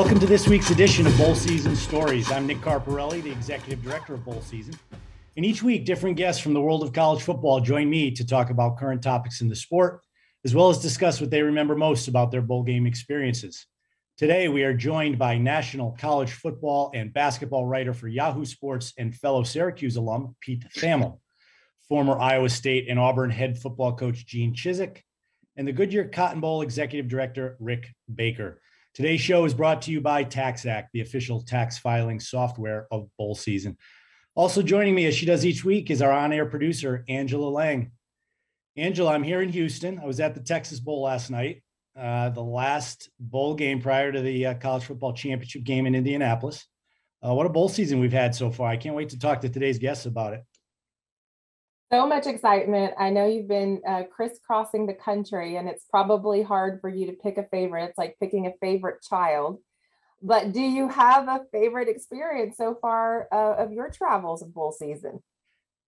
Welcome 0.00 0.20
to 0.20 0.26
this 0.26 0.48
week's 0.48 0.70
edition 0.70 1.06
of 1.06 1.14
Bowl 1.18 1.34
Season 1.34 1.76
Stories. 1.76 2.32
I'm 2.32 2.46
Nick 2.46 2.62
Carparelli, 2.62 3.22
the 3.22 3.30
Executive 3.30 3.82
Director 3.84 4.14
of 4.14 4.24
Bowl 4.24 4.40
Season. 4.40 4.72
And 5.36 5.44
each 5.44 5.62
week, 5.62 5.84
different 5.84 6.16
guests 6.16 6.40
from 6.40 6.54
the 6.54 6.60
world 6.60 6.82
of 6.82 6.94
college 6.94 7.22
football 7.22 7.60
join 7.60 7.90
me 7.90 8.10
to 8.12 8.26
talk 8.26 8.48
about 8.48 8.78
current 8.78 9.02
topics 9.02 9.42
in 9.42 9.50
the 9.50 9.54
sport, 9.54 10.00
as 10.42 10.54
well 10.54 10.70
as 10.70 10.78
discuss 10.78 11.20
what 11.20 11.28
they 11.28 11.42
remember 11.42 11.76
most 11.76 12.08
about 12.08 12.30
their 12.30 12.40
bowl 12.40 12.62
game 12.62 12.86
experiences. 12.86 13.66
Today, 14.16 14.48
we 14.48 14.62
are 14.62 14.72
joined 14.72 15.18
by 15.18 15.36
national 15.36 15.94
college 16.00 16.32
football 16.32 16.90
and 16.94 17.12
basketball 17.12 17.66
writer 17.66 17.92
for 17.92 18.08
Yahoo 18.08 18.46
Sports 18.46 18.94
and 18.96 19.14
fellow 19.14 19.42
Syracuse 19.42 19.96
alum, 19.96 20.34
Pete 20.40 20.64
Thamel, 20.78 21.20
former 21.90 22.18
Iowa 22.18 22.48
State 22.48 22.88
and 22.88 22.98
Auburn 22.98 23.28
head 23.28 23.58
football 23.58 23.92
coach 23.92 24.24
Gene 24.24 24.54
Chizik, 24.54 25.02
and 25.58 25.68
the 25.68 25.72
Goodyear 25.72 26.08
Cotton 26.08 26.40
Bowl 26.40 26.62
Executive 26.62 27.06
Director, 27.06 27.58
Rick 27.60 27.94
Baker. 28.12 28.62
Today's 28.92 29.20
show 29.20 29.44
is 29.44 29.54
brought 29.54 29.82
to 29.82 29.92
you 29.92 30.00
by 30.00 30.24
TaxAct, 30.24 30.88
the 30.92 31.00
official 31.00 31.42
tax 31.42 31.78
filing 31.78 32.18
software 32.18 32.88
of 32.90 33.08
bowl 33.16 33.36
season. 33.36 33.76
Also 34.34 34.62
joining 34.62 34.94
me 34.96 35.06
as 35.06 35.14
she 35.14 35.26
does 35.26 35.46
each 35.46 35.64
week 35.64 35.90
is 35.90 36.02
our 36.02 36.10
on-air 36.10 36.46
producer, 36.46 37.04
Angela 37.08 37.48
Lang. 37.48 37.92
Angela, 38.76 39.12
I'm 39.12 39.22
here 39.22 39.42
in 39.42 39.48
Houston. 39.50 40.00
I 40.00 40.06
was 40.06 40.18
at 40.18 40.34
the 40.34 40.40
Texas 40.40 40.80
Bowl 40.80 41.02
last 41.02 41.30
night, 41.30 41.62
uh, 41.96 42.30
the 42.30 42.42
last 42.42 43.10
bowl 43.20 43.54
game 43.54 43.80
prior 43.80 44.10
to 44.10 44.20
the 44.20 44.46
uh, 44.46 44.54
college 44.54 44.84
football 44.84 45.12
championship 45.12 45.62
game 45.62 45.86
in 45.86 45.94
Indianapolis. 45.94 46.66
Uh, 47.24 47.34
what 47.34 47.46
a 47.46 47.50
bowl 47.50 47.68
season 47.68 48.00
we've 48.00 48.12
had 48.12 48.34
so 48.34 48.50
far. 48.50 48.68
I 48.68 48.76
can't 48.76 48.96
wait 48.96 49.10
to 49.10 49.18
talk 49.18 49.40
to 49.42 49.48
today's 49.48 49.78
guests 49.78 50.06
about 50.06 50.32
it. 50.32 50.42
So 51.92 52.06
much 52.06 52.26
excitement. 52.26 52.94
I 52.98 53.10
know 53.10 53.26
you've 53.26 53.48
been 53.48 53.82
uh, 53.86 54.04
crisscrossing 54.04 54.86
the 54.86 54.94
country, 54.94 55.56
and 55.56 55.68
it's 55.68 55.84
probably 55.84 56.42
hard 56.42 56.80
for 56.80 56.88
you 56.88 57.06
to 57.06 57.12
pick 57.12 57.36
a 57.36 57.48
favorite. 57.50 57.84
It's 57.86 57.98
like 57.98 58.16
picking 58.20 58.46
a 58.46 58.52
favorite 58.60 59.02
child. 59.02 59.58
But 60.22 60.52
do 60.52 60.60
you 60.60 60.88
have 60.88 61.28
a 61.28 61.40
favorite 61.50 61.88
experience 61.88 62.56
so 62.56 62.76
far 62.80 63.26
uh, 63.32 63.54
of 63.56 63.72
your 63.72 63.90
travels 63.90 64.42
of 64.42 64.54
bowl 64.54 64.70
season? 64.70 65.20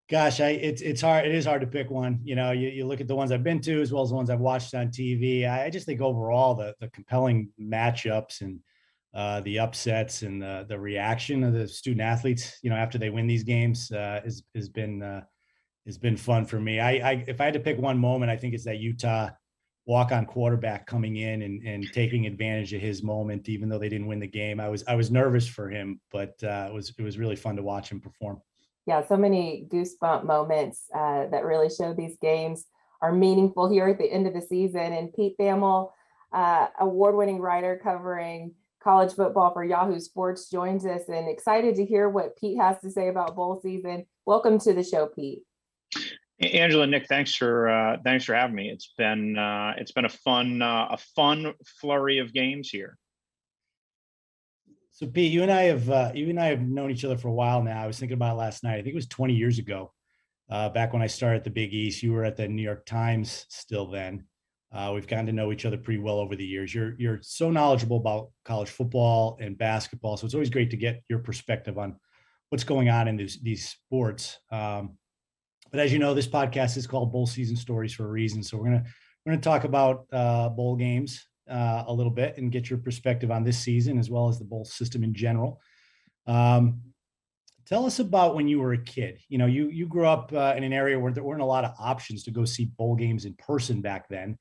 Gosh, 0.09 0.41
I 0.41 0.51
it's 0.51 0.83
it's 0.83 1.01
hard. 1.01 1.27
It 1.27 1.35
is 1.35 1.45
hard 1.47 1.61
to 1.61 1.67
pick 1.67 1.91
one. 1.91 2.21
You 2.25 2.35
know, 2.35 2.51
you, 2.51 2.69
you 2.69 2.87
look 2.87 3.01
at 3.01 3.09
the 3.09 3.15
ones 3.15 3.31
I've 3.31 3.45
been 3.45 3.61
to 3.61 3.81
as 3.81 3.93
well 3.93 4.03
as 4.03 4.11
the 4.11 4.17
ones 4.17 4.31
I've 4.31 4.41
watched 4.41 4.75
on 4.75 4.91
TV. 4.91 5.47
I, 5.47 5.67
I 5.67 5.71
just 5.71 5.87
think 5.87 6.01
overall 6.01 6.55
the 6.55 6.75
the 6.81 6.89
compelling 6.91 7.51
matchups 7.61 8.41
and 8.41 8.61
uh, 9.15 9.41
the 9.43 9.59
upsets 9.61 10.23
and 10.23 10.43
the 10.43 10.67
the 10.69 10.79
reaction 10.79 11.45
of 11.45 11.53
the 11.53 11.69
student 11.69 12.03
athletes, 12.03 12.59
you 12.63 12.71
know, 12.71 12.77
after 12.77 12.99
they 12.99 13.11
win 13.11 13.27
these 13.27 13.45
games, 13.45 13.93
uh, 13.93 14.21
has 14.25 14.43
has 14.55 14.69
been 14.69 15.03
uh, 15.03 15.23
has 15.87 15.99
been 15.99 16.17
fun 16.17 16.45
for 16.45 16.61
me. 16.61 16.81
I, 16.81 16.91
I 16.93 17.25
if 17.27 17.41
I 17.41 17.45
had 17.45 17.55
to 17.55 17.61
pick 17.61 17.79
one 17.79 17.99
moment, 17.99 18.31
I 18.31 18.37
think 18.37 18.55
it's 18.55 18.65
that 18.65 18.79
Utah 18.79 19.31
walk-on 19.85 20.25
quarterback 20.27 20.87
coming 20.87 21.17
in 21.17 21.43
and, 21.43 21.61
and 21.67 21.93
taking 21.93 22.27
advantage 22.27 22.73
of 22.73 22.81
his 22.81 23.03
moment, 23.03 23.49
even 23.49 23.69
though 23.69 23.79
they 23.79 23.89
didn't 23.89 24.07
win 24.07 24.21
the 24.21 24.27
game. 24.27 24.61
I 24.61 24.69
was 24.69 24.85
I 24.87 24.95
was 24.95 25.11
nervous 25.11 25.49
for 25.49 25.69
him, 25.69 26.01
but 26.13 26.35
uh, 26.43 26.69
it 26.69 26.75
was 26.75 26.95
it 26.97 27.03
was 27.03 27.19
really 27.19 27.37
fun 27.37 27.57
to 27.57 27.63
watch 27.63 27.91
him 27.91 28.01
perform. 28.01 28.41
Yeah, 28.87 29.07
so 29.07 29.17
many 29.17 29.67
goosebump 29.71 30.25
moments 30.25 30.87
uh, 30.95 31.27
that 31.29 31.45
really 31.45 31.71
show 31.71 31.95
these 31.95 32.17
games 32.21 32.67
are 33.01 33.13
meaningful 33.13 33.71
here 33.71 33.89
at 33.89 33.99
the 33.99 34.11
end 34.11 34.27
of 34.27 34.35
the 34.35 34.41
season. 34.43 34.93
And 34.93 35.13
Pete 35.13 35.37
Thamel, 35.39 35.91
uh, 36.33 36.67
award-winning 36.81 37.41
writer 37.41 37.81
covering 37.83 38.55
college 38.83 39.13
football 39.15 39.53
for 39.53 39.63
Yahoo 39.65 40.01
Sports, 40.01 40.51
joins 40.51 40.85
us 40.85 41.03
and 41.09 41.29
excited 41.29 41.77
to 41.77 41.85
hear 41.85 42.09
what 42.09 42.37
Pete 42.37 42.59
has 42.59 42.81
to 42.81 42.91
say 42.91 43.09
about 43.09 43.37
bowl 43.37 43.61
season. 43.63 44.07
Welcome 44.27 44.59
to 44.61 44.73
the 44.73 44.83
show, 44.83 45.07
Pete. 45.07 45.43
Angela, 46.43 46.87
Nick, 46.87 47.07
thanks 47.07 47.35
for 47.35 47.69
uh, 47.69 47.99
thanks 48.05 48.25
for 48.25 48.35
having 48.35 48.57
me. 48.57 48.69
It's 48.69 48.93
been 48.99 49.39
uh, 49.39 49.75
it's 49.77 49.93
been 49.93 50.05
a 50.05 50.11
fun 50.11 50.61
uh, 50.61 50.89
a 50.91 50.99
fun 51.15 51.55
flurry 51.81 52.19
of 52.19 52.33
games 52.33 52.69
here. 52.69 52.99
So 54.91 55.07
Pete, 55.07 55.33
you 55.33 55.43
and 55.43 55.53
I 55.53 55.63
have 55.63 55.89
uh, 55.89 56.13
you 56.15 56.29
and 56.29 56.41
I 56.41 56.47
have 56.47 56.61
known 56.61 56.91
each 56.91 57.05
other 57.05 57.17
for 57.17 57.29
a 57.29 57.33
while 57.33 57.63
now. 57.63 57.83
I 57.83 57.87
was 57.87 57.99
thinking 57.99 58.15
about 58.15 58.35
it 58.35 58.39
last 58.39 58.65
night. 58.65 58.75
I 58.75 58.83
think 58.83 58.89
it 58.89 58.95
was 58.95 59.07
20 59.07 59.35
years 59.35 59.59
ago, 59.59 59.93
uh, 60.51 60.69
back 60.69 60.93
when 60.93 61.03
I 61.03 61.07
started 61.07 61.39
at 61.39 61.45
the 61.45 61.51
Big 61.51 61.73
East. 61.73 62.03
You 62.03 62.13
were 62.13 62.25
at 62.25 62.37
the 62.37 62.49
New 62.49 62.63
York 62.63 62.87
Times 62.87 63.47
still 63.49 63.87
then. 63.87 64.25
Uh, 64.73 64.91
we've 64.95 65.07
gotten 65.07 65.27
to 65.27 65.33
know 65.33 65.53
each 65.53 65.65
other 65.65 65.77
pretty 65.77 66.01
well 66.01 66.19
over 66.19 66.35
the 66.35 66.45
years. 66.45 66.75
You're 66.75 66.95
you're 66.99 67.21
so 67.23 67.53
knowledgeable 67.53 67.99
about 67.99 68.31
college 68.45 68.71
football 68.71 69.39
and 69.41 69.57
basketball, 69.57 70.17
so 70.17 70.25
it's 70.25 70.35
always 70.35 70.51
great 70.51 70.71
to 70.71 70.77
get 70.77 71.05
your 71.09 71.21
perspective 71.21 71.79
on 71.79 71.97
what's 72.49 72.65
going 72.65 72.89
on 72.89 73.07
in 73.07 73.17
these 73.17 73.41
these 73.43 73.69
sports. 73.69 74.39
Um, 74.51 74.99
but 75.73 75.81
as 75.81 75.93
you 75.93 75.99
know, 75.99 76.13
this 76.13 76.29
podcast 76.29 76.77
is 76.77 76.87
called 76.87 77.11
Bowl 77.11 77.27
Season 77.27 77.57
Stories 77.57 77.95
for 77.95 78.05
a 78.05 78.11
reason. 78.11 78.43
So 78.43 78.59
we're 78.59 78.65
gonna 78.65 78.85
we're 79.25 79.33
gonna 79.33 79.43
talk 79.43 79.65
about 79.65 80.07
uh, 80.13 80.51
bowl 80.51 80.77
games 80.77 81.27
uh, 81.51 81.85
a 81.87 81.93
little 81.93 82.13
bit 82.13 82.37
and 82.37 82.53
get 82.53 82.69
your 82.69 82.79
perspective 82.79 83.31
on 83.31 83.43
this 83.43 83.59
season 83.59 83.99
as 83.99 84.11
well 84.11 84.29
as 84.29 84.39
the 84.39 84.45
bowl 84.45 84.67
system 84.67 85.03
in 85.03 85.15
general. 85.15 85.61
Um, 86.27 86.83
tell 87.67 87.87
us 87.87 88.01
about 88.01 88.35
when 88.35 88.49
you 88.49 88.61
were 88.61 88.75
a 88.75 88.79
kid. 88.79 89.19
You 89.31 89.39
know, 89.39 89.47
you 89.47 89.71
you 89.71 89.87
grew 89.87 90.07
up 90.07 90.31
uh, 90.35 90.53
in 90.57 90.63
an 90.63 90.75
area 90.75 91.01
where 91.01 91.11
there 91.11 91.25
weren't 91.25 91.41
a 91.41 91.47
lot 91.47 91.65
of 91.65 91.73
options 91.81 92.23
to 92.25 92.31
go 92.31 92.45
see 92.45 92.67
bowl 92.67 92.95
games 92.95 93.25
in 93.25 93.33
person 93.35 93.81
back 93.81 94.11
then, 94.11 94.37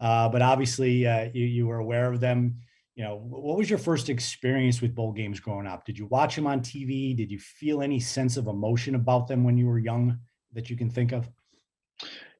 uh, 0.00 0.30
but 0.30 0.40
obviously 0.40 1.06
uh, 1.06 1.28
you 1.34 1.44
you 1.44 1.66
were 1.66 1.78
aware 1.78 2.10
of 2.10 2.20
them. 2.20 2.56
You 2.94 3.04
know, 3.04 3.16
what 3.16 3.58
was 3.58 3.68
your 3.68 3.78
first 3.78 4.08
experience 4.08 4.80
with 4.80 4.94
bowl 4.94 5.12
games 5.12 5.40
growing 5.40 5.66
up? 5.66 5.84
Did 5.84 5.98
you 5.98 6.06
watch 6.06 6.36
them 6.36 6.46
on 6.46 6.60
TV? 6.60 7.14
Did 7.14 7.30
you 7.30 7.38
feel 7.38 7.82
any 7.82 8.00
sense 8.00 8.38
of 8.38 8.46
emotion 8.46 8.94
about 8.94 9.28
them 9.28 9.44
when 9.44 9.58
you 9.58 9.66
were 9.66 9.78
young? 9.78 10.18
That 10.52 10.70
you 10.70 10.76
can 10.76 10.90
think 10.90 11.12
of? 11.12 11.28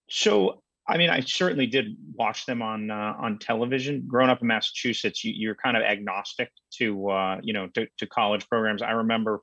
So, 0.08 0.62
I 0.88 0.98
mean, 0.98 1.10
I 1.10 1.20
certainly 1.20 1.66
did 1.66 1.96
watch 2.14 2.46
them 2.46 2.62
on 2.62 2.90
uh, 2.90 3.14
on 3.18 3.38
television. 3.38 4.04
Growing 4.06 4.30
up 4.30 4.40
in 4.40 4.48
Massachusetts, 4.48 5.24
you, 5.24 5.50
are 5.50 5.54
kind 5.54 5.76
of 5.76 5.82
agnostic 5.82 6.50
to 6.78 7.10
uh, 7.10 7.40
you 7.42 7.52
know 7.52 7.68
to, 7.74 7.86
to 7.98 8.06
college 8.06 8.48
programs. 8.48 8.82
I 8.82 8.92
remember 8.92 9.40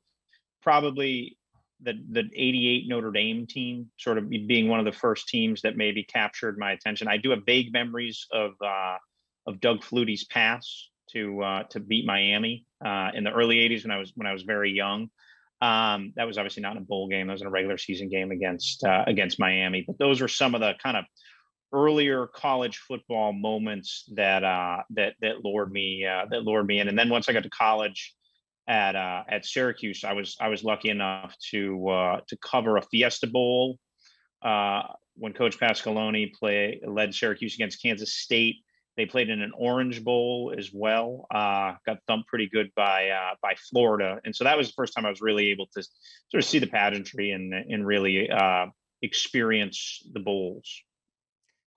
probably 0.61 1.37
the 1.81 1.93
the 2.11 2.23
88 2.35 2.87
Notre 2.87 3.11
Dame 3.11 3.47
team 3.47 3.87
sort 3.97 4.17
of 4.17 4.29
being 4.29 4.67
one 4.67 4.79
of 4.79 4.85
the 4.85 4.91
first 4.91 5.27
teams 5.27 5.61
that 5.61 5.77
maybe 5.77 6.03
captured 6.03 6.57
my 6.57 6.71
attention. 6.71 7.07
I 7.07 7.17
do 7.17 7.29
have 7.29 7.45
vague 7.45 7.71
memories 7.71 8.25
of 8.31 8.51
uh, 8.61 8.97
of 9.45 9.61
Doug 9.61 9.83
Flutie's 9.83 10.25
pass 10.25 10.89
to 11.11 11.41
uh, 11.41 11.63
to 11.69 11.79
beat 11.79 12.05
Miami 12.05 12.65
uh, 12.83 13.11
in 13.13 13.23
the 13.23 13.31
early 13.31 13.57
80s 13.57 13.83
when 13.83 13.91
I 13.91 13.97
was 13.97 14.11
when 14.15 14.27
I 14.27 14.33
was 14.33 14.43
very 14.43 14.71
young. 14.71 15.09
Um, 15.61 16.13
that 16.15 16.27
was 16.27 16.37
obviously 16.37 16.61
not 16.61 16.73
in 16.73 16.83
a 16.83 16.85
bowl 16.85 17.07
game. 17.07 17.27
That 17.27 17.33
was 17.33 17.41
in 17.41 17.47
a 17.47 17.51
regular 17.51 17.77
season 17.77 18.09
game 18.09 18.31
against 18.31 18.83
uh, 18.83 19.03
against 19.07 19.39
Miami. 19.39 19.83
But 19.85 19.97
those 19.97 20.21
are 20.21 20.27
some 20.27 20.53
of 20.55 20.61
the 20.61 20.73
kind 20.81 20.97
of 20.97 21.05
earlier 21.73 22.27
college 22.27 22.77
football 22.77 23.33
moments 23.33 24.09
that 24.15 24.43
uh, 24.43 24.83
that 24.91 25.15
that 25.21 25.43
lured 25.43 25.71
me 25.71 26.05
uh, 26.05 26.25
that 26.29 26.43
lured 26.43 26.67
me 26.67 26.79
in. 26.79 26.87
And 26.87 26.97
then 26.97 27.09
once 27.09 27.27
I 27.27 27.33
got 27.33 27.43
to 27.43 27.49
college 27.49 28.13
at 28.67 28.95
uh, 28.95 29.23
at 29.27 29.45
Syracuse, 29.45 30.03
I 30.03 30.13
was 30.13 30.37
I 30.39 30.49
was 30.49 30.63
lucky 30.63 30.89
enough 30.89 31.35
to 31.51 31.89
uh, 31.89 32.19
to 32.27 32.37
cover 32.37 32.77
a 32.77 32.81
Fiesta 32.81 33.27
Bowl 33.27 33.79
uh, 34.43 34.83
when 35.15 35.33
Coach 35.33 35.59
Pasqualoni 35.59 36.33
play 36.33 36.81
led 36.85 37.15
Syracuse 37.15 37.55
against 37.55 37.81
Kansas 37.81 38.13
State 38.13 38.57
they 38.97 39.05
played 39.05 39.29
in 39.29 39.41
an 39.41 39.51
Orange 39.55 40.03
Bowl 40.03 40.53
as 40.57 40.71
well. 40.73 41.27
Uh, 41.33 41.75
got 41.85 41.99
thumped 42.07 42.27
pretty 42.27 42.49
good 42.49 42.71
by 42.75 43.09
uh, 43.09 43.35
by 43.41 43.55
Florida, 43.69 44.19
and 44.25 44.35
so 44.35 44.43
that 44.43 44.57
was 44.57 44.67
the 44.67 44.73
first 44.73 44.93
time 44.93 45.05
I 45.05 45.09
was 45.09 45.21
really 45.21 45.49
able 45.51 45.67
to 45.75 45.83
sort 45.83 46.43
of 46.43 46.45
see 46.45 46.59
the 46.59 46.67
pageantry 46.67 47.31
and 47.31 47.53
and 47.53 47.85
really 47.85 48.29
uh, 48.29 48.65
experience 49.03 50.01
the 50.13 50.19
bowls. 50.19 50.81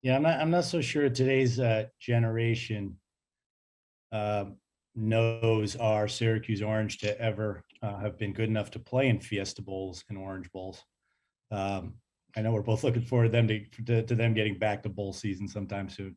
Yeah, 0.02 0.16
I'm 0.16 0.22
not. 0.22 0.40
I'm 0.40 0.50
not 0.50 0.64
so 0.64 0.80
sure 0.80 1.08
today's 1.10 1.60
uh, 1.60 1.84
generation 2.00 2.96
um, 4.12 4.56
knows 4.94 5.76
our 5.76 6.08
Syracuse 6.08 6.62
Orange 6.62 6.98
to 6.98 7.20
ever 7.20 7.62
uh, 7.82 7.98
have 7.98 8.18
been 8.18 8.32
good 8.32 8.48
enough 8.48 8.70
to 8.72 8.78
play 8.78 9.08
in 9.08 9.20
Fiesta 9.20 9.60
Bowls 9.62 10.04
and 10.08 10.16
Orange 10.16 10.50
Bowls. 10.52 10.82
Um, 11.50 11.94
I 12.36 12.42
know 12.42 12.52
we're 12.52 12.62
both 12.62 12.84
looking 12.84 13.02
forward 13.02 13.24
to 13.24 13.30
them 13.30 13.48
to, 13.48 13.64
to, 13.86 14.02
to 14.04 14.14
them 14.14 14.34
getting 14.34 14.58
back 14.58 14.82
to 14.82 14.88
bowl 14.88 15.12
season 15.12 15.48
sometime 15.48 15.88
soon. 15.88 16.16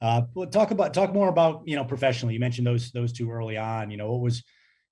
Uh, 0.00 0.22
but 0.34 0.52
talk 0.52 0.70
about 0.70 0.92
talk 0.92 1.14
more 1.14 1.28
about 1.28 1.62
you 1.64 1.76
know 1.76 1.84
professionally. 1.84 2.34
You 2.34 2.40
mentioned 2.40 2.66
those 2.66 2.90
those 2.92 3.12
two 3.12 3.30
early 3.30 3.56
on. 3.56 3.90
You 3.90 3.96
know 3.96 4.12
what 4.12 4.20
was, 4.20 4.42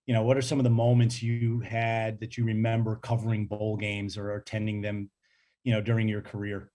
you 0.07 0.15
know, 0.15 0.23
what 0.23 0.37
are 0.37 0.43
some 0.43 0.59
of 0.59 0.65
the 0.65 0.71
moments 0.71 1.23
you 1.23 1.61
had 1.61 2.21
that 2.21 2.37
you 2.37 2.45
remember 2.45 2.97
covering 2.97 3.47
bowl 3.47 3.77
games 3.77 4.17
or 4.17 4.35
attending 4.35 4.81
them, 4.81 5.11
you 5.63 5.73
know, 5.73 5.81
during 5.81 6.09
your 6.09 6.23
career? 6.23 6.71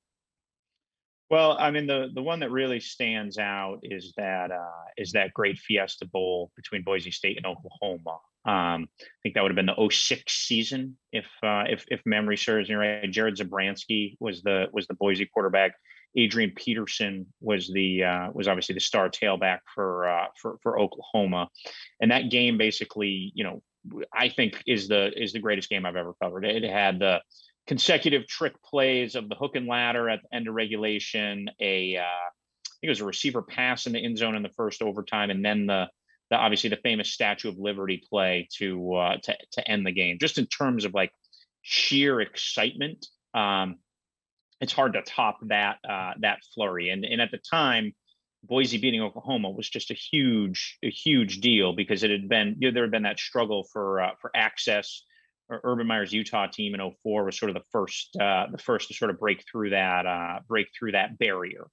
Well, 1.30 1.58
I 1.60 1.70
mean 1.72 1.88
the 1.88 2.10
the 2.14 2.24
one 2.24 2.40
that 2.40 2.52
really 2.52 2.80
stands 2.80 3.38
out 3.38 3.80
is 3.84 4.14
that 4.18 4.52
uh, 4.52 4.86
is 4.98 5.12
that 5.14 5.34
great 5.34 5.58
Fiesta 5.60 6.06
Bowl 6.06 6.52
between 6.56 6.84
Boise 6.84 7.12
State 7.12 7.38
and 7.38 7.46
Oklahoma. 7.46 8.20
Um, 8.46 8.88
I 9.00 9.20
think 9.22 9.36
that 9.36 9.44
would 9.44 9.52
have 9.52 9.56
been 9.56 9.68
the 9.68 9.90
06 9.90 10.32
season, 10.32 10.98
if 11.12 11.25
uh, 11.44 11.66
if 11.68 11.86
if 11.90 12.02
memory 12.06 12.38
serves 12.38 12.70
me 12.70 12.75
right. 12.75 13.12
Jared 13.12 13.38
Zabransky 13.38 14.16
was 14.20 14.42
the 14.42 14.68
was 14.72 14.88
the 14.88 14.96
Boise 14.96 15.25
quarterback. 15.25 15.74
Adrian 16.16 16.52
Peterson 16.56 17.28
was 17.40 17.72
the 17.72 18.04
uh, 18.04 18.30
was 18.34 18.48
obviously 18.48 18.74
the 18.74 18.82
star 18.82 19.10
tailback 19.10 19.60
for 19.74 20.10
uh, 20.10 20.28
for 20.42 20.58
for 20.64 20.80
Oklahoma, 20.80 21.50
and 22.02 22.12
that 22.12 22.30
game 22.30 22.58
basically, 22.58 23.32
you 23.36 23.44
know, 23.44 23.62
I 24.14 24.30
think 24.30 24.62
is 24.66 24.88
the 24.88 25.12
is 25.16 25.34
the 25.34 25.40
greatest 25.40 25.70
game 25.70 25.86
I've 25.86 25.96
ever 25.96 26.14
covered. 26.22 26.46
It 26.46 26.64
had 26.64 27.00
the 27.00 27.22
consecutive 27.68 28.28
trick 28.28 28.54
plays 28.64 29.16
of 29.16 29.30
the 29.30 29.36
hook 29.36 29.56
and 29.56 29.68
ladder 29.68 30.10
at 30.10 30.22
the 30.24 30.36
end 30.36 30.48
of 30.48 30.56
regulation, 30.56 31.50
a 31.62 31.98
uh, 31.98 32.02
I 32.02 32.76
think 32.82 32.88
it 32.88 32.90
was 32.90 33.02
a 33.02 33.06
receiver 33.06 33.42
pass 33.42 33.86
in 33.86 33.94
the 33.94 34.04
end 34.04 34.18
zone 34.18 34.36
in 34.36 34.44
the 34.44 34.50
first 34.50 34.82
overtime, 34.82 35.30
and 35.30 35.46
then 35.46 35.68
the 35.68 35.88
the 36.30 36.38
obviously 36.38 36.70
the 36.70 36.78
famous 36.78 37.12
Statue 37.12 37.50
of 37.50 37.58
Liberty 37.58 38.04
play 38.10 38.48
to 38.58 38.96
uh, 38.96 39.18
to 39.24 39.38
to 39.54 39.70
end 39.70 39.86
the 39.86 39.92
game. 39.92 40.18
Just 40.20 40.38
in 40.38 40.48
terms 40.48 40.86
of 40.86 40.94
like 40.94 41.12
sheer 41.62 42.22
excitement, 42.22 43.06
um, 43.34 43.78
it's 44.62 44.74
hard 44.74 44.94
to 44.94 45.02
top 45.02 45.40
that 45.48 45.78
uh, 45.88 46.14
that 46.20 46.40
flurry. 46.54 46.90
And 46.90 47.06
and 47.06 47.22
at 47.22 47.32
the 47.32 47.38
time, 47.38 47.94
Boise 48.44 48.78
beating 48.78 49.02
Oklahoma 49.02 49.50
was 49.50 49.70
just 49.70 49.92
a 49.92 49.94
huge 49.94 50.78
a 50.84 50.90
huge 50.90 51.40
deal 51.40 51.74
because 51.74 52.04
it 52.04 52.12
had 52.12 52.30
been 52.30 52.56
you 52.60 52.70
know, 52.70 52.74
there 52.74 52.84
had 52.84 52.92
been 52.92 53.04
that 53.04 53.20
struggle 53.20 53.68
for 53.72 54.02
uh, 54.02 54.12
for 54.22 54.32
access. 54.36 55.04
Urban 55.52 55.88
Meyer's 55.88 56.14
Utah 56.14 56.46
team 56.46 56.76
in 56.76 56.92
04 57.02 57.24
was 57.24 57.40
sort 57.40 57.50
of 57.50 57.56
the 57.56 57.64
first 57.72 58.16
uh, 58.18 58.46
the 58.52 58.60
first 58.60 58.90
to 58.90 58.94
sort 58.94 59.10
of 59.10 59.20
break 59.20 59.44
through 59.52 59.72
that 59.72 60.06
uh, 60.06 60.40
break 60.48 60.68
through 60.78 60.92
that 60.92 61.18
barrier. 61.18 61.68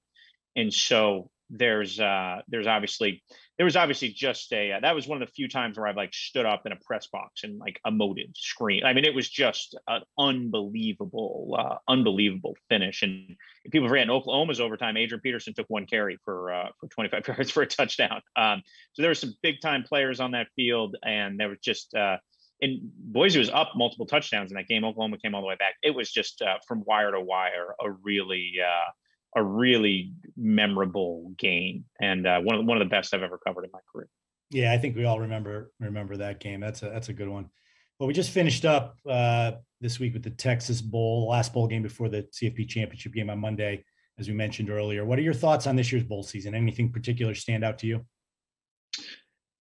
And 0.55 0.73
so 0.73 1.31
there's 1.51 2.01
uh 2.01 2.41
there's 2.49 2.67
obviously 2.67 3.23
there 3.57 3.65
was 3.65 3.77
obviously 3.77 4.09
just 4.09 4.53
a 4.53 4.73
uh, 4.73 4.81
that 4.81 4.95
was 4.95 5.07
one 5.07 5.21
of 5.23 5.27
the 5.27 5.33
few 5.33 5.49
times 5.49 5.79
where 5.79 5.87
I've 5.87 5.97
like 5.97 6.13
stood 6.13 6.45
up 6.45 6.67
in 6.67 6.73
a 6.73 6.77
press 6.77 7.07
box 7.07 7.43
and 7.43 7.59
like 7.59 7.81
emoted, 7.87 8.37
scream. 8.37 8.85
I 8.85 8.93
mean, 8.93 9.05
it 9.05 9.15
was 9.15 9.29
just 9.29 9.79
an 9.89 10.03
unbelievable, 10.19 11.57
uh, 11.59 11.77
unbelievable 11.89 12.55
finish. 12.69 13.03
And 13.03 13.37
people 13.71 13.93
in 13.93 14.11
Oklahoma's 14.11 14.61
overtime, 14.61 14.97
Adrian 14.97 15.21
Peterson 15.23 15.55
took 15.55 15.67
one 15.69 15.87
carry 15.87 16.19
for 16.25 16.53
uh, 16.53 16.69
for 16.79 16.89
25 16.89 17.29
yards 17.29 17.51
for 17.51 17.63
a 17.63 17.67
touchdown. 17.67 18.21
Um, 18.37 18.63
so 18.93 19.03
there 19.03 19.11
were 19.11 19.15
some 19.15 19.35
big 19.43 19.61
time 19.63 19.85
players 19.85 20.21
on 20.21 20.33
that 20.33 20.49
field, 20.55 20.97
and 21.03 21.41
there 21.41 21.49
was 21.49 21.59
just 21.63 21.95
uh, 21.95 22.19
and 22.61 22.81
Boise 22.83 23.39
was 23.39 23.51
up 23.51 23.73
multiple 23.75 24.07
touchdowns 24.07 24.51
in 24.51 24.57
that 24.57 24.69
game. 24.69 24.85
Oklahoma 24.85 25.19
came 25.19 25.35
all 25.35 25.41
the 25.41 25.47
way 25.47 25.57
back. 25.57 25.75
It 25.83 25.95
was 25.95 26.11
just 26.11 26.43
uh, 26.43 26.59
from 26.67 26.83
wire 26.87 27.13
to 27.13 27.21
wire 27.21 27.75
a 27.81 27.91
really 27.91 28.55
uh, 28.63 28.91
a 29.37 29.45
really 29.45 30.13
memorable 30.37 31.31
game 31.37 31.85
and 32.01 32.27
uh, 32.27 32.41
one 32.41 32.57
of 32.57 32.63
the, 32.63 32.67
one 32.67 32.81
of 32.81 32.85
the 32.85 32.91
best 32.91 33.15
I've 33.15 33.23
ever 33.23 33.39
covered 33.39 33.65
in 33.65 33.71
my 33.73 33.81
career. 33.93 34.09
Yeah, 34.51 34.73
I 34.73 34.79
think 34.79 34.97
we 34.97 35.05
all 35.05 35.21
remember 35.21 35.71
remember 35.79 36.17
that 36.17 36.41
game. 36.41 36.61
That's 36.61 36.83
a 36.83 36.87
that's 36.87 37.09
a 37.09 37.13
good 37.13 37.29
one. 37.29 37.51
Well, 37.99 38.07
we 38.07 38.15
just 38.15 38.31
finished 38.31 38.65
up 38.65 38.97
uh, 39.09 39.53
this 39.81 39.99
week 39.99 40.13
with 40.13 40.23
the 40.23 40.31
Texas 40.31 40.81
Bowl, 40.81 41.29
last 41.29 41.53
bowl 41.53 41.67
game 41.67 41.83
before 41.83 42.09
the 42.09 42.27
CFP 42.33 42.69
championship 42.69 43.13
game 43.13 43.31
on 43.31 43.39
Monday, 43.39 43.85
as 44.19 44.29
we 44.29 44.35
mentioned 44.35 44.71
earlier. 44.71 45.05
What 45.05 45.19
are 45.19 45.23
your 45.23 45.35
thoughts 45.35 45.67
on 45.67 45.77
this 45.77 45.91
year's 45.91 46.05
bowl 46.05 46.23
season? 46.23 46.55
Anything 46.55 46.93
particular 46.93 47.35
stand 47.35 47.65
out 47.65 47.79
to 47.81 47.87
you? 47.87 48.05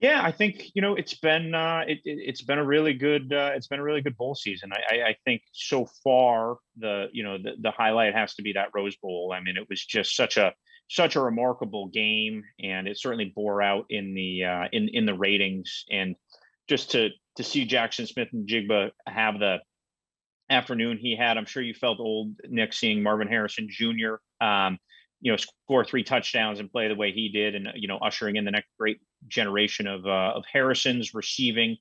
Yeah, 0.02 0.22
I 0.22 0.32
think 0.32 0.72
you 0.74 0.82
know 0.82 0.96
it's 0.96 1.16
been 1.16 1.56
uh, 1.56 1.84
it, 1.88 2.28
has 2.28 2.42
been 2.42 2.60
a 2.60 2.66
really 2.66 2.94
good 2.94 3.32
uh, 3.32 3.52
it's 3.56 3.68
been 3.68 3.80
a 3.80 3.84
really 3.84 4.02
good 4.02 4.18
bowl 4.18 4.36
season. 4.36 4.72
I, 4.74 4.96
I, 4.96 5.08
I, 5.10 5.16
think 5.24 5.42
so 5.54 5.88
far 6.04 6.58
the 6.78 7.08
you 7.14 7.24
know 7.24 7.38
the, 7.38 7.54
the 7.62 7.72
highlight 7.72 8.14
has 8.14 8.36
to 8.36 8.42
be 8.42 8.54
that 8.54 8.70
Rose 8.76 8.98
Bowl. 8.98 9.34
I 9.34 9.40
mean, 9.40 9.56
it 9.56 9.68
was 9.70 9.84
just 9.84 10.16
such 10.16 10.36
a 10.36 10.54
such 10.90 11.16
a 11.16 11.22
remarkable 11.22 11.88
game, 11.88 12.44
and 12.62 12.88
it 12.88 13.00
certainly 13.00 13.32
bore 13.34 13.62
out 13.62 13.86
in 13.90 14.14
the 14.14 14.44
uh, 14.44 14.66
in 14.74 14.90
in 14.90 15.06
the 15.06 15.14
ratings. 15.14 15.86
And 15.90 16.16
just 16.68 16.92
to 16.92 17.10
to 17.38 17.44
see 17.44 17.66
Jaxon 17.66 18.08
Smith-Njigba 18.08 18.92
have 19.08 19.40
the 19.40 19.60
afternoon 20.50 20.98
he 20.98 21.16
had, 21.16 21.38
I'm 21.38 21.46
sure 21.46 21.64
you 21.64 21.74
felt 21.74 22.00
old 22.00 22.34
Nick 22.48 22.74
seeing 22.74 23.02
Marvin 23.02 23.28
Harrison 23.28 23.68
Jr. 23.70 24.16
Um, 24.46 24.78
you 25.26 25.32
know 25.32 25.38
score 25.38 25.84
three 25.84 26.04
touchdowns 26.04 26.60
and 26.60 26.72
play 26.72 26.88
the 26.88 26.94
way 26.94 27.12
he 27.12 27.30
did 27.30 27.56
and 27.56 27.70
you 27.74 27.88
know 27.88 27.98
ushering 27.98 28.36
in 28.36 28.46
the 28.46 28.52
next 28.52 28.70
great 28.80 29.00
generation 29.28 29.88
of 29.88 30.06
uh, 30.06 30.34
of 30.36 30.46
Harrison's 30.54 31.16
receiving 31.16 31.78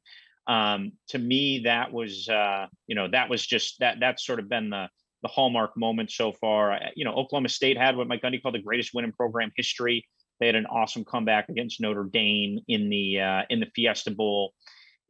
um, 0.47 0.93
to 1.09 1.19
me 1.19 1.61
that 1.65 1.93
was 1.93 2.27
uh, 2.31 2.67
you 2.87 2.95
know 2.95 3.07
that 3.09 3.29
was 3.29 3.47
just 3.47 3.79
that 3.81 3.99
that's 4.01 4.25
sort 4.25 4.41
of 4.41 4.49
been 4.49 4.71
the 4.71 4.89
the 5.23 5.29
hallmark 5.29 5.77
moment 5.77 6.11
so 6.11 6.33
far 6.33 6.81
you 6.97 7.05
know 7.05 7.13
Oklahoma 7.13 7.51
State 7.51 7.77
had 7.77 7.99
what 7.99 8.09
Mike 8.09 8.23
Gundy 8.23 8.43
called 8.43 8.55
the 8.55 8.63
greatest 8.63 8.95
win 8.95 9.05
in 9.05 9.13
program 9.13 9.53
history 9.55 10.07
they 10.41 10.47
had 10.47 10.57
an 10.57 10.67
awesome 10.67 11.05
comeback 11.05 11.51
against 11.51 11.83
Notre 11.83 12.05
Dame 12.05 12.61
in 12.67 12.89
the 12.89 13.21
uh, 13.21 13.43
in 13.51 13.61
the 13.61 13.67
Fiesta 13.77 14.11
Bowl 14.11 14.55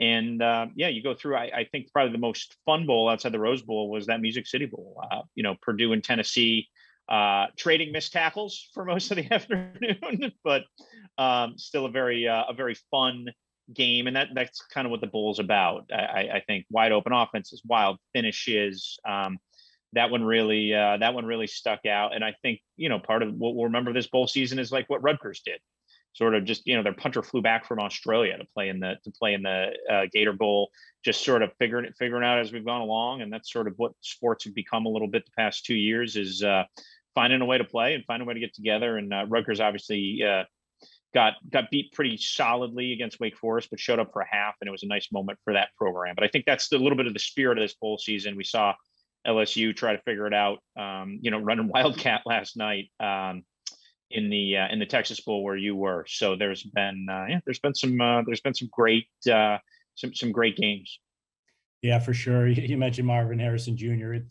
and 0.01 0.43
uh, 0.43 0.67
yeah, 0.75 0.89
you 0.89 1.05
go 1.05 1.15
through. 1.15 1.37
I, 1.37 1.51
I, 1.55 1.69
think 1.71 1.93
probably 1.93 2.11
the 2.11 2.19
most 2.19 2.57
fun 2.67 2.85
bowl 2.85 3.09
outside 3.09 3.31
the 3.31 3.39
Rose 3.39 3.63
Bowl 3.63 3.89
was 3.89 4.07
that 4.07 4.21
Music 4.21 4.45
City 4.45 4.67
Bowl. 4.67 5.01
Uh, 5.09 5.21
you 5.37 5.45
know, 5.45 5.55
Purdue 5.63 5.93
and 5.93 6.03
Tennessee 6.03 6.67
uh, 7.09 7.47
trading 7.57 7.93
missed 7.93 8.13
tackles 8.13 8.69
for 8.75 8.85
most 8.85 9.11
of 9.11 9.17
the 9.17 9.29
afternoon, 9.31 10.33
but 10.43 10.65
um, 11.19 11.59
still 11.59 11.87
a 11.87 11.91
very 11.91 12.29
uh, 12.29 12.45
a 12.49 12.55
very 12.55 12.77
fun 12.91 13.27
game, 13.73 14.07
and 14.07 14.17
that 14.17 14.29
that's 14.35 14.61
kind 14.73 14.87
of 14.87 14.91
what 14.91 15.01
the 15.01 15.07
bowl's 15.07 15.39
about. 15.39 15.91
I, 15.93 16.29
I 16.35 16.43
think 16.47 16.67
wide 16.71 16.93
open 16.93 17.13
offenses, 17.13 17.63
wild 17.65 17.99
finishes. 18.13 18.99
Um, 19.07 19.39
that 19.93 20.11
one 20.11 20.25
really 20.25 20.75
uh, 20.75 20.97
that 20.99 21.15
one 21.15 21.27
really 21.27 21.47
stuck 21.47 21.87
out, 21.87 22.15
and 22.15 22.25
I 22.25 22.35
think 22.43 22.61
you 22.77 22.89
know 22.89 22.99
part 22.99 23.23
of 23.23 23.35
what 23.35 23.55
we'll 23.55 23.65
remember 23.65 23.93
this 23.93 24.09
bowl 24.09 24.27
season 24.27 24.59
is 24.59 24.73
like 24.73 24.89
what 24.89 25.03
Rutgers 25.03 25.43
did. 25.45 25.61
Sort 26.15 26.35
of 26.35 26.45
just 26.45 26.67
you 26.67 26.77
know 26.77 26.83
their 26.83 26.95
punter 26.95 27.23
flew 27.23 27.43
back 27.43 27.67
from 27.67 27.81
Australia 27.81 28.39
to 28.39 28.45
play 28.55 28.69
in 28.69 28.79
the 28.79 28.95
to 29.03 29.11
play 29.11 29.35
in 29.35 29.43
the 29.43 29.73
uh, 29.91 30.07
Gator 30.13 30.33
Bowl, 30.33 30.71
just 31.05 31.25
sort 31.25 31.43
of 31.43 31.51
figuring 31.59 31.85
it 31.85 31.95
figuring 31.99 32.25
out 32.25 32.39
as 32.39 32.53
we've 32.53 32.65
gone 32.65 32.81
along, 32.81 33.21
and 33.21 33.33
that's 33.33 33.53
sort 33.53 33.67
of 33.67 33.75
what 33.77 33.93
sports 34.01 34.45
have 34.45 34.55
become 34.55 34.87
a 34.87 34.89
little 34.89 35.09
bit 35.09 35.25
the 35.25 35.33
past 35.37 35.65
two 35.65 35.75
years 35.75 36.15
is 36.15 36.43
uh, 36.43 36.65
finding 37.17 37.41
a 37.41 37.45
way 37.45 37.59
to 37.59 37.65
play 37.65 37.95
and 37.95 38.05
finding 38.05 38.27
a 38.27 38.29
way 38.29 38.35
to 38.35 38.41
get 38.41 38.55
together. 38.55 38.97
And 38.97 39.13
uh, 39.13 39.27
Rutgers 39.29 39.61
obviously 39.61 40.23
uh, 40.23 40.45
got 41.13 41.35
got 41.51 41.71
beat 41.71 41.93
pretty 41.93 42.17
solidly 42.17 42.93
against 42.93 43.19
Wake 43.21 43.37
Forest, 43.37 43.71
but 43.71 43.81
showed 43.81 43.99
up 43.99 44.13
for 44.13 44.23
half, 44.23 44.55
and 44.61 44.69
it 44.69 44.71
was 44.71 44.83
a 44.83 44.89
nice 44.89 45.11
moment 45.11 45.39
for 45.45 45.55
that 45.55 45.71
program. 45.77 46.15
But 46.15 46.25
I 46.25 46.29
think 46.29 46.45
that's 46.45 46.71
a 46.73 46.79
little 46.79 46.97
bit 46.97 47.07
of 47.07 47.15
the 47.15 47.19
spirit 47.19 47.59
of 47.59 47.65
this 47.65 47.75
bowl 47.75 47.99
season. 47.99 48.37
We 48.37 48.45
saw 48.45 48.75
LSU 49.27 49.75
try 49.75 49.97
to 49.97 50.03
figure 50.03 50.27
it 50.27 50.35
out, 50.35 50.59
um, 50.79 51.19
you 51.23 51.31
know, 51.31 51.39
running 51.39 51.69
Wildcat 51.75 52.23
last 52.27 52.57
night 52.57 52.91
um, 53.01 53.43
in 54.15 54.31
the 54.31 54.57
uh, 54.57 54.69
in 54.71 54.79
the 54.79 54.87
Texas 54.87 55.21
Bowl 55.21 55.43
where 55.43 55.57
you 55.57 55.77
were. 55.77 56.05
So 56.09 56.37
there's 56.37 56.63
been 56.63 57.07
uh, 57.11 57.27
yeah, 57.29 57.41
there's 57.45 57.59
been 57.59 57.75
some 57.75 58.01
uh, 58.01 58.23
there's 58.25 58.41
been 58.41 58.55
some 58.55 58.69
great 58.73 59.07
uh, 59.31 59.59
some 59.97 60.15
some 60.15 60.33
great 60.33 60.57
games. 60.57 60.99
Yeah, 61.83 61.99
for 61.99 62.15
sure. 62.15 62.47
You 62.49 62.79
mentioned 62.79 63.07
Marvin 63.07 63.39
Harrison 63.39 63.77
Jr. 63.77 64.15
It, 64.15 64.25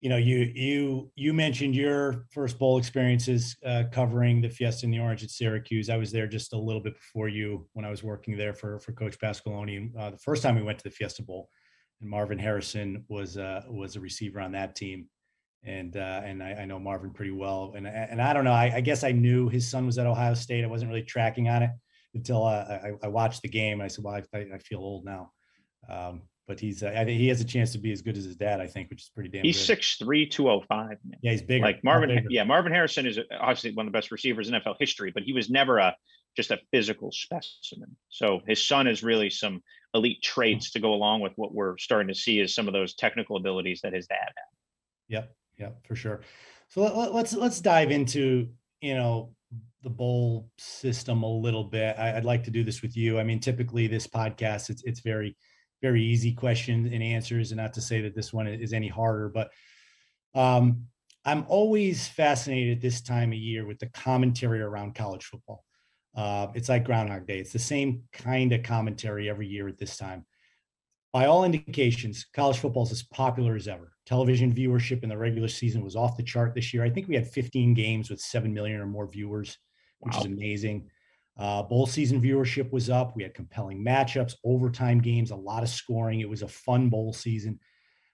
you 0.00 0.10
know, 0.10 0.16
you 0.16 0.52
you 0.54 1.10
you 1.16 1.32
mentioned 1.32 1.74
your 1.74 2.26
first 2.30 2.58
bowl 2.58 2.78
experiences 2.78 3.56
uh, 3.66 3.84
covering 3.90 4.40
the 4.40 4.48
Fiesta 4.50 4.86
in 4.86 4.92
the 4.92 4.98
Orange 4.98 5.24
at 5.24 5.30
Syracuse. 5.30 5.90
I 5.90 5.96
was 5.96 6.12
there 6.12 6.26
just 6.26 6.52
a 6.52 6.58
little 6.58 6.82
bit 6.82 6.94
before 6.94 7.28
you 7.28 7.66
when 7.72 7.84
I 7.84 7.90
was 7.90 8.02
working 8.02 8.36
there 8.36 8.54
for 8.54 8.78
for 8.78 8.92
Coach 8.92 9.18
Pasqualoni. 9.18 9.90
Uh, 9.98 10.10
the 10.10 10.18
first 10.18 10.42
time 10.42 10.56
we 10.56 10.62
went 10.62 10.78
to 10.78 10.84
the 10.84 10.90
Fiesta 10.90 11.22
Bowl, 11.22 11.48
and 12.00 12.10
Marvin 12.10 12.38
Harrison 12.38 13.04
was 13.08 13.38
uh, 13.38 13.62
was 13.68 13.96
a 13.96 14.00
receiver 14.00 14.40
on 14.40 14.52
that 14.52 14.76
team, 14.76 15.08
and 15.64 15.96
uh, 15.96 16.20
and 16.24 16.42
I, 16.42 16.52
I, 16.52 16.64
know 16.64 16.78
Marvin 16.78 17.10
pretty 17.10 17.30
well. 17.30 17.72
And 17.76 17.86
and 17.86 18.20
I 18.20 18.32
don't 18.32 18.44
know. 18.44 18.52
I, 18.52 18.72
I, 18.76 18.80
guess 18.80 19.02
I 19.02 19.12
knew 19.12 19.48
his 19.48 19.68
son 19.68 19.86
was 19.86 19.98
at 19.98 20.06
Ohio 20.06 20.34
State. 20.34 20.62
I 20.64 20.66
wasn't 20.66 20.90
really 20.90 21.02
tracking 21.02 21.48
on 21.48 21.62
it 21.62 21.70
until 22.14 22.44
uh, 22.44 22.78
I, 22.82 22.92
I 23.02 23.08
watched 23.08 23.42
the 23.42 23.48
game. 23.48 23.74
And 23.74 23.82
I 23.82 23.88
said, 23.88 24.04
well, 24.04 24.20
I, 24.34 24.38
I 24.38 24.58
feel 24.58 24.80
old 24.80 25.04
now. 25.04 25.32
Um, 25.88 26.22
but 26.46 26.60
he's 26.60 26.82
uh, 26.82 26.92
I 26.94 27.04
think 27.04 27.20
he 27.20 27.28
has 27.28 27.40
a 27.40 27.44
chance 27.44 27.72
to 27.72 27.78
be 27.78 27.92
as 27.92 28.02
good 28.02 28.16
as 28.16 28.24
his 28.24 28.36
dad. 28.36 28.60
I 28.60 28.66
think, 28.66 28.90
which 28.90 29.02
is 29.02 29.10
pretty 29.14 29.30
damn. 29.30 29.42
He's 29.42 29.58
six 29.58 29.96
three, 29.96 30.26
two 30.26 30.50
oh 30.50 30.62
five. 30.68 30.98
Yeah, 31.22 31.32
he's 31.32 31.42
bigger. 31.42 31.64
Like 31.64 31.82
Marvin, 31.82 32.10
bigger. 32.10 32.26
yeah, 32.28 32.44
Marvin 32.44 32.72
Harrison 32.72 33.06
is 33.06 33.18
obviously 33.40 33.72
one 33.72 33.86
of 33.86 33.92
the 33.92 33.96
best 33.96 34.10
receivers 34.10 34.48
in 34.48 34.54
NFL 34.54 34.76
history, 34.78 35.10
but 35.10 35.22
he 35.22 35.32
was 35.32 35.48
never 35.48 35.78
a 35.78 35.96
just 36.36 36.50
a 36.50 36.58
physical 36.70 37.12
specimen. 37.12 37.96
So 38.10 38.40
his 38.46 38.66
son 38.66 38.86
is 38.86 39.02
really 39.02 39.30
some 39.30 39.62
elite 39.94 40.20
traits 40.22 40.72
to 40.72 40.80
go 40.80 40.92
along 40.92 41.20
with 41.20 41.32
what 41.36 41.54
we're 41.54 41.78
starting 41.78 42.08
to 42.08 42.14
see 42.14 42.40
as 42.40 42.54
some 42.54 42.66
of 42.66 42.74
those 42.74 42.94
technical 42.94 43.36
abilities 43.36 43.80
that 43.82 43.92
his 43.92 44.06
dad 44.06 44.16
had. 44.24 44.44
Yep, 45.08 45.34
yep, 45.58 45.78
for 45.86 45.94
sure. 45.94 46.20
So 46.68 46.82
let, 46.82 46.92
us 46.92 47.12
let's, 47.12 47.34
let's 47.34 47.60
dive 47.60 47.90
into 47.90 48.48
you 48.80 48.94
know 48.94 49.34
the 49.82 49.90
bowl 49.90 50.50
system 50.58 51.22
a 51.22 51.28
little 51.28 51.64
bit. 51.64 51.96
I, 51.98 52.16
I'd 52.16 52.24
like 52.24 52.44
to 52.44 52.50
do 52.50 52.64
this 52.64 52.82
with 52.82 52.96
you. 52.96 53.18
I 53.18 53.24
mean, 53.24 53.40
typically 53.40 53.86
this 53.86 54.06
podcast 54.06 54.70
it's 54.70 54.82
it's 54.84 55.00
very 55.00 55.36
very 55.82 56.02
easy 56.02 56.32
questions 56.32 56.90
and 56.90 57.02
answers, 57.02 57.50
and 57.50 57.60
not 57.60 57.74
to 57.74 57.80
say 57.80 58.00
that 58.00 58.14
this 58.14 58.32
one 58.32 58.46
is 58.46 58.72
any 58.72 58.88
harder, 58.88 59.28
but 59.28 59.50
um, 60.34 60.86
I'm 61.24 61.44
always 61.48 62.08
fascinated 62.08 62.80
this 62.80 63.00
time 63.00 63.32
of 63.32 63.38
year 63.38 63.66
with 63.66 63.78
the 63.78 63.86
commentary 63.88 64.60
around 64.60 64.94
college 64.94 65.24
football. 65.24 65.64
Uh, 66.14 66.48
it's 66.54 66.68
like 66.68 66.84
Groundhog 66.84 67.26
Day. 67.26 67.38
It's 67.38 67.52
the 67.52 67.58
same 67.58 68.02
kind 68.12 68.52
of 68.52 68.62
commentary 68.62 69.28
every 69.28 69.46
year 69.46 69.68
at 69.68 69.78
this 69.78 69.96
time. 69.96 70.24
By 71.12 71.26
all 71.26 71.44
indications, 71.44 72.26
college 72.34 72.58
football 72.58 72.84
is 72.84 72.92
as 72.92 73.02
popular 73.02 73.56
as 73.56 73.68
ever. 73.68 73.93
Television 74.06 74.52
viewership 74.54 75.02
in 75.02 75.08
the 75.08 75.16
regular 75.16 75.48
season 75.48 75.82
was 75.82 75.96
off 75.96 76.16
the 76.16 76.22
chart 76.22 76.54
this 76.54 76.74
year. 76.74 76.84
I 76.84 76.90
think 76.90 77.08
we 77.08 77.14
had 77.14 77.26
15 77.26 77.72
games 77.72 78.10
with 78.10 78.20
7 78.20 78.52
million 78.52 78.80
or 78.80 78.86
more 78.86 79.08
viewers, 79.08 79.58
which 80.00 80.14
wow. 80.14 80.20
is 80.20 80.26
amazing. 80.26 80.90
Uh, 81.36 81.62
bowl 81.62 81.86
season 81.86 82.20
viewership 82.20 82.70
was 82.70 82.90
up. 82.90 83.16
We 83.16 83.22
had 83.22 83.34
compelling 83.34 83.84
matchups, 83.84 84.34
overtime 84.44 85.00
games, 85.00 85.30
a 85.30 85.36
lot 85.36 85.62
of 85.62 85.68
scoring. 85.68 86.20
It 86.20 86.28
was 86.28 86.42
a 86.42 86.48
fun 86.48 86.90
bowl 86.90 87.12
season. 87.12 87.58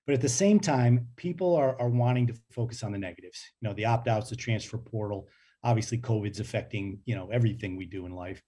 But 0.06 0.14
at 0.14 0.20
the 0.22 0.28
same 0.28 0.58
time, 0.58 1.08
people 1.16 1.54
are, 1.54 1.78
are 1.80 1.90
wanting 1.90 2.26
to 2.28 2.34
focus 2.50 2.82
on 2.82 2.92
the 2.92 2.98
negatives. 2.98 3.44
You 3.60 3.68
know, 3.68 3.74
the 3.74 3.84
opt 3.84 4.08
outs, 4.08 4.30
the 4.30 4.36
transfer 4.36 4.78
portal. 4.78 5.28
Obviously, 5.62 5.98
COVID's 5.98 6.40
affecting, 6.40 7.00
you 7.04 7.14
know, 7.14 7.28
everything 7.30 7.76
we 7.76 7.84
do 7.84 8.06
in 8.06 8.12
life. 8.12 8.42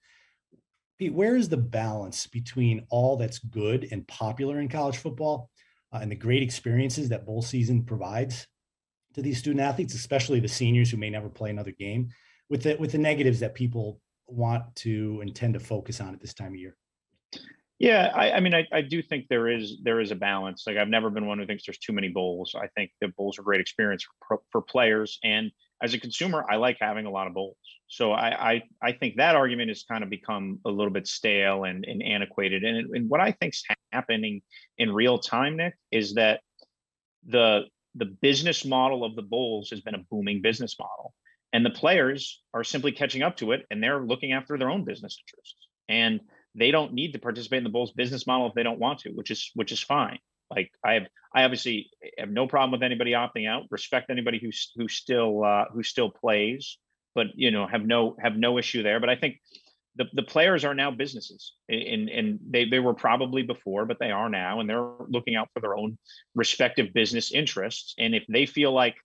Pete, 0.98 1.12
where 1.12 1.36
is 1.36 1.48
the 1.48 1.56
balance 1.56 2.26
between 2.26 2.86
all 2.88 3.16
that's 3.16 3.38
good 3.38 3.88
and 3.90 4.06
popular 4.08 4.60
in 4.60 4.68
college 4.68 4.96
football 4.96 5.50
uh, 5.92 5.98
and 6.00 6.10
the 6.10 6.16
great 6.16 6.42
experiences 6.42 7.08
that 7.08 7.26
bowl 7.26 7.42
season 7.42 7.84
provides 7.84 8.46
to 9.14 9.22
these 9.22 9.38
student 9.38 9.60
athletes, 9.60 9.94
especially 9.94 10.40
the 10.40 10.48
seniors 10.48 10.90
who 10.90 10.96
may 10.96 11.10
never 11.10 11.28
play 11.28 11.50
another 11.50 11.72
game, 11.72 12.08
with 12.48 12.62
the 12.62 12.76
with 12.76 12.92
the 12.92 12.98
negatives 12.98 13.40
that 13.40 13.54
people 13.54 14.00
want 14.26 14.74
to 14.76 15.20
intend 15.22 15.54
to 15.54 15.60
focus 15.60 16.00
on 16.00 16.14
at 16.14 16.20
this 16.20 16.34
time 16.34 16.52
of 16.52 16.58
year? 16.58 16.76
Yeah, 17.78 18.12
I, 18.14 18.32
I 18.32 18.40
mean, 18.40 18.54
I, 18.54 18.66
I 18.72 18.80
do 18.80 19.02
think 19.02 19.26
there 19.28 19.48
is 19.48 19.78
there 19.82 20.00
is 20.00 20.12
a 20.12 20.14
balance. 20.14 20.64
Like 20.66 20.76
I've 20.76 20.88
never 20.88 21.10
been 21.10 21.26
one 21.26 21.38
who 21.38 21.46
thinks 21.46 21.66
there's 21.66 21.78
too 21.78 21.92
many 21.92 22.08
bowls. 22.08 22.54
I 22.56 22.68
think 22.68 22.92
the 23.00 23.08
bowls 23.08 23.38
are 23.38 23.42
great 23.42 23.60
experience 23.60 24.06
for, 24.26 24.40
for 24.50 24.62
players, 24.62 25.18
and 25.24 25.50
as 25.82 25.92
a 25.92 25.98
consumer, 25.98 26.44
I 26.48 26.56
like 26.56 26.78
having 26.80 27.06
a 27.06 27.10
lot 27.10 27.26
of 27.26 27.34
bowls. 27.34 27.56
So 27.92 28.12
I 28.12 28.52
I, 28.52 28.62
I 28.82 28.92
think 28.92 29.16
that 29.16 29.36
argument 29.36 29.68
has 29.68 29.84
kind 29.84 30.02
of 30.02 30.08
become 30.08 30.60
a 30.64 30.70
little 30.70 30.90
bit 30.90 31.06
stale 31.06 31.64
and, 31.64 31.84
and 31.84 32.02
antiquated. 32.02 32.64
And, 32.64 32.96
and 32.96 33.10
what 33.10 33.20
I 33.20 33.32
think's 33.32 33.64
happening 33.92 34.40
in 34.78 34.90
real 34.90 35.18
time, 35.18 35.58
Nick, 35.58 35.74
is 35.90 36.14
that 36.14 36.40
the 37.26 37.64
the 37.94 38.06
business 38.06 38.64
model 38.64 39.04
of 39.04 39.14
the 39.14 39.20
Bulls 39.22 39.68
has 39.70 39.82
been 39.82 39.94
a 39.94 40.04
booming 40.10 40.40
business 40.40 40.74
model, 40.78 41.12
and 41.52 41.66
the 41.66 41.70
players 41.70 42.40
are 42.54 42.64
simply 42.64 42.92
catching 42.92 43.22
up 43.22 43.36
to 43.36 43.52
it, 43.52 43.66
and 43.70 43.82
they're 43.82 44.02
looking 44.02 44.32
after 44.32 44.56
their 44.56 44.70
own 44.70 44.84
business 44.86 45.18
interests. 45.22 45.68
And 45.90 46.20
they 46.54 46.70
don't 46.70 46.94
need 46.94 47.12
to 47.12 47.18
participate 47.18 47.58
in 47.58 47.64
the 47.64 47.70
Bulls 47.70 47.92
business 47.92 48.26
model 48.26 48.46
if 48.46 48.54
they 48.54 48.62
don't 48.62 48.80
want 48.80 49.00
to, 49.00 49.10
which 49.10 49.30
is 49.30 49.50
which 49.54 49.70
is 49.70 49.82
fine. 49.82 50.18
Like 50.50 50.70
I 50.82 50.94
have, 50.94 51.06
I 51.34 51.44
obviously 51.44 51.90
have 52.16 52.30
no 52.30 52.46
problem 52.46 52.72
with 52.72 52.82
anybody 52.82 53.12
opting 53.12 53.46
out. 53.46 53.64
Respect 53.70 54.08
anybody 54.08 54.38
who 54.42 54.48
who 54.76 54.88
still 54.88 55.44
uh, 55.44 55.66
who 55.74 55.82
still 55.82 56.10
plays, 56.10 56.78
but 57.14 57.28
you 57.34 57.50
know 57.50 57.66
have 57.66 57.84
no 57.84 58.16
have 58.20 58.36
no 58.36 58.58
issue 58.58 58.82
there. 58.82 59.00
But 59.00 59.10
I 59.10 59.16
think 59.16 59.40
the 59.96 60.06
the 60.12 60.22
players 60.22 60.64
are 60.64 60.74
now 60.74 60.90
businesses, 60.90 61.54
and 61.68 62.08
and 62.08 62.38
they 62.48 62.64
they 62.64 62.80
were 62.80 62.94
probably 62.94 63.42
before, 63.42 63.86
but 63.86 63.98
they 63.98 64.10
are 64.10 64.28
now, 64.28 64.60
and 64.60 64.68
they're 64.68 64.90
looking 65.08 65.36
out 65.36 65.48
for 65.52 65.60
their 65.60 65.76
own 65.76 65.98
respective 66.34 66.92
business 66.92 67.32
interests. 67.32 67.94
And 67.98 68.14
if 68.14 68.24
they 68.28 68.46
feel 68.46 68.72
like 68.72 68.96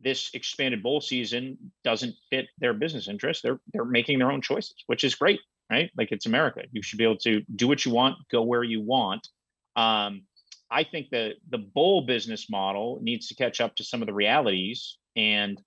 this 0.00 0.30
expanded 0.34 0.82
bowl 0.82 1.00
season 1.00 1.58
doesn't 1.82 2.14
fit 2.30 2.46
their 2.58 2.74
business 2.74 3.08
interests, 3.08 3.42
they're 3.42 3.60
they're 3.72 3.84
making 3.84 4.18
their 4.18 4.30
own 4.30 4.42
choices, 4.42 4.84
which 4.86 5.04
is 5.04 5.14
great 5.14 5.40
right? 5.70 5.90
Like 5.96 6.12
it's 6.12 6.26
America. 6.26 6.62
You 6.72 6.82
should 6.82 6.98
be 6.98 7.04
able 7.04 7.18
to 7.18 7.42
do 7.54 7.68
what 7.68 7.84
you 7.84 7.92
want, 7.92 8.16
go 8.30 8.42
where 8.42 8.64
you 8.64 8.80
want. 8.80 9.28
Um, 9.76 10.22
I 10.70 10.84
think 10.84 11.10
the 11.10 11.34
the 11.48 11.58
bowl 11.58 12.02
business 12.02 12.50
model 12.50 12.98
needs 13.02 13.28
to 13.28 13.34
catch 13.34 13.60
up 13.60 13.76
to 13.76 13.84
some 13.84 14.02
of 14.02 14.06
the 14.06 14.14
realities 14.14 14.98
and 15.16 15.60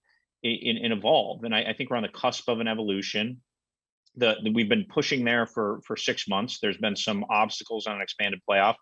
and, 0.43 0.93
evolve. 0.93 1.43
And 1.43 1.53
I, 1.53 1.63
I, 1.63 1.73
think 1.73 1.89
we're 1.89 1.97
on 1.97 2.03
the 2.03 2.09
cusp 2.09 2.49
of 2.49 2.59
an 2.59 2.67
evolution. 2.67 3.41
The, 4.15 4.35
the, 4.43 4.51
we've 4.51 4.69
been 4.69 4.85
pushing 4.89 5.23
there 5.23 5.45
for 5.45 5.81
for 5.85 5.95
six 5.95 6.27
months. 6.27 6.59
There's 6.61 6.77
been 6.77 6.95
some 6.95 7.25
obstacles 7.29 7.87
on 7.87 7.95
an 7.95 8.01
expanded 8.01 8.41
playoff. 8.49 8.75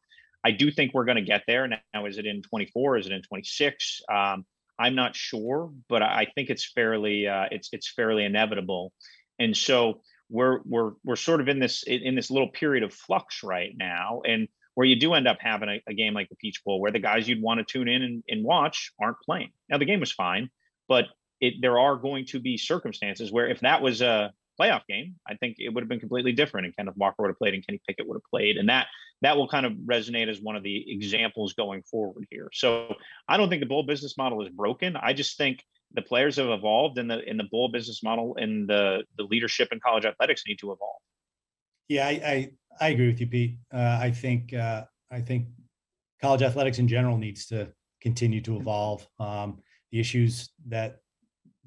I 0.44 0.52
do 0.52 0.72
think 0.72 0.94
we're 0.94 1.06
going 1.06 1.18
to 1.18 1.24
get 1.24 1.44
there. 1.48 1.68
Now, 1.68 2.06
is 2.06 2.18
it 2.18 2.26
in 2.26 2.42
24? 2.42 2.98
Is 2.98 3.06
it 3.08 3.12
in 3.12 3.22
26? 3.22 4.02
Um, 4.12 4.46
I'm 4.80 4.96
not 4.96 5.16
sure, 5.16 5.72
but 5.90 6.02
I 6.02 6.28
think 6.34 6.50
it's 6.50 6.72
fairly 6.72 7.28
uh, 7.28 7.46
it's 7.52 7.70
it's 7.74 7.92
fairly 7.92 8.24
inevitable. 8.24 8.94
And 9.38 9.56
so 9.56 10.02
we're 10.30 10.60
we're 10.66 10.92
we're 11.04 11.16
sort 11.16 11.42
of 11.42 11.48
in 11.48 11.60
this 11.60 11.84
in 11.84 12.16
this 12.16 12.32
little 12.32 12.50
period 12.50 12.84
of 12.84 12.94
flux 12.94 13.44
right 13.44 13.74
now 13.76 14.22
and 14.26 14.48
where 14.76 14.86
you 14.88 14.96
do 14.96 15.14
end 15.14 15.28
up 15.28 15.38
having 15.42 15.68
a, 15.68 15.82
a 15.88 15.94
game 15.94 16.14
like 16.14 16.30
the 16.30 16.36
peach 16.36 16.64
bowl 16.64 16.80
where 16.80 16.92
the 16.92 17.00
guys 17.00 17.28
you'd 17.28 17.42
want 17.42 17.58
to 17.58 17.66
tune 17.66 17.88
in 17.88 18.02
and, 18.02 18.24
and 18.30 18.44
watch 18.44 18.92
aren't 19.02 19.20
playing 19.26 19.50
now 19.70 19.78
the 19.78 19.86
game 19.86 20.00
was 20.00 20.12
fine 20.12 20.50
but 20.88 21.06
it 21.42 21.56
there 21.62 21.80
are 21.80 21.96
going 21.96 22.26
to 22.26 22.40
be 22.40 22.58
circumstances 22.58 23.32
where 23.32 23.48
if 23.48 23.60
that 23.62 23.82
was 23.82 24.02
a 24.02 24.32
playoff 24.60 24.82
game 24.88 25.16
i 25.28 25.36
think 25.36 25.56
it 25.60 25.74
would 25.74 25.82
have 25.82 25.90
been 25.90 26.00
completely 26.00 26.34
different 26.34 26.66
and 26.66 26.76
kenneth 26.76 26.98
walker 26.98 27.16
would 27.20 27.30
have 27.30 27.38
played 27.38 27.54
and 27.54 27.66
kenny 27.66 27.80
pickett 27.88 28.08
would 28.08 28.16
have 28.16 28.30
played 28.30 28.58
and 28.58 28.70
that 28.70 28.88
that 29.22 29.36
will 29.38 29.48
kind 29.48 29.66
of 29.66 29.74
resonate 29.86 30.28
as 30.28 30.42
one 30.42 30.56
of 30.56 30.64
the 30.64 30.92
examples 30.92 31.54
going 31.54 31.82
forward 31.84 32.26
here 32.30 32.50
so 32.54 32.94
i 33.28 33.38
don't 33.38 33.50
think 33.50 33.62
the 33.62 33.66
bowl 33.66 33.84
business 33.84 34.18
model 34.18 34.42
is 34.42 34.50
broken 34.50 34.98
i 34.98 35.14
just 35.14 35.38
think 35.38 35.64
the 35.94 36.02
players 36.02 36.36
have 36.38 36.50
evolved 36.50 36.98
and 36.98 37.10
the 37.10 37.28
in 37.30 37.38
the 37.38 37.46
bowl 37.46 37.70
business 37.70 38.04
model 38.04 38.36
and 38.40 38.68
the 38.68 39.04
the 39.18 39.24
leadership 39.24 39.70
in 39.72 39.80
college 39.80 40.06
athletics 40.06 40.44
need 40.48 40.60
to 40.60 40.72
evolve. 40.72 41.02
Yeah, 41.88 42.08
I 42.08 42.10
I, 42.10 42.52
I 42.80 42.90
agree 42.90 43.08
with 43.08 43.20
you, 43.20 43.28
Pete. 43.28 43.58
Uh, 43.74 44.00
I 44.02 44.12
think 44.12 44.54
uh, 44.54 44.84
I 45.12 45.22
think 45.22 45.48
college 46.22 46.42
athletics 46.42 46.80
in 46.80 46.88
general 46.88 47.18
needs 47.18 47.48
to 47.48 47.72
continue 48.02 48.42
to 48.42 48.58
evolve. 48.58 49.08
Um, 49.20 49.60
the 49.92 50.00
issues 50.00 50.50
that 50.68 51.00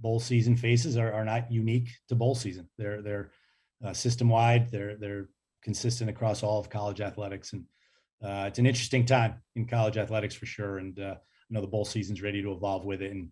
bowl 0.03 0.21
season 0.21 0.57
faces 0.57 0.97
are, 0.97 1.13
are 1.13 1.25
not 1.25 1.51
unique 1.51 1.91
to 2.09 2.15
bowl 2.15 2.35
season. 2.35 2.69
They're 2.77 3.01
they're 3.01 3.31
uh, 3.85 3.93
system 3.93 4.29
wide. 4.29 4.71
They're 4.71 4.97
they're 4.97 5.29
consistent 5.63 6.11
across 6.11 6.43
all 6.43 6.59
of 6.59 6.69
college 6.69 7.01
athletics, 7.01 7.53
and 7.53 7.65
uh, 8.23 8.47
it's 8.49 8.59
an 8.59 8.67
interesting 8.67 9.07
time 9.07 9.37
in 9.55 9.67
college 9.67 9.97
athletics 9.97 10.35
for 10.35 10.47
sure. 10.47 10.79
And 10.79 10.99
uh, 10.99 11.15
you 11.49 11.55
know 11.55 11.61
the 11.61 11.69
bowl 11.69 11.85
season's 11.85 12.23
ready 12.23 12.43
to 12.43 12.53
evolve 12.53 12.85
with 12.85 13.01
it, 13.01 13.13
and 13.13 13.31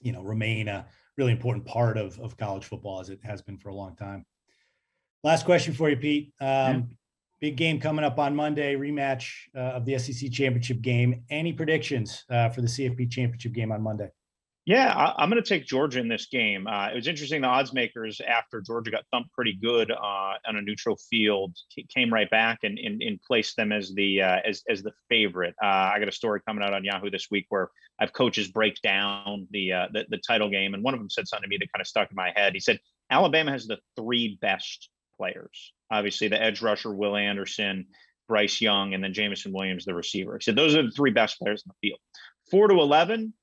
you 0.00 0.12
know 0.12 0.22
remain 0.22 0.68
a 0.68 0.86
really 1.18 1.32
important 1.32 1.66
part 1.66 1.98
of 1.98 2.18
of 2.20 2.36
college 2.36 2.64
football 2.64 3.00
as 3.00 3.10
it 3.10 3.20
has 3.22 3.42
been 3.42 3.58
for 3.58 3.68
a 3.68 3.74
long 3.74 3.96
time. 3.96 4.24
Last 5.22 5.44
question 5.44 5.74
for 5.74 5.90
you, 5.90 5.96
Pete. 5.96 6.32
Um, 6.40 6.46
yeah. 6.46 6.80
Big 7.40 7.56
game 7.56 7.80
coming 7.80 8.04
up 8.04 8.18
on 8.18 8.34
Monday, 8.34 8.74
rematch 8.74 9.32
uh, 9.54 9.76
of 9.76 9.84
the 9.84 9.98
SEC 9.98 10.30
championship 10.30 10.80
game. 10.80 11.24
Any 11.28 11.52
predictions 11.52 12.24
uh, 12.30 12.48
for 12.48 12.62
the 12.62 12.66
CFP 12.66 13.10
championship 13.10 13.52
game 13.52 13.72
on 13.72 13.82
Monday? 13.82 14.08
Yeah, 14.66 14.94
I, 14.94 15.22
am 15.22 15.28
going 15.28 15.42
to 15.42 15.46
take 15.46 15.66
Georgia 15.66 16.00
in 16.00 16.08
this 16.08 16.26
game. 16.26 16.66
Uh, 16.66 16.88
it 16.88 16.94
was 16.94 17.06
interesting. 17.06 17.42
The 17.42 17.48
odds 17.48 17.74
makers, 17.74 18.18
after 18.26 18.62
Georgia 18.62 18.90
got 18.90 19.04
thumped 19.12 19.30
pretty 19.32 19.52
good 19.52 19.90
uh, 19.90 20.34
on 20.46 20.56
a 20.56 20.62
neutral 20.62 20.96
field, 21.10 21.54
came 21.94 22.10
right 22.10 22.30
back 22.30 22.60
and, 22.62 22.78
and, 22.78 23.02
and 23.02 23.20
placed 23.20 23.56
them 23.56 23.72
as 23.72 23.92
the 23.92 24.22
uh, 24.22 24.38
as 24.42 24.62
as 24.70 24.82
the 24.82 24.92
favorite. 25.10 25.54
Uh, 25.62 25.66
I 25.94 25.98
got 25.98 26.08
a 26.08 26.12
story 26.12 26.40
coming 26.46 26.64
out 26.64 26.72
on 26.72 26.82
Yahoo 26.82 27.10
this 27.10 27.26
week 27.30 27.44
where 27.50 27.70
I've 28.00 28.14
coaches 28.14 28.48
break 28.48 28.80
down 28.80 29.48
the, 29.50 29.72
uh, 29.72 29.86
the 29.92 30.06
the 30.08 30.18
title 30.26 30.48
game, 30.48 30.72
and 30.72 30.82
one 30.82 30.94
of 30.94 31.00
them 31.00 31.10
said 31.10 31.28
something 31.28 31.44
to 31.44 31.48
me 31.48 31.58
that 31.58 31.70
kind 31.70 31.82
of 31.82 31.86
stuck 31.86 32.10
in 32.10 32.16
my 32.16 32.32
head. 32.34 32.54
He 32.54 32.60
said 32.60 32.80
Alabama 33.10 33.50
has 33.50 33.66
the 33.66 33.78
three 33.96 34.38
best 34.40 34.88
players. 35.18 35.74
Obviously, 35.90 36.28
the 36.28 36.42
edge 36.42 36.62
rusher 36.62 36.94
Will 36.94 37.16
Anderson, 37.16 37.86
Bryce 38.28 38.62
Young, 38.62 38.94
and 38.94 39.04
then 39.04 39.12
Jameson 39.12 39.52
Williams, 39.52 39.84
the 39.84 39.94
receiver. 39.94 40.38
He 40.38 40.42
said 40.42 40.56
those 40.56 40.74
are 40.74 40.84
the 40.84 40.90
three 40.90 41.10
best 41.10 41.38
players 41.38 41.62
in 41.66 41.70
the 41.70 41.88
field. 41.88 42.00
Four 42.50 42.68
to 42.68 42.76
eleven 42.76 43.34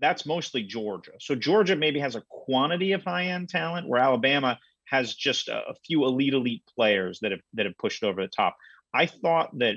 that's 0.00 0.26
mostly 0.26 0.62
Georgia. 0.62 1.12
So 1.20 1.34
Georgia 1.34 1.76
maybe 1.76 2.00
has 2.00 2.16
a 2.16 2.22
quantity 2.28 2.92
of 2.92 3.02
high 3.04 3.26
end 3.26 3.48
talent 3.48 3.88
where 3.88 4.00
Alabama 4.00 4.58
has 4.86 5.14
just 5.14 5.48
a, 5.48 5.56
a, 5.68 5.74
few 5.86 6.04
elite 6.04 6.32
elite 6.32 6.62
players 6.74 7.20
that 7.20 7.30
have 7.32 7.40
that 7.54 7.66
have 7.66 7.76
pushed 7.78 8.02
over 8.02 8.22
the 8.22 8.28
top. 8.28 8.56
I 8.94 9.06
thought 9.06 9.56
that 9.58 9.76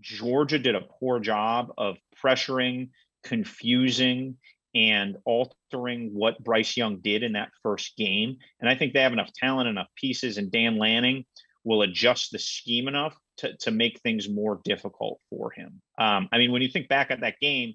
Georgia 0.00 0.58
did 0.58 0.74
a 0.74 0.80
poor 0.80 1.20
job 1.20 1.72
of 1.76 1.96
pressuring, 2.22 2.90
confusing, 3.22 4.36
and 4.74 5.16
altering 5.24 6.10
what 6.12 6.42
Bryce 6.42 6.76
Young 6.76 6.98
did 6.98 7.22
in 7.22 7.32
that 7.32 7.50
first 7.62 7.96
game. 7.96 8.38
And 8.60 8.68
I 8.68 8.74
think 8.74 8.92
they 8.92 9.02
have 9.02 9.12
enough 9.12 9.32
talent, 9.32 9.68
enough 9.68 9.88
pieces, 9.96 10.36
and 10.36 10.50
Dan 10.50 10.78
Lanning 10.78 11.24
will 11.64 11.82
adjust 11.82 12.32
the 12.32 12.38
scheme 12.38 12.88
enough 12.88 13.16
to, 13.38 13.56
to 13.58 13.70
make 13.70 14.00
things 14.00 14.28
more 14.28 14.60
difficult 14.64 15.20
for 15.30 15.50
him. 15.50 15.80
Um, 15.98 16.28
I 16.32 16.38
mean, 16.38 16.52
when 16.52 16.62
you 16.62 16.68
think 16.68 16.88
back 16.88 17.10
at 17.10 17.20
that 17.20 17.40
game, 17.40 17.74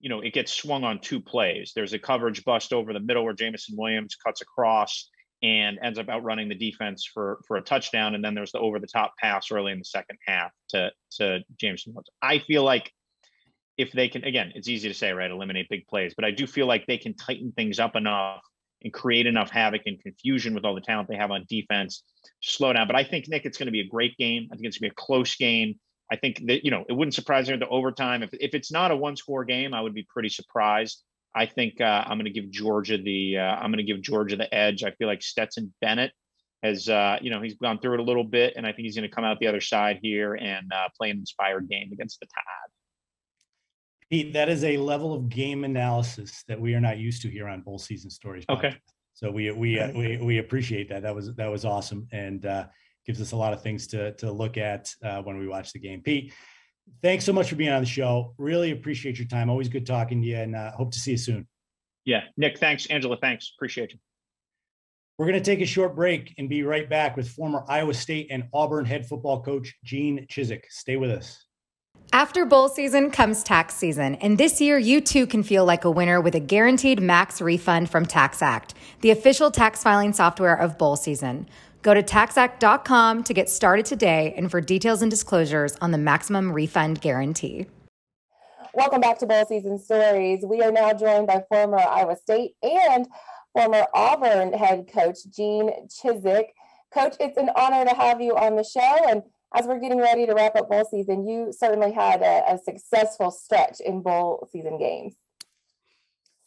you 0.00 0.08
know, 0.08 0.20
it 0.20 0.32
gets 0.32 0.52
swung 0.52 0.84
on 0.84 1.00
two 1.00 1.20
plays. 1.20 1.72
There's 1.74 1.92
a 1.92 1.98
coverage 1.98 2.44
bust 2.44 2.72
over 2.72 2.92
the 2.92 3.00
middle 3.00 3.24
where 3.24 3.34
Jameson 3.34 3.76
Williams 3.78 4.14
cuts 4.14 4.40
across 4.40 5.10
and 5.42 5.78
ends 5.82 5.98
up 5.98 6.08
outrunning 6.08 6.48
the 6.48 6.54
defense 6.54 7.04
for 7.04 7.40
for 7.46 7.56
a 7.56 7.62
touchdown. 7.62 8.14
And 8.14 8.24
then 8.24 8.34
there's 8.34 8.52
the 8.52 8.58
over 8.58 8.78
the 8.78 8.86
top 8.86 9.14
pass 9.18 9.50
early 9.50 9.72
in 9.72 9.78
the 9.78 9.84
second 9.84 10.18
half 10.26 10.50
to 10.70 10.90
to 11.18 11.40
Jameson 11.58 11.92
Williams. 11.92 12.10
I 12.22 12.38
feel 12.38 12.62
like 12.62 12.92
if 13.76 13.92
they 13.92 14.08
can, 14.08 14.24
again, 14.24 14.52
it's 14.54 14.68
easy 14.68 14.88
to 14.88 14.94
say, 14.94 15.12
right, 15.12 15.30
eliminate 15.30 15.68
big 15.68 15.86
plays, 15.86 16.14
but 16.14 16.24
I 16.24 16.30
do 16.30 16.46
feel 16.46 16.66
like 16.66 16.86
they 16.86 16.96
can 16.96 17.14
tighten 17.14 17.52
things 17.52 17.78
up 17.78 17.94
enough 17.94 18.40
and 18.82 18.92
create 18.92 19.26
enough 19.26 19.50
havoc 19.50 19.82
and 19.86 20.00
confusion 20.00 20.54
with 20.54 20.64
all 20.64 20.74
the 20.74 20.80
talent 20.80 21.08
they 21.08 21.16
have 21.16 21.30
on 21.30 21.44
defense 21.48 22.02
slow 22.42 22.72
down. 22.72 22.86
But 22.86 22.96
I 22.96 23.04
think 23.04 23.28
Nick, 23.28 23.44
it's 23.44 23.58
going 23.58 23.66
to 23.66 23.72
be 23.72 23.80
a 23.80 23.86
great 23.86 24.16
game. 24.16 24.48
I 24.50 24.56
think 24.56 24.66
it's 24.66 24.78
going 24.78 24.90
to 24.90 24.94
be 24.94 25.00
a 25.00 25.04
close 25.04 25.36
game. 25.36 25.78
I 26.10 26.16
think 26.16 26.42
that 26.46 26.64
you 26.64 26.70
know 26.70 26.84
it 26.88 26.92
wouldn't 26.92 27.14
surprise 27.14 27.48
me 27.48 27.54
into 27.54 27.68
overtime. 27.68 28.22
If 28.22 28.30
if 28.34 28.54
it's 28.54 28.70
not 28.70 28.90
a 28.90 28.96
one 28.96 29.16
score 29.16 29.44
game, 29.44 29.74
I 29.74 29.80
would 29.80 29.94
be 29.94 30.06
pretty 30.08 30.28
surprised. 30.28 31.02
I 31.34 31.46
think 31.46 31.80
uh, 31.80 32.04
I'm 32.06 32.16
going 32.16 32.32
to 32.32 32.40
give 32.40 32.50
Georgia 32.50 32.96
the 32.96 33.38
uh, 33.38 33.42
I'm 33.42 33.70
going 33.70 33.84
to 33.84 33.92
give 33.92 34.00
Georgia 34.00 34.36
the 34.36 34.52
edge. 34.54 34.84
I 34.84 34.92
feel 34.92 35.08
like 35.08 35.22
Stetson 35.22 35.72
Bennett 35.80 36.12
has 36.62 36.88
uh, 36.88 37.18
you 37.20 37.30
know 37.30 37.42
he's 37.42 37.54
gone 37.54 37.78
through 37.78 37.94
it 37.94 38.00
a 38.00 38.04
little 38.04 38.24
bit, 38.24 38.54
and 38.56 38.66
I 38.66 38.72
think 38.72 38.86
he's 38.86 38.96
going 38.96 39.08
to 39.08 39.14
come 39.14 39.24
out 39.24 39.38
the 39.40 39.46
other 39.46 39.60
side 39.60 39.98
here 40.02 40.34
and 40.34 40.72
uh, 40.72 40.88
play 40.96 41.10
an 41.10 41.18
inspired 41.18 41.68
game 41.68 41.90
against 41.92 42.20
the 42.20 42.26
Tide. 42.26 42.70
Pete, 44.10 44.32
that 44.34 44.48
is 44.48 44.62
a 44.62 44.76
level 44.76 45.12
of 45.12 45.28
game 45.28 45.64
analysis 45.64 46.44
that 46.46 46.60
we 46.60 46.74
are 46.74 46.80
not 46.80 46.98
used 46.98 47.22
to 47.22 47.28
here 47.28 47.48
on 47.48 47.60
Bowl 47.62 47.78
Season 47.78 48.08
Stories. 48.08 48.44
Okay. 48.48 48.76
So 49.14 49.30
we 49.30 49.50
we 49.50 49.80
uh, 49.80 49.92
we 49.92 50.18
we 50.18 50.38
appreciate 50.38 50.88
that. 50.90 51.02
That 51.02 51.14
was 51.14 51.34
that 51.34 51.50
was 51.50 51.64
awesome, 51.64 52.06
and 52.12 52.44
uh, 52.44 52.66
gives 53.06 53.20
us 53.20 53.32
a 53.32 53.36
lot 53.36 53.52
of 53.52 53.62
things 53.62 53.86
to 53.88 54.12
to 54.14 54.30
look 54.30 54.56
at 54.56 54.92
uh, 55.02 55.22
when 55.22 55.38
we 55.38 55.46
watch 55.46 55.72
the 55.72 55.78
game. 55.78 56.00
Pete, 56.02 56.32
thanks 57.02 57.24
so 57.24 57.32
much 57.32 57.48
for 57.48 57.56
being 57.56 57.72
on 57.72 57.82
the 57.82 57.88
show. 57.88 58.34
Really 58.38 58.72
appreciate 58.72 59.18
your 59.18 59.28
time. 59.28 59.48
Always 59.48 59.68
good 59.68 59.86
talking 59.86 60.20
to 60.22 60.28
you, 60.28 60.36
and 60.36 60.56
uh, 60.56 60.72
hope 60.72 60.92
to 60.92 60.98
see 60.98 61.12
you 61.12 61.16
soon. 61.16 61.46
Yeah, 62.04 62.22
Nick, 62.36 62.58
thanks. 62.58 62.86
Angela, 62.86 63.16
thanks. 63.20 63.52
Appreciate 63.56 63.92
you. 63.92 63.98
We're 65.18 65.26
going 65.26 65.42
to 65.42 65.50
take 65.50 65.62
a 65.62 65.66
short 65.66 65.96
break 65.96 66.34
and 66.36 66.48
be 66.48 66.62
right 66.62 66.88
back 66.88 67.16
with 67.16 67.28
former 67.30 67.64
Iowa 67.68 67.94
State 67.94 68.28
and 68.30 68.44
Auburn 68.52 68.84
head 68.84 69.06
football 69.06 69.42
coach 69.42 69.74
Gene 69.82 70.26
Chizik. 70.30 70.64
Stay 70.68 70.96
with 70.96 71.10
us. 71.10 71.46
After 72.12 72.44
bowl 72.44 72.68
season 72.68 73.10
comes 73.10 73.42
tax 73.42 73.74
season, 73.74 74.14
and 74.16 74.38
this 74.38 74.60
year 74.60 74.78
you 74.78 75.00
too 75.00 75.26
can 75.26 75.42
feel 75.42 75.64
like 75.64 75.84
a 75.84 75.90
winner 75.90 76.20
with 76.20 76.34
a 76.34 76.40
guaranteed 76.40 77.00
max 77.00 77.40
refund 77.40 77.90
from 77.90 78.06
TaxAct, 78.06 78.74
the 79.00 79.10
official 79.10 79.50
tax 79.50 79.82
filing 79.82 80.12
software 80.12 80.54
of 80.54 80.78
bowl 80.78 80.96
season. 80.96 81.48
Go 81.86 81.94
to 81.94 82.02
taxact.com 82.02 83.22
to 83.22 83.32
get 83.32 83.48
started 83.48 83.86
today 83.86 84.34
and 84.36 84.50
for 84.50 84.60
details 84.60 85.02
and 85.02 85.08
disclosures 85.08 85.76
on 85.80 85.92
the 85.92 85.98
maximum 85.98 86.52
refund 86.52 87.00
guarantee. 87.00 87.66
Welcome 88.74 89.00
back 89.00 89.20
to 89.20 89.26
Bowl 89.26 89.46
Season 89.46 89.78
Stories. 89.78 90.44
We 90.44 90.62
are 90.62 90.72
now 90.72 90.94
joined 90.94 91.28
by 91.28 91.44
former 91.48 91.78
Iowa 91.78 92.16
State 92.16 92.54
and 92.60 93.06
former 93.52 93.86
Auburn 93.94 94.52
head 94.52 94.90
coach 94.92 95.18
Gene 95.30 95.70
Chizik. 95.86 96.46
Coach, 96.92 97.14
it's 97.20 97.38
an 97.38 97.50
honor 97.54 97.84
to 97.84 97.94
have 97.94 98.20
you 98.20 98.36
on 98.36 98.56
the 98.56 98.64
show. 98.64 98.96
And 99.08 99.22
as 99.54 99.66
we're 99.66 99.78
getting 99.78 100.00
ready 100.00 100.26
to 100.26 100.34
wrap 100.34 100.56
up 100.56 100.68
bowl 100.68 100.88
season, 100.90 101.24
you 101.24 101.52
certainly 101.56 101.92
had 101.92 102.20
a, 102.20 102.54
a 102.54 102.58
successful 102.58 103.30
stretch 103.30 103.78
in 103.78 104.02
bowl 104.02 104.48
season 104.50 104.76
games. 104.76 105.14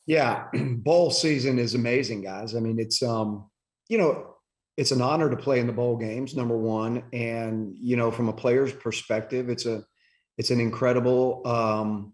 Yeah, 0.06 0.48
bowl 0.54 1.12
season 1.12 1.60
is 1.60 1.76
amazing, 1.76 2.24
guys. 2.24 2.56
I 2.56 2.60
mean, 2.60 2.78
it's 2.78 3.02
um, 3.02 3.50
you 3.88 3.98
know, 3.98 4.36
it's 4.80 4.92
an 4.92 5.02
honor 5.02 5.30
to 5.30 5.36
play 5.36 5.60
in 5.60 5.68
the 5.68 5.74
bowl 5.74 5.98
games, 5.98 6.38
number 6.38 6.58
one, 6.58 7.04
and 7.12 7.76
you 7.78 7.98
know, 7.98 8.12
from 8.12 8.30
a 8.30 8.34
player's 8.34 8.72
perspective, 8.72 9.50
it's 9.50 9.66
a 9.66 9.84
it's 10.38 10.52
an 10.52 10.62
incredible 10.62 11.46
um, 11.46 12.14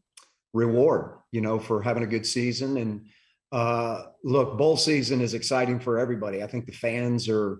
reward, 0.52 1.20
you 1.32 1.42
know, 1.42 1.60
for 1.60 1.80
having 1.84 2.02
a 2.02 2.08
good 2.08 2.26
season. 2.26 2.78
And 2.78 3.06
uh, 3.52 4.06
look, 4.24 4.58
bowl 4.58 4.78
season 4.78 5.22
is 5.22 5.36
exciting 5.36 5.80
for 5.80 6.00
everybody. 6.00 6.42
I 6.42 6.48
think 6.48 6.66
the 6.66 6.72
fans 6.72 7.30
are 7.30 7.60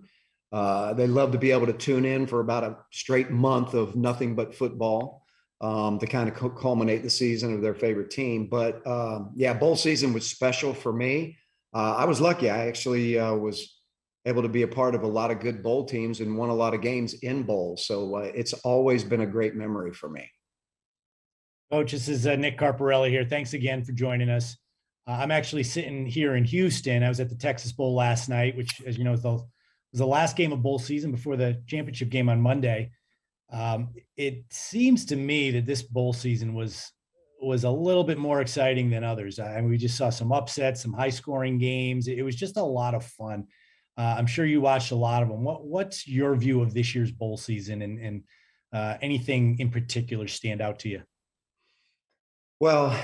uh, 0.52 0.94
they 0.96 1.06
love 1.06 1.34
to 1.34 1.38
be 1.38 1.52
able 1.52 1.68
to 1.68 1.74
tune 1.74 2.06
in 2.06 2.26
for 2.26 2.40
about 2.40 2.64
a 2.64 2.78
straight 2.92 3.30
month 3.30 3.76
of 3.76 3.96
nothing 3.96 4.34
but 4.34 4.56
football 4.56 5.24
um, 5.62 6.00
to 6.00 6.08
kind 6.08 6.28
of 6.28 6.56
culminate 6.56 7.04
the 7.04 7.12
season 7.12 7.54
of 7.54 7.62
their 7.62 7.76
favorite 7.76 8.10
team. 8.10 8.48
But 8.48 8.86
um, 8.88 9.34
yeah, 9.36 9.54
bowl 9.54 9.76
season 9.76 10.14
was 10.14 10.28
special 10.28 10.74
for 10.74 10.92
me. 10.92 11.38
Uh, 11.76 11.94
I 11.96 12.06
was 12.06 12.20
lucky. 12.20 12.50
I 12.50 12.66
actually 12.66 13.20
uh, 13.20 13.36
was 13.36 13.75
able 14.26 14.42
to 14.42 14.50
be 14.50 14.64
a 14.64 14.68
part 14.68 14.96
of 14.96 15.04
a 15.04 15.08
lot 15.08 15.32
of 15.32 15.40
good 15.40 15.62
bowl 15.62 15.86
teams 15.86 16.20
and 16.20 16.38
won 16.38 16.50
a 16.50 16.54
lot 16.54 16.74
of 16.74 16.82
games 16.82 17.14
in 17.16 17.44
bowls. 17.44 17.86
So 17.86 18.16
uh, 18.16 18.32
it's 18.34 18.54
always 18.54 19.04
been 19.04 19.22
a 19.22 19.26
great 19.26 19.56
memory 19.56 19.94
for 19.94 20.10
me. 20.10 20.30
Coach, 21.72 21.92
this 21.92 22.08
is 22.08 22.26
uh, 22.26 22.36
Nick 22.36 22.58
Carparelli 22.58 23.10
here. 23.10 23.26
Thanks 23.26 23.54
again 23.54 23.84
for 23.84 23.92
joining 23.92 24.30
us. 24.30 24.58
I'm 25.08 25.32
actually 25.32 25.64
sitting 25.64 26.06
here 26.06 26.36
in 26.36 26.44
Houston. 26.46 27.04
I 27.04 27.10
was 27.10 27.20
at 27.20 27.30
the 27.30 27.36
Texas 27.36 27.72
Bowl 27.72 27.94
last 27.94 28.28
night, 28.28 28.58
which, 28.58 28.82
as 28.86 28.98
you 28.98 29.04
know, 29.04 29.14
is 29.14 29.22
the 29.22 29.32
was 29.32 30.00
the 30.00 30.06
last 30.06 30.36
game 30.36 30.52
of 30.52 30.62
bowl 30.62 30.80
season 30.80 31.12
before 31.12 31.38
the 31.38 31.62
championship 31.68 32.10
game 32.10 32.28
on 32.28 32.42
Monday. 32.42 32.92
Um, 33.52 33.90
it 34.18 34.44
seems 34.50 35.06
to 35.06 35.16
me 35.16 35.52
that 35.52 35.66
this 35.66 35.84
bowl 35.84 36.12
season 36.12 36.54
was 36.54 36.92
was 37.42 37.64
a 37.64 37.70
little 37.70 38.04
bit 38.04 38.18
more 38.18 38.42
exciting 38.42 38.90
than 38.90 39.04
others. 39.04 39.40
I 39.40 39.62
mean, 39.62 39.70
we 39.70 39.78
just 39.78 39.98
saw 39.98 40.10
some 40.10 40.32
upsets, 40.32 40.82
some 40.82 40.94
high 40.94 41.10
scoring 41.10 41.60
games. 41.60 42.08
It 42.08 42.24
was 42.24 42.36
just 42.36 42.58
a 42.58 42.64
lot 42.64 42.96
of 42.96 43.06
fun. 43.06 43.46
Uh, 43.98 44.16
I'm 44.18 44.28
sure 44.28 44.46
you 44.46 44.62
watched 44.62 44.92
a 44.92 44.96
lot 44.96 45.24
of 45.24 45.30
them. 45.30 45.44
What 45.44 45.66
what's 45.66 46.08
your 46.08 46.36
view 46.36 46.62
of 46.62 46.74
this 46.74 46.94
year's 46.94 47.12
bowl 47.12 47.38
season, 47.38 47.82
and 47.82 48.00
and 48.00 48.24
uh, 48.74 48.98
anything 49.02 49.58
in 49.60 49.70
particular 49.70 50.28
stand 50.28 50.62
out 50.62 50.80
to 50.80 50.90
you? 50.90 51.02
Well, 52.60 52.98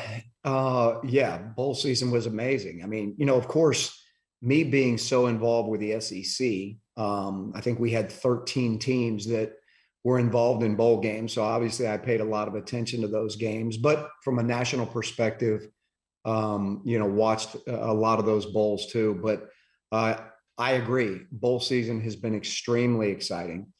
uh, 0.43 0.99
yeah, 1.03 1.37
bowl 1.37 1.75
season 1.75 2.11
was 2.11 2.25
amazing. 2.25 2.83
I 2.83 2.87
mean, 2.87 3.15
you 3.17 3.25
know, 3.25 3.35
of 3.35 3.47
course, 3.47 4.01
me 4.41 4.63
being 4.63 4.97
so 4.97 5.27
involved 5.27 5.69
with 5.69 5.81
the 5.81 5.99
SEC, 5.99 6.77
um, 6.97 7.53
I 7.55 7.61
think 7.61 7.79
we 7.79 7.91
had 7.91 8.11
13 8.11 8.79
teams 8.79 9.27
that 9.27 9.53
were 10.03 10.19
involved 10.19 10.63
in 10.63 10.75
bowl 10.75 10.99
games. 10.99 11.33
So 11.33 11.43
obviously, 11.43 11.87
I 11.87 11.97
paid 11.97 12.21
a 12.21 12.25
lot 12.25 12.47
of 12.47 12.55
attention 12.55 13.01
to 13.01 13.07
those 13.07 13.35
games. 13.35 13.77
But 13.77 14.09
from 14.23 14.39
a 14.39 14.43
national 14.43 14.87
perspective, 14.87 15.67
um, 16.25 16.81
you 16.85 16.97
know, 16.99 17.05
watched 17.05 17.55
a 17.67 17.93
lot 17.93 18.19
of 18.19 18.25
those 18.25 18.45
bowls 18.47 18.87
too. 18.87 19.19
But 19.21 19.47
uh, 19.91 20.17
I 20.61 20.73
agree, 20.73 21.21
bowl 21.31 21.59
season 21.59 22.01
has 22.01 22.15
been 22.15 22.35
extremely 22.35 23.09
exciting. 23.09 23.73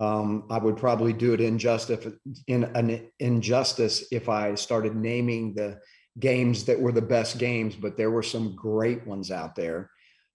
Um, 0.00 0.44
I 0.50 0.58
would 0.58 0.76
probably 0.76 1.14
do 1.14 1.32
it 1.32 1.40
injustice 1.40 2.12
in 2.46 2.64
an 2.64 3.08
injustice 3.18 4.04
if 4.12 4.28
I 4.28 4.54
started 4.54 4.94
naming 4.94 5.54
the 5.54 5.80
games 6.18 6.64
that 6.66 6.78
were 6.78 6.92
the 6.92 7.00
best 7.00 7.38
games, 7.38 7.74
but 7.74 7.96
there 7.96 8.10
were 8.10 8.22
some 8.22 8.54
great 8.54 9.06
ones 9.06 9.30
out 9.30 9.56
there. 9.56 9.90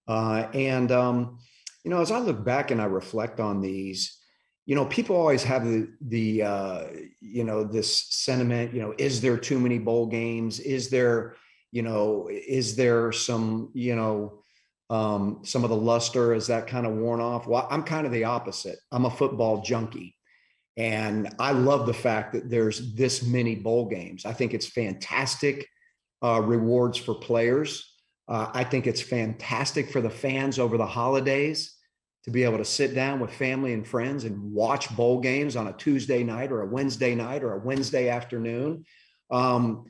Uh, 0.07 0.47
and 0.55 0.91
um, 0.91 1.37
you 1.83 1.91
know, 1.91 2.01
as 2.01 2.09
I 2.11 2.17
look 2.17 2.43
back 2.43 2.71
and 2.71 2.81
I 2.81 2.85
reflect 2.85 3.39
on 3.39 3.61
these, 3.61 4.17
you 4.65 4.73
know, 4.73 4.87
people 4.87 5.15
always 5.15 5.43
have 5.43 5.63
the 5.63 5.87
the 6.01 6.41
uh, 6.41 6.83
you 7.19 7.43
know 7.43 7.63
this 7.63 8.07
sentiment. 8.09 8.73
You 8.73 8.81
know, 8.81 8.95
is 8.97 9.21
there 9.21 9.37
too 9.37 9.59
many 9.59 9.77
bowl 9.77 10.07
games? 10.07 10.59
Is 10.59 10.89
there 10.89 11.35
you 11.71 11.83
know 11.83 12.27
is 12.31 12.75
there 12.75 13.11
some 13.11 13.69
you 13.75 13.95
know 13.95 14.40
um, 14.91 15.39
some 15.43 15.63
of 15.63 15.69
the 15.69 15.75
luster 15.75 16.33
is 16.33 16.47
that 16.47 16.67
kind 16.67 16.85
of 16.85 16.93
worn 16.93 17.21
off? 17.21 17.47
Well, 17.47 17.65
I'm 17.71 17.81
kind 17.81 18.05
of 18.05 18.11
the 18.11 18.25
opposite. 18.25 18.77
I'm 18.91 19.05
a 19.05 19.09
football 19.09 19.61
junkie. 19.61 20.17
And 20.75 21.33
I 21.39 21.53
love 21.53 21.85
the 21.85 21.93
fact 21.93 22.33
that 22.33 22.49
there's 22.49 22.93
this 22.93 23.23
many 23.23 23.55
bowl 23.55 23.87
games. 23.87 24.25
I 24.25 24.33
think 24.33 24.53
it's 24.53 24.67
fantastic 24.67 25.65
uh, 26.21 26.41
rewards 26.41 26.97
for 26.97 27.15
players. 27.15 27.93
Uh, 28.27 28.51
I 28.53 28.65
think 28.65 28.85
it's 28.85 29.01
fantastic 29.01 29.89
for 29.91 30.01
the 30.01 30.09
fans 30.09 30.59
over 30.59 30.77
the 30.77 30.85
holidays 30.85 31.73
to 32.25 32.31
be 32.31 32.43
able 32.43 32.57
to 32.57 32.65
sit 32.65 32.93
down 32.93 33.21
with 33.21 33.31
family 33.31 33.73
and 33.73 33.87
friends 33.87 34.25
and 34.25 34.53
watch 34.53 34.93
bowl 34.95 35.21
games 35.21 35.55
on 35.55 35.67
a 35.67 35.73
Tuesday 35.73 36.21
night 36.23 36.51
or 36.51 36.61
a 36.61 36.67
Wednesday 36.67 37.15
night 37.15 37.43
or 37.43 37.53
a 37.53 37.59
Wednesday 37.59 38.09
afternoon. 38.09 38.83
Um, 39.31 39.85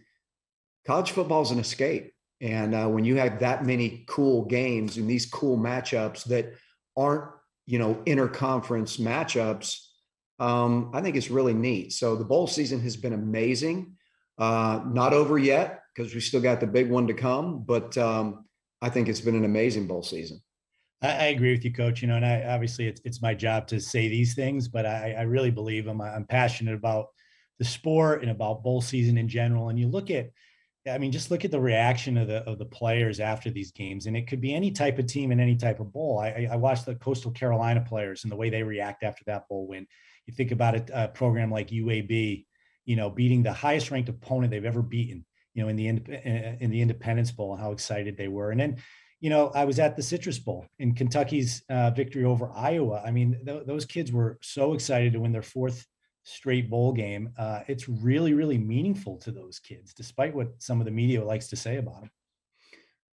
college 0.85 1.11
football 1.11 1.41
is 1.41 1.51
an 1.51 1.59
escape. 1.59 2.10
And 2.41 2.73
uh, 2.73 2.87
when 2.87 3.05
you 3.05 3.17
have 3.17 3.39
that 3.39 3.65
many 3.65 4.03
cool 4.07 4.45
games 4.45 4.97
and 4.97 5.09
these 5.09 5.27
cool 5.27 5.57
matchups 5.57 6.25
that 6.25 6.53
aren't, 6.97 7.25
you 7.67 7.77
know, 7.77 8.01
interconference 8.05 8.99
matchups, 8.99 9.77
um, 10.39 10.89
I 10.93 11.01
think 11.01 11.15
it's 11.15 11.29
really 11.29 11.53
neat. 11.53 11.93
So 11.93 12.15
the 12.15 12.25
bowl 12.25 12.47
season 12.47 12.81
has 12.81 12.97
been 12.97 13.13
amazing. 13.13 13.95
Uh, 14.39 14.81
not 14.87 15.13
over 15.13 15.37
yet 15.37 15.83
because 15.95 16.15
we 16.15 16.19
still 16.19 16.41
got 16.41 16.59
the 16.59 16.67
big 16.67 16.89
one 16.89 17.05
to 17.07 17.13
come. 17.13 17.63
But 17.63 17.95
um, 17.97 18.45
I 18.81 18.89
think 18.89 19.07
it's 19.07 19.21
been 19.21 19.35
an 19.35 19.45
amazing 19.45 19.85
bowl 19.85 20.01
season. 20.01 20.41
I, 21.03 21.27
agree 21.27 21.51
with 21.51 21.65
you, 21.65 21.73
Coach. 21.73 22.01
You 22.01 22.07
know, 22.07 22.15
and 22.15 22.25
I 22.25 22.43
obviously 22.43 22.87
it's 22.87 23.01
it's 23.03 23.21
my 23.21 23.33
job 23.33 23.67
to 23.67 23.79
say 23.79 24.07
these 24.07 24.35
things, 24.35 24.67
but 24.67 24.85
I, 24.85 25.15
I 25.17 25.21
really 25.23 25.49
believe 25.49 25.85
them. 25.85 25.99
I'm 25.99 26.25
passionate 26.25 26.75
about 26.75 27.07
the 27.57 27.65
sport 27.65 28.21
and 28.21 28.31
about 28.31 28.63
bowl 28.63 28.81
season 28.81 29.17
in 29.17 29.27
general. 29.27 29.69
And 29.69 29.79
you 29.79 29.87
look 29.87 30.11
at, 30.11 30.29
I 30.89 30.97
mean, 30.97 31.11
just 31.11 31.29
look 31.29 31.45
at 31.45 31.51
the 31.51 31.59
reaction 31.59 32.17
of 32.17 32.27
the 32.27 32.37
of 32.49 32.57
the 32.57 32.65
players 32.65 33.19
after 33.19 33.51
these 33.51 33.71
games, 33.71 34.07
and 34.07 34.17
it 34.17 34.27
could 34.27 34.41
be 34.41 34.55
any 34.55 34.71
type 34.71 34.97
of 34.97 35.05
team 35.05 35.31
and 35.31 35.39
any 35.39 35.55
type 35.55 35.79
of 35.79 35.93
bowl. 35.93 36.19
I, 36.19 36.47
I 36.51 36.55
watched 36.55 36.85
the 36.85 36.95
Coastal 36.95 37.31
Carolina 37.31 37.85
players 37.87 38.23
and 38.23 38.31
the 38.31 38.35
way 38.35 38.49
they 38.49 38.63
react 38.63 39.03
after 39.03 39.23
that 39.27 39.47
bowl 39.47 39.67
win. 39.67 39.85
You 40.25 40.33
think 40.33 40.51
about 40.51 40.75
a, 40.75 41.03
a 41.03 41.07
program 41.09 41.51
like 41.51 41.69
UAB, 41.69 42.45
you 42.85 42.95
know, 42.95 43.09
beating 43.09 43.43
the 43.43 43.53
highest 43.53 43.91
ranked 43.91 44.09
opponent 44.09 44.51
they've 44.51 44.65
ever 44.65 44.81
beaten 44.81 45.25
you 45.53 45.63
know, 45.63 45.69
in 45.69 45.75
the 45.75 45.87
in 45.87 46.71
the 46.71 46.81
Independence 46.81 47.31
Bowl, 47.31 47.53
and 47.53 47.61
how 47.61 47.71
excited 47.71 48.17
they 48.17 48.27
were. 48.27 48.51
And 48.51 48.59
then, 48.59 48.77
you 49.19 49.29
know, 49.29 49.49
I 49.53 49.65
was 49.65 49.79
at 49.79 49.95
the 49.95 50.03
Citrus 50.03 50.39
Bowl 50.39 50.65
in 50.79 50.95
Kentucky's 50.95 51.63
uh, 51.69 51.91
victory 51.91 52.23
over 52.23 52.51
Iowa. 52.51 53.01
I 53.05 53.11
mean, 53.11 53.39
th- 53.45 53.65
those 53.65 53.85
kids 53.85 54.11
were 54.11 54.39
so 54.41 54.73
excited 54.73 55.13
to 55.13 55.19
win 55.19 55.31
their 55.31 55.41
fourth 55.41 55.85
straight 56.23 56.69
bowl 56.69 56.93
game. 56.93 57.31
Uh, 57.37 57.61
it's 57.67 57.89
really, 57.89 58.33
really 58.33 58.57
meaningful 58.57 59.17
to 59.17 59.31
those 59.31 59.59
kids, 59.59 59.93
despite 59.93 60.35
what 60.35 60.49
some 60.59 60.79
of 60.79 60.85
the 60.85 60.91
media 60.91 61.23
likes 61.23 61.47
to 61.47 61.55
say 61.55 61.77
about 61.77 62.01
them. 62.01 62.11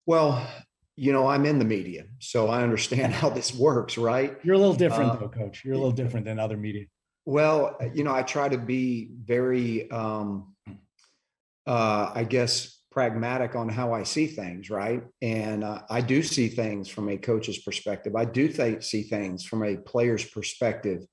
Well, 0.06 0.46
you 0.96 1.12
know, 1.12 1.28
I'm 1.28 1.46
in 1.46 1.60
the 1.60 1.66
media, 1.66 2.06
so 2.20 2.48
I 2.48 2.64
understand 2.64 3.14
how 3.22 3.30
this 3.30 3.54
works, 3.54 3.98
right? 3.98 4.38
You're 4.44 4.56
a 4.56 4.60
little 4.60 4.76
different, 4.76 5.12
uh, 5.12 5.16
though, 5.16 5.30
Coach. 5.30 5.64
You're 5.64 5.76
a 5.76 5.78
little 5.78 5.92
different 5.92 6.26
than 6.26 6.40
other 6.40 6.58
media. 6.58 6.86
Well, 7.26 7.78
you 7.94 8.04
know, 8.04 8.14
I 8.14 8.24
try 8.24 8.50
to 8.50 8.58
be 8.58 9.12
very 9.24 9.90
um, 9.92 10.56
uh, 11.66 12.12
I 12.14 12.24
guess, 12.24 12.80
pragmatic 12.92 13.56
on 13.56 13.70
how 13.70 13.94
I 13.94 14.04
see 14.04 14.28
things, 14.28 14.70
right? 14.70 15.04
And 15.22 15.64
uh, 15.64 15.84
I 15.90 16.02
do 16.02 16.24
see 16.24 16.50
things 16.50 16.90
from 16.90 17.08
a 17.10 17.18
coach's 17.18 17.60
perspective. 17.60 18.16
I 18.16 18.26
do 18.26 18.48
th- 18.48 18.84
see 18.84 19.04
things 19.04 19.46
from 19.46 19.64
a 19.64 19.78
player's 19.78 20.26
perspective. 20.26 21.06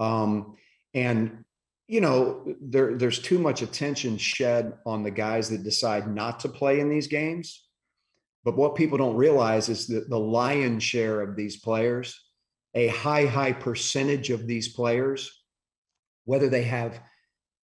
Um, 0.00 0.56
and 0.94 1.44
you 1.88 2.00
know, 2.00 2.42
there, 2.60 2.96
there's 2.96 3.18
too 3.18 3.38
much 3.38 3.60
attention 3.60 4.16
shed 4.16 4.72
on 4.86 5.02
the 5.02 5.10
guys 5.10 5.50
that 5.50 5.62
decide 5.62 6.08
not 6.08 6.40
to 6.40 6.48
play 6.48 6.80
in 6.80 6.88
these 6.88 7.06
games. 7.06 7.66
But 8.44 8.56
what 8.56 8.76
people 8.76 8.98
don't 8.98 9.16
realize 9.16 9.68
is 9.68 9.86
that 9.88 10.08
the 10.08 10.18
lion's 10.18 10.82
share 10.82 11.20
of 11.20 11.36
these 11.36 11.60
players, 11.60 12.18
a 12.74 12.88
high, 12.88 13.26
high 13.26 13.52
percentage 13.52 14.30
of 14.30 14.46
these 14.46 14.68
players, 14.68 15.44
whether 16.24 16.48
they 16.48 16.62
have 16.62 17.00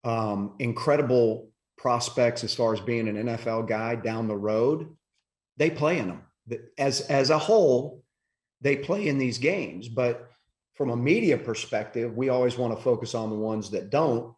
um, 0.05 0.55
incredible 0.59 1.51
prospects 1.79 2.45
as 2.45 2.55
far 2.55 2.75
as 2.75 2.81
being 2.81 3.09
an 3.09 3.17
NFL 3.17 3.69
guy 3.69 3.95
down 3.95 4.29
the 4.29 4.37
road, 4.37 4.95
they 5.57 5.71
play 5.71 5.99
in 5.99 6.09
them. 6.09 6.23
As 6.77 7.01
as 7.03 7.31
a 7.31 7.38
whole, 7.38 8.03
they 8.61 8.77
play 8.77 9.09
in 9.09 9.19
these 9.19 9.38
games, 9.38 9.88
but 9.88 10.28
from 10.79 10.91
a 10.91 10.97
media 10.97 11.37
perspective, 11.37 12.17
we 12.17 12.29
always 12.29 12.57
want 12.57 12.75
to 12.75 12.83
focus 12.83 13.17
on 13.17 13.31
the 13.31 13.37
ones 13.37 13.73
that 13.73 13.91
don't. 13.91 14.33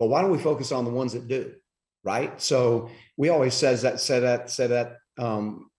But 0.00 0.08
why 0.08 0.20
don't 0.20 0.32
we 0.32 0.38
focus 0.38 0.72
on 0.72 0.84
the 0.84 0.90
ones 0.90 1.12
that 1.12 1.28
do? 1.28 1.54
Right. 2.02 2.38
So 2.42 2.90
we 3.16 3.28
always 3.28 3.54
says 3.54 3.82
that 3.82 4.00
said 4.00 4.24
that 4.24 4.50
said 4.50 4.70
that 4.70 4.96
um, 5.18 5.70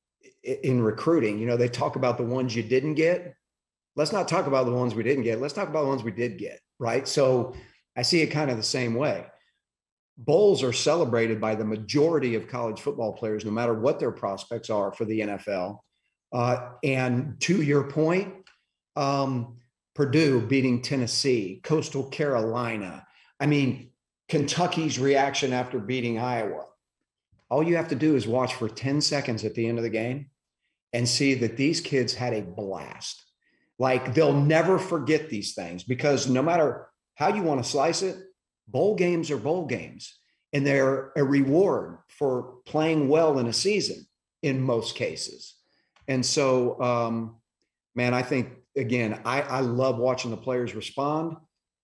in 0.41 0.81
recruiting. 0.81 1.37
You 1.37 1.45
know, 1.47 1.57
they 1.57 1.67
talk 1.67 1.97
about 1.97 2.17
the 2.17 2.23
ones 2.23 2.55
you 2.55 2.63
didn't 2.63 2.93
get. 2.93 3.35
Let's 3.97 4.13
not 4.13 4.29
talk 4.29 4.47
about 4.47 4.65
the 4.65 4.71
ones 4.71 4.95
we 4.95 5.03
didn't 5.03 5.25
get. 5.25 5.41
Let's 5.41 5.53
talk 5.53 5.67
about 5.67 5.81
the 5.81 5.89
ones 5.89 6.01
we 6.01 6.11
did 6.11 6.37
get. 6.37 6.61
Right. 6.79 7.05
So 7.05 7.53
I 7.97 8.03
see 8.03 8.21
it 8.21 8.27
kind 8.27 8.49
of 8.49 8.55
the 8.55 8.63
same 8.63 8.95
way. 8.95 9.25
Bowls 10.17 10.63
are 10.63 10.71
celebrated 10.71 11.41
by 11.41 11.55
the 11.55 11.65
majority 11.65 12.35
of 12.35 12.47
college 12.47 12.79
football 12.79 13.11
players, 13.11 13.43
no 13.43 13.51
matter 13.51 13.73
what 13.73 13.99
their 13.99 14.11
prospects 14.11 14.69
are 14.69 14.93
for 14.93 15.03
the 15.03 15.19
NFL. 15.19 15.79
Uh, 16.31 16.69
and 16.83 17.39
to 17.41 17.61
your 17.61 17.83
point, 17.83 18.33
um, 18.95 19.57
Purdue 19.95 20.41
beating 20.41 20.81
Tennessee, 20.81 21.61
Coastal 21.63 22.05
Carolina. 22.05 23.05
I 23.39 23.45
mean, 23.45 23.91
Kentucky's 24.27 24.97
reaction 24.99 25.53
after 25.53 25.79
beating 25.79 26.17
Iowa. 26.17 26.65
All 27.49 27.61
you 27.61 27.75
have 27.75 27.89
to 27.89 27.95
do 27.95 28.15
is 28.15 28.27
watch 28.27 28.55
for 28.55 28.67
10 28.67 29.01
seconds 29.01 29.43
at 29.43 29.53
the 29.53 29.67
end 29.67 29.77
of 29.77 29.83
the 29.83 29.89
game 29.89 30.31
and 30.91 31.07
see 31.07 31.35
that 31.35 31.57
these 31.57 31.81
kids 31.81 32.13
had 32.13 32.33
a 32.33 32.41
blast. 32.41 33.23
Like 33.77 34.13
they'll 34.13 34.33
never 34.33 34.79
forget 34.79 35.29
these 35.29 35.53
things 35.53 35.83
because 35.83 36.27
no 36.27 36.41
matter 36.41 36.87
how 37.15 37.33
you 37.33 37.43
want 37.43 37.63
to 37.63 37.69
slice 37.69 38.01
it, 38.01 38.17
bowl 38.67 38.95
games 38.95 39.29
are 39.29 39.37
bowl 39.37 39.65
games 39.65 40.17
and 40.53 40.65
they're 40.65 41.11
a 41.15 41.23
reward 41.23 41.97
for 42.07 42.55
playing 42.65 43.09
well 43.09 43.39
in 43.39 43.47
a 43.47 43.53
season 43.53 44.05
in 44.41 44.61
most 44.61 44.95
cases. 44.95 45.55
And 46.07 46.25
so, 46.25 46.81
um, 46.81 47.35
man, 47.95 48.13
I 48.13 48.21
think 48.21 48.49
again, 48.75 49.21
I, 49.25 49.41
I 49.41 49.59
love 49.59 49.97
watching 49.97 50.31
the 50.31 50.37
players 50.37 50.75
respond, 50.75 51.37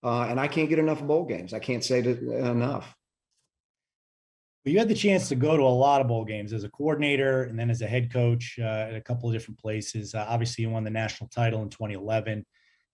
uh, 0.04 0.22
and 0.30 0.40
I 0.40 0.48
can't 0.48 0.70
get 0.70 0.80
enough 0.80 1.04
bowl 1.04 1.26
games. 1.26 1.54
I 1.54 1.60
can't 1.60 1.84
say 1.84 2.00
enough. 2.00 2.96
Well, 4.66 4.74
you 4.74 4.80
had 4.80 4.90
the 4.90 4.96
chance 4.96 5.30
to 5.30 5.36
go 5.36 5.56
to 5.56 5.64
a 5.64 5.66
lot 5.66 6.02
of 6.02 6.08
bowl 6.08 6.26
games 6.26 6.52
as 6.52 6.64
a 6.64 6.70
coordinator 6.70 7.44
and 7.44 7.58
then 7.58 7.70
as 7.70 7.82
a 7.82 7.88
head 7.88 8.12
coach 8.12 8.58
uh, 8.60 8.88
at 8.90 8.96
a 8.96 9.02
couple 9.02 9.30
of 9.30 9.34
different 9.34 9.60
places. 9.60 10.14
Uh, 10.14 10.26
obviously, 10.28 10.64
you 10.64 10.70
won 10.70 10.84
the 10.84 10.90
national 10.90 11.30
title 11.30 11.62
in 11.62 11.70
2011. 11.70 12.46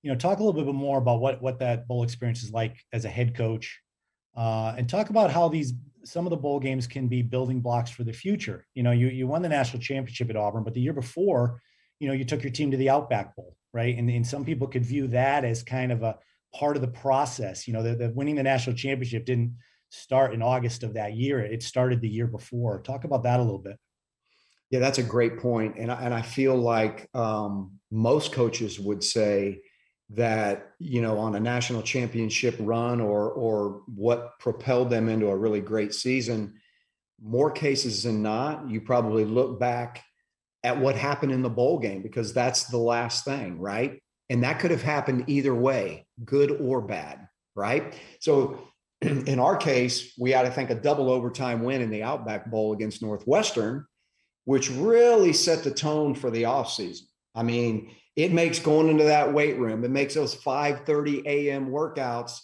You 0.04 0.12
know, 0.12 0.18
talk 0.18 0.40
a 0.40 0.44
little 0.44 0.64
bit 0.64 0.76
more 0.76 1.00
about 1.00 1.20
what 1.20 1.42
what 1.42 1.60
that 1.60 1.88
bowl 1.88 2.04
experience 2.04 2.44
is 2.44 2.52
like 2.52 2.78
as 2.94 3.06
a 3.06 3.10
head 3.10 3.36
coach, 3.36 3.82
uh, 4.38 4.76
and 4.78 4.88
talk 4.88 5.10
about 5.10 5.32
how 5.32 5.50
these 5.50 5.74
some 6.04 6.28
of 6.28 6.30
the 6.30 6.38
bowl 6.38 6.60
games 6.60 6.86
can 6.86 7.08
be 7.08 7.24
building 7.24 7.60
blocks 7.60 7.90
for 7.90 8.04
the 8.04 8.14
future. 8.14 8.68
You 8.76 8.84
know, 8.84 8.92
you 8.92 9.08
you 9.08 9.26
won 9.26 9.42
the 9.42 9.50
national 9.50 9.82
championship 9.82 10.30
at 10.30 10.36
Auburn, 10.36 10.64
but 10.64 10.76
the 10.76 10.82
year 10.82 10.94
before, 10.94 11.62
you 12.00 12.08
know, 12.08 12.14
you 12.14 12.26
took 12.26 12.44
your 12.44 12.52
team 12.52 12.70
to 12.72 12.78
the 12.78 12.92
Outback 12.92 13.36
Bowl, 13.36 13.56
right? 13.76 13.98
And, 13.98 14.10
and 14.10 14.26
some 14.26 14.46
people 14.46 14.68
could 14.68 14.86
view 14.86 15.08
that 15.10 15.44
as 15.44 15.62
kind 15.62 15.92
of 15.92 16.02
a 16.02 16.18
part 16.56 16.78
of 16.78 16.82
the 16.82 16.88
process. 16.88 17.68
You 17.68 17.74
know, 17.74 17.84
the, 17.84 17.94
the 17.94 18.10
winning 18.16 18.36
the 18.36 18.44
national 18.44 18.78
championship 18.78 19.26
didn't 19.26 19.58
start 19.90 20.34
in 20.34 20.42
August 20.42 20.84
of 20.84 20.94
that 20.94 21.14
year; 21.14 21.42
it 21.42 21.62
started 21.62 22.00
the 22.00 22.10
year 22.10 22.26
before. 22.26 22.82
Talk 22.82 23.04
about 23.04 23.24
that 23.24 23.42
a 23.42 23.44
little 23.44 23.60
bit. 23.60 23.78
Yeah, 24.72 24.80
that's 24.80 24.98
a 24.98 25.04
great 25.04 25.40
point, 25.40 25.76
and 25.78 25.92
I, 25.92 26.02
and 26.02 26.14
I 26.14 26.22
feel 26.22 26.56
like 26.56 27.10
um, 27.14 27.74
most 27.92 28.32
coaches 28.32 28.80
would 28.80 29.04
say 29.04 29.60
that 30.12 30.72
you 30.80 31.02
know 31.02 31.18
on 31.18 31.36
a 31.36 31.40
national 31.40 31.82
championship 31.82 32.56
run 32.60 33.02
or 33.02 33.30
or 33.32 33.82
what 33.88 34.40
propelled 34.40 34.90
them 34.90 35.10
into 35.10 35.28
a 35.28 35.36
really 35.36 35.62
great 35.62 35.96
season 35.96 36.54
more 37.20 37.50
cases 37.50 38.04
than 38.04 38.22
not 38.22 38.70
you 38.70 38.80
probably 38.80 39.26
look 39.26 39.60
back 39.60 40.04
at 40.66 40.80
what 40.80 40.96
happened 40.96 41.32
in 41.32 41.44
the 41.44 41.50
bowl 41.50 41.78
game 41.78 42.02
because 42.02 42.34
that's 42.34 42.64
the 42.66 42.78
last 42.78 43.24
thing 43.24 43.60
right? 43.60 44.02
And 44.30 44.44
that 44.44 44.60
could 44.60 44.72
have 44.72 44.82
happened 44.82 45.26
either 45.28 45.54
way 45.54 46.08
good 46.26 46.52
or 46.60 46.82
bad 46.82 47.28
right? 47.56 47.98
So 48.20 48.68
in 49.02 49.40
our 49.40 49.58
case 49.58 50.14
we 50.18 50.32
had 50.32 50.46
i 50.46 50.50
think 50.50 50.70
a 50.70 50.76
double 50.76 51.10
overtime 51.10 51.64
win 51.64 51.82
in 51.82 51.90
the 51.90 52.02
outback 52.02 52.50
bowl 52.50 52.74
against 52.74 53.02
northwestern 53.02 53.86
which 54.46 54.70
really 54.72 55.34
set 55.34 55.64
the 55.64 55.72
tone 55.72 56.14
for 56.14 56.30
the 56.30 56.44
offseason. 56.44 57.02
I 57.34 57.44
mean 57.44 57.92
it 58.16 58.32
makes 58.32 58.60
going 58.60 58.90
into 58.90 59.04
that 59.04 59.34
weight 59.34 59.58
room 59.60 59.84
it 59.84 59.92
makes 59.92 60.16
those 60.16 60.36
5.30 60.36 61.26
a.m 61.26 61.70
workouts 61.70 62.40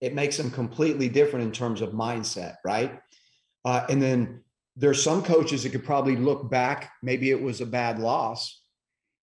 it 0.00 0.14
makes 0.14 0.36
them 0.36 0.50
completely 0.50 1.08
different 1.08 1.44
in 1.44 1.52
terms 1.52 1.80
of 1.80 1.90
mindset 1.90 2.56
right? 2.64 2.98
Uh, 3.64 3.84
and 3.90 4.00
then 4.00 4.42
there's 4.76 5.02
some 5.02 5.22
coaches 5.22 5.62
that 5.62 5.70
could 5.70 5.84
probably 5.84 6.16
look 6.16 6.50
back 6.50 6.92
maybe 7.02 7.30
it 7.30 7.40
was 7.40 7.60
a 7.60 7.66
bad 7.66 7.98
loss 7.98 8.62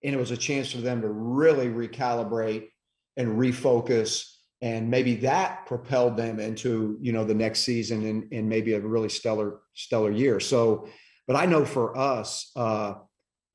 and 0.03 0.13
it 0.13 0.17
was 0.17 0.31
a 0.31 0.37
chance 0.37 0.71
for 0.71 0.79
them 0.79 1.01
to 1.01 1.09
really 1.09 1.67
recalibrate 1.67 2.67
and 3.15 3.37
refocus 3.37 4.33
and 4.61 4.89
maybe 4.89 5.15
that 5.15 5.65
propelled 5.65 6.17
them 6.17 6.39
into 6.39 6.97
you 7.01 7.11
know 7.11 7.23
the 7.23 7.33
next 7.33 7.61
season 7.61 8.05
and, 8.05 8.33
and 8.33 8.49
maybe 8.49 8.73
a 8.73 8.79
really 8.79 9.09
stellar 9.09 9.59
stellar 9.73 10.11
year 10.11 10.39
so 10.39 10.87
but 11.27 11.35
i 11.35 11.45
know 11.45 11.63
for 11.65 11.97
us 11.97 12.51
uh, 12.55 12.95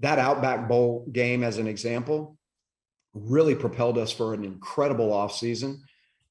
that 0.02 0.18
Outback 0.18 0.68
Bowl 0.68 1.06
game, 1.10 1.42
as 1.42 1.58
an 1.58 1.66
example, 1.66 2.36
really 3.14 3.54
propelled 3.54 3.98
us 3.98 4.12
for 4.12 4.34
an 4.34 4.44
incredible 4.44 5.10
offseason. 5.10 5.78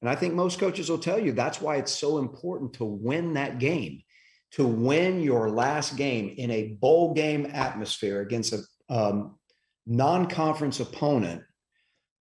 And 0.00 0.10
I 0.10 0.14
think 0.14 0.34
most 0.34 0.60
coaches 0.60 0.90
will 0.90 0.98
tell 0.98 1.18
you 1.18 1.32
that's 1.32 1.60
why 1.60 1.76
it's 1.76 1.92
so 1.92 2.18
important 2.18 2.74
to 2.74 2.84
win 2.84 3.34
that 3.34 3.58
game, 3.58 4.02
to 4.52 4.66
win 4.66 5.22
your 5.22 5.50
last 5.50 5.96
game 5.96 6.34
in 6.36 6.50
a 6.50 6.68
bowl 6.80 7.14
game 7.14 7.46
atmosphere 7.52 8.20
against 8.20 8.52
a 8.52 8.62
um, 8.88 9.36
non 9.86 10.26
conference 10.26 10.80
opponent. 10.80 11.42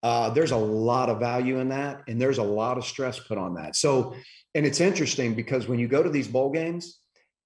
Uh, 0.02 0.30
there's 0.30 0.52
a 0.52 0.56
lot 0.56 1.08
of 1.08 1.18
value 1.18 1.58
in 1.58 1.70
that, 1.70 2.02
and 2.06 2.20
there's 2.20 2.38
a 2.38 2.42
lot 2.42 2.78
of 2.78 2.84
stress 2.84 3.18
put 3.18 3.38
on 3.38 3.54
that. 3.54 3.74
So, 3.74 4.14
and 4.54 4.64
it's 4.64 4.80
interesting 4.80 5.34
because 5.34 5.66
when 5.66 5.78
you 5.78 5.88
go 5.88 6.02
to 6.02 6.10
these 6.10 6.28
bowl 6.28 6.50
games 6.50 7.00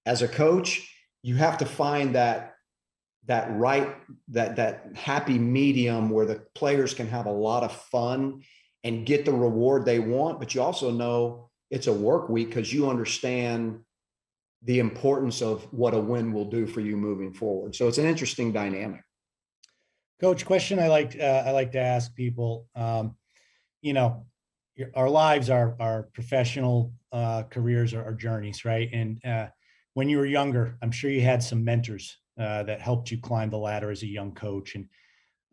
as 0.05 0.21
a 0.21 0.27
coach, 0.27 0.87
you 1.23 1.35
have 1.35 1.57
to 1.59 1.65
find 1.65 2.15
that 2.15 2.53
that 3.25 3.49
right 3.57 3.95
that 4.27 4.57
that 4.57 4.91
happy 4.95 5.39
medium 5.39 6.09
where 6.09 6.25
the 6.25 6.43
players 6.55 6.93
can 6.93 7.07
have 7.07 7.25
a 7.25 7.31
lot 7.31 7.63
of 7.63 7.71
fun 7.71 8.41
and 8.83 9.05
get 9.05 9.23
the 9.23 9.31
reward 9.31 9.85
they 9.85 9.99
want 9.99 10.39
but 10.39 10.53
you 10.53 10.61
also 10.61 10.91
know 10.91 11.49
it's 11.71 11.87
a 11.87 11.93
work 11.93 12.27
week 12.27 12.49
because 12.49 12.73
you 12.73 12.89
understand 12.89 13.79
the 14.65 14.79
importance 14.79 15.41
of 15.41 15.63
what 15.73 15.93
a 15.93 15.99
win 15.99 16.31
will 16.31 16.49
do 16.49 16.65
for 16.65 16.81
you 16.81 16.95
moving 16.97 17.33
forward 17.33 17.75
so 17.75 17.87
it's 17.87 17.97
an 17.97 18.05
interesting 18.05 18.51
dynamic 18.51 19.01
coach 20.19 20.45
question 20.45 20.79
i 20.79 20.87
like 20.87 21.17
uh, 21.19 21.43
i 21.45 21.51
like 21.51 21.71
to 21.71 21.79
ask 21.79 22.13
people 22.15 22.67
um, 22.75 23.15
you 23.81 23.93
know 23.93 24.25
our 24.95 25.09
lives 25.09 25.49
are 25.49 25.75
our 25.79 26.03
professional 26.13 26.93
uh, 27.11 27.43
careers 27.43 27.93
are 27.93 28.03
our 28.03 28.13
journeys 28.13 28.65
right 28.65 28.89
and 28.91 29.23
uh, 29.25 29.47
when 29.93 30.09
you 30.09 30.17
were 30.17 30.25
younger 30.25 30.77
i'm 30.81 30.91
sure 30.91 31.09
you 31.09 31.21
had 31.21 31.43
some 31.43 31.63
mentors 31.63 32.17
uh, 32.39 32.63
that 32.63 32.81
helped 32.81 33.11
you 33.11 33.19
climb 33.19 33.49
the 33.49 33.57
ladder 33.57 33.91
as 33.91 34.01
a 34.01 34.07
young 34.07 34.33
coach. 34.33 34.73
And 34.75 34.87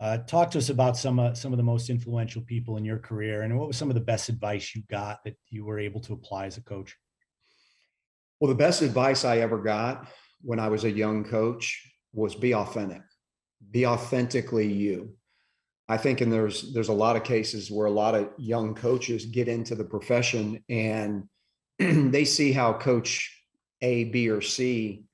uh, 0.00 0.18
talk 0.18 0.50
to 0.52 0.58
us 0.58 0.70
about 0.70 0.96
some 0.96 1.18
uh, 1.18 1.34
some 1.34 1.52
of 1.52 1.58
the 1.58 1.62
most 1.62 1.90
influential 1.90 2.40
people 2.42 2.78
in 2.78 2.86
your 2.86 2.98
career, 2.98 3.42
and 3.42 3.58
what 3.58 3.68
was 3.68 3.76
some 3.76 3.90
of 3.90 3.94
the 3.94 4.00
best 4.00 4.30
advice 4.30 4.74
you 4.74 4.82
got 4.90 5.22
that 5.24 5.36
you 5.48 5.64
were 5.64 5.78
able 5.78 6.00
to 6.00 6.14
apply 6.14 6.46
as 6.46 6.56
a 6.56 6.62
coach? 6.62 6.96
Well, 8.40 8.48
the 8.48 8.54
best 8.54 8.80
advice 8.80 9.24
I 9.26 9.38
ever 9.38 9.58
got 9.58 10.08
when 10.40 10.58
I 10.58 10.68
was 10.68 10.84
a 10.84 10.90
young 10.90 11.24
coach 11.24 11.86
was 12.14 12.34
be 12.34 12.54
authentic, 12.54 13.02
be 13.70 13.86
authentically 13.86 14.72
you. 14.72 15.14
I 15.88 15.98
think, 15.98 16.22
and 16.22 16.32
there's 16.32 16.72
there's 16.72 16.88
a 16.88 16.94
lot 16.94 17.16
of 17.16 17.24
cases 17.24 17.70
where 17.70 17.86
a 17.86 17.90
lot 17.90 18.14
of 18.14 18.30
young 18.38 18.74
coaches 18.74 19.26
get 19.26 19.48
into 19.48 19.74
the 19.74 19.84
profession 19.84 20.64
and 20.68 21.28
they 21.78 22.24
see 22.24 22.52
how 22.52 22.72
coach 22.74 23.30
A, 23.82 24.04
B, 24.04 24.30
or 24.30 24.40
C 24.40 25.04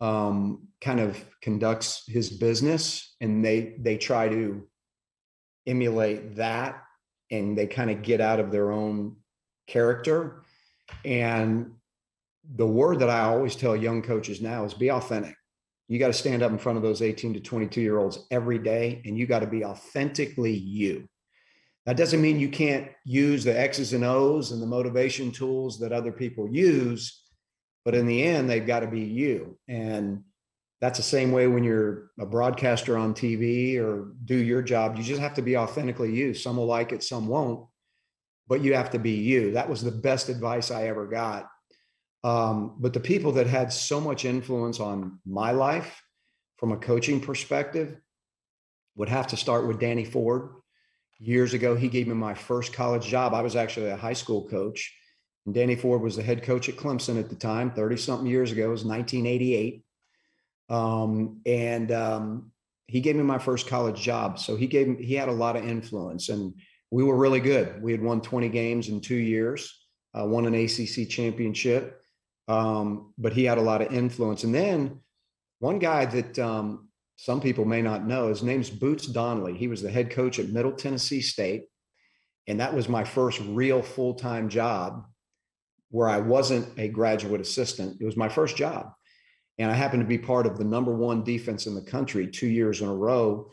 um, 0.00 0.68
kind 0.80 0.98
of 0.98 1.22
conducts 1.42 2.04
his 2.08 2.30
business 2.30 3.14
and 3.20 3.44
they 3.44 3.76
they 3.78 3.98
try 3.98 4.28
to 4.28 4.66
emulate 5.66 6.36
that 6.36 6.82
and 7.30 7.56
they 7.56 7.66
kind 7.66 7.90
of 7.90 8.02
get 8.02 8.20
out 8.20 8.40
of 8.40 8.50
their 8.50 8.72
own 8.72 9.16
character 9.66 10.42
and 11.04 11.72
the 12.56 12.66
word 12.66 12.98
that 12.98 13.10
i 13.10 13.20
always 13.20 13.56
tell 13.56 13.76
young 13.76 14.02
coaches 14.02 14.40
now 14.40 14.64
is 14.64 14.74
be 14.74 14.90
authentic 14.90 15.34
you 15.88 15.98
got 15.98 16.08
to 16.08 16.12
stand 16.12 16.42
up 16.42 16.50
in 16.50 16.58
front 16.58 16.76
of 16.76 16.82
those 16.82 17.02
18 17.02 17.34
to 17.34 17.40
22 17.40 17.80
year 17.80 17.98
olds 17.98 18.26
every 18.30 18.58
day 18.58 19.02
and 19.04 19.18
you 19.18 19.26
got 19.26 19.40
to 19.40 19.46
be 19.46 19.64
authentically 19.64 20.52
you 20.52 21.08
that 21.86 21.96
doesn't 21.96 22.20
mean 22.20 22.38
you 22.38 22.48
can't 22.48 22.88
use 23.04 23.44
the 23.44 23.58
x's 23.58 23.92
and 23.92 24.04
o's 24.04 24.52
and 24.52 24.62
the 24.62 24.66
motivation 24.66 25.30
tools 25.30 25.78
that 25.78 25.92
other 25.92 26.12
people 26.12 26.48
use 26.48 27.22
but 27.84 27.94
in 27.94 28.06
the 28.06 28.22
end 28.22 28.48
they've 28.48 28.66
got 28.66 28.80
to 28.80 28.86
be 28.86 29.00
you 29.00 29.58
and 29.68 30.22
that's 30.80 30.98
the 30.98 31.04
same 31.04 31.32
way 31.32 31.46
when 31.48 31.64
you're 31.64 32.10
a 32.20 32.26
broadcaster 32.26 32.96
on 32.96 33.12
TV 33.12 33.78
or 33.78 34.12
do 34.24 34.36
your 34.36 34.62
job. 34.62 34.96
You 34.96 35.02
just 35.02 35.20
have 35.20 35.34
to 35.34 35.42
be 35.42 35.56
authentically 35.56 36.14
you. 36.14 36.34
Some 36.34 36.56
will 36.56 36.66
like 36.66 36.92
it, 36.92 37.02
some 37.02 37.26
won't, 37.26 37.66
but 38.46 38.60
you 38.60 38.74
have 38.74 38.90
to 38.90 38.98
be 38.98 39.12
you. 39.12 39.52
That 39.52 39.68
was 39.68 39.82
the 39.82 39.90
best 39.90 40.28
advice 40.28 40.70
I 40.70 40.86
ever 40.86 41.06
got. 41.06 41.48
Um, 42.24 42.76
but 42.78 42.92
the 42.92 43.00
people 43.00 43.32
that 43.32 43.46
had 43.46 43.72
so 43.72 44.00
much 44.00 44.24
influence 44.24 44.80
on 44.80 45.20
my 45.24 45.52
life 45.52 46.02
from 46.56 46.72
a 46.72 46.76
coaching 46.76 47.20
perspective 47.20 47.96
would 48.96 49.08
have 49.08 49.28
to 49.28 49.36
start 49.36 49.66
with 49.66 49.78
Danny 49.78 50.04
Ford. 50.04 50.50
Years 51.20 51.54
ago, 51.54 51.76
he 51.76 51.88
gave 51.88 52.08
me 52.08 52.14
my 52.14 52.34
first 52.34 52.72
college 52.72 53.06
job. 53.06 53.34
I 53.34 53.42
was 53.42 53.56
actually 53.56 53.90
a 53.90 53.96
high 53.96 54.12
school 54.12 54.48
coach. 54.48 54.94
And 55.46 55.54
Danny 55.54 55.76
Ford 55.76 56.02
was 56.02 56.16
the 56.16 56.22
head 56.22 56.42
coach 56.42 56.68
at 56.68 56.76
Clemson 56.76 57.18
at 57.18 57.28
the 57.28 57.36
time, 57.36 57.70
30 57.70 57.96
something 57.96 58.26
years 58.26 58.52
ago. 58.52 58.66
It 58.66 58.70
was 58.70 58.84
1988. 58.84 59.84
Um, 60.68 61.40
and 61.46 61.90
um, 61.92 62.52
he 62.86 63.00
gave 63.00 63.16
me 63.16 63.22
my 63.22 63.38
first 63.38 63.66
college 63.68 64.00
job. 64.00 64.38
So 64.38 64.56
he 64.56 64.66
gave 64.66 64.88
me, 64.88 65.04
he 65.04 65.14
had 65.14 65.28
a 65.28 65.32
lot 65.32 65.56
of 65.56 65.66
influence 65.66 66.28
and 66.28 66.54
we 66.90 67.04
were 67.04 67.16
really 67.16 67.40
good. 67.40 67.82
We 67.82 67.92
had 67.92 68.02
won 68.02 68.20
20 68.20 68.48
games 68.48 68.88
in 68.88 69.00
two 69.00 69.16
years, 69.16 69.78
uh, 70.18 70.24
won 70.24 70.46
an 70.46 70.54
ACC 70.54 71.08
championship. 71.08 72.00
Um, 72.48 73.12
but 73.18 73.34
he 73.34 73.44
had 73.44 73.58
a 73.58 73.62
lot 73.62 73.82
of 73.82 73.92
influence. 73.92 74.42
And 74.42 74.54
then 74.54 75.00
one 75.58 75.78
guy 75.78 76.06
that 76.06 76.38
um, 76.38 76.88
some 77.16 77.40
people 77.40 77.64
may 77.64 77.82
not 77.82 78.06
know, 78.06 78.28
his 78.28 78.42
name's 78.42 78.70
Boots 78.70 79.06
Donnelly. 79.06 79.56
He 79.56 79.68
was 79.68 79.82
the 79.82 79.90
head 79.90 80.10
coach 80.10 80.38
at 80.38 80.48
Middle 80.48 80.72
Tennessee 80.72 81.20
State. 81.20 81.64
And 82.46 82.60
that 82.60 82.74
was 82.74 82.88
my 82.88 83.04
first 83.04 83.40
real 83.40 83.82
full 83.82 84.14
time 84.14 84.48
job 84.48 85.04
where 85.90 86.08
I 86.08 86.18
wasn't 86.18 86.66
a 86.78 86.88
graduate 86.88 87.40
assistant. 87.40 88.00
It 88.00 88.04
was 88.04 88.16
my 88.16 88.28
first 88.28 88.56
job. 88.56 88.92
And 89.58 89.70
I 89.70 89.74
happened 89.74 90.02
to 90.02 90.08
be 90.08 90.18
part 90.18 90.46
of 90.46 90.56
the 90.56 90.64
number 90.64 90.94
one 90.94 91.24
defense 91.24 91.66
in 91.66 91.74
the 91.74 91.82
country 91.82 92.26
two 92.28 92.46
years 92.46 92.80
in 92.80 92.88
a 92.88 92.94
row. 92.94 93.50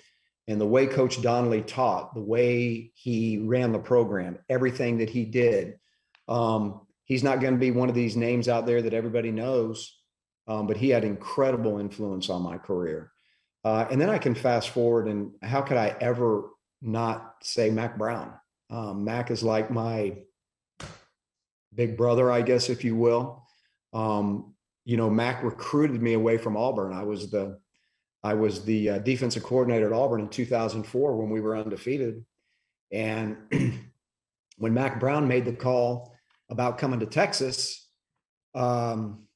And 0.48 0.62
the 0.62 0.68
way 0.68 0.86
Coach 0.86 1.22
Donnelly 1.22 1.64
taught, 1.64 2.14
the 2.14 2.22
way 2.22 2.92
he 2.94 3.40
ran 3.40 3.72
the 3.72 3.80
program, 3.80 4.38
everything 4.48 5.00
that 5.00 5.10
he 5.10 5.26
did, 5.26 5.80
um, 6.28 6.82
he's 7.06 7.24
not 7.24 7.40
going 7.40 7.54
to 7.54 7.60
be 7.60 7.72
one 7.72 7.90
of 7.90 7.96
these 7.96 8.18
names 8.18 8.50
out 8.50 8.66
there 8.66 8.82
that 8.82 8.94
everybody 8.94 9.32
knows, 9.32 9.98
um, 10.48 10.68
but 10.68 10.78
he 10.78 10.90
had 10.90 11.04
incredible 11.04 11.80
influence 11.80 12.30
on 12.30 12.42
my 12.42 12.58
career. 12.58 13.12
Uh, 13.64 13.88
and 13.90 14.00
then 14.00 14.10
I 14.10 14.18
can 14.18 14.36
fast 14.36 14.70
forward, 14.70 15.08
and 15.08 15.32
how 15.42 15.62
could 15.62 15.78
I 15.78 15.96
ever 16.02 16.50
not 16.82 17.36
say 17.42 17.70
Mack 17.70 17.98
Brown? 17.98 18.34
Um, 18.70 19.04
Mack 19.04 19.32
is 19.32 19.42
like 19.42 19.72
my 19.72 20.18
big 21.74 21.98
brother, 21.98 22.32
I 22.32 22.42
guess, 22.42 22.70
if 22.70 22.84
you 22.84 22.96
will. 22.96 23.44
Um, 23.94 24.54
you 24.84 24.98
know, 24.98 25.10
Mack 25.10 25.44
recruited 25.44 26.02
me 26.02 26.14
away 26.14 26.38
from 26.38 26.58
Auburn. 26.58 26.94
I 26.94 27.04
was 27.04 27.32
the 27.32 27.60
I 28.24 28.34
was 28.34 28.64
the 28.66 28.90
uh, 28.90 28.98
defensive 29.00 29.44
coordinator 29.44 29.86
at 29.86 29.94
Auburn 29.94 30.22
in 30.22 30.30
2004 30.30 31.16
when 31.16 31.30
we 31.30 31.42
were 31.42 31.56
undefeated. 31.56 32.26
And 32.92 33.38
when 34.58 34.74
Mack 34.74 35.00
Brown 35.00 35.28
made 35.28 35.46
the 35.46 35.54
call 35.54 36.15
about 36.50 36.78
coming 36.78 37.00
to 37.00 37.06
Texas, 37.06 37.90
um, 38.54 39.28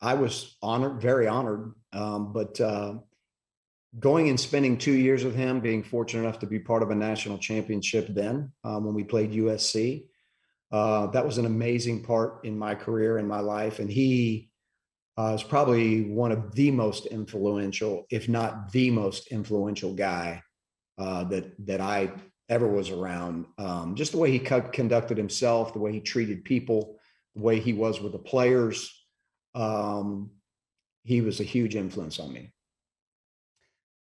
I 0.00 0.14
was 0.14 0.56
honored, 0.62 1.00
very 1.00 1.26
honored. 1.26 1.72
Um, 1.92 2.32
but 2.32 2.60
uh, 2.60 2.94
going 3.98 4.28
and 4.28 4.38
spending 4.38 4.76
two 4.76 4.92
years 4.92 5.24
with 5.24 5.34
him, 5.34 5.60
being 5.60 5.82
fortunate 5.82 6.22
enough 6.22 6.38
to 6.40 6.46
be 6.46 6.58
part 6.58 6.82
of 6.82 6.90
a 6.90 6.94
national 6.94 7.38
championship 7.38 8.08
then 8.10 8.52
um, 8.64 8.84
when 8.84 8.94
we 8.94 9.04
played 9.04 9.32
USC, 9.32 10.04
uh, 10.70 11.06
that 11.08 11.24
was 11.24 11.38
an 11.38 11.46
amazing 11.46 12.04
part 12.04 12.44
in 12.44 12.58
my 12.58 12.74
career 12.74 13.18
and 13.18 13.26
my 13.26 13.40
life. 13.40 13.78
And 13.78 13.90
he 13.90 14.50
uh, 15.16 15.32
is 15.34 15.42
probably 15.42 16.02
one 16.02 16.30
of 16.30 16.54
the 16.54 16.70
most 16.70 17.06
influential, 17.06 18.06
if 18.10 18.28
not 18.28 18.70
the 18.70 18.90
most 18.90 19.28
influential 19.28 19.94
guy 19.94 20.42
uh, 20.98 21.24
that 21.24 21.54
that 21.66 21.80
I 21.80 22.12
ever 22.48 22.66
was 22.66 22.90
around. 22.90 23.46
Um, 23.58 23.94
just 23.94 24.12
the 24.12 24.18
way 24.18 24.30
he 24.30 24.38
co- 24.38 24.62
conducted 24.62 25.18
himself, 25.18 25.72
the 25.72 25.78
way 25.78 25.92
he 25.92 26.00
treated 26.00 26.44
people, 26.44 26.98
the 27.34 27.42
way 27.42 27.60
he 27.60 27.72
was 27.72 28.00
with 28.00 28.12
the 28.12 28.18
players. 28.18 28.92
Um, 29.54 30.30
he 31.04 31.20
was 31.20 31.40
a 31.40 31.44
huge 31.44 31.76
influence 31.76 32.18
on 32.18 32.32
me. 32.32 32.52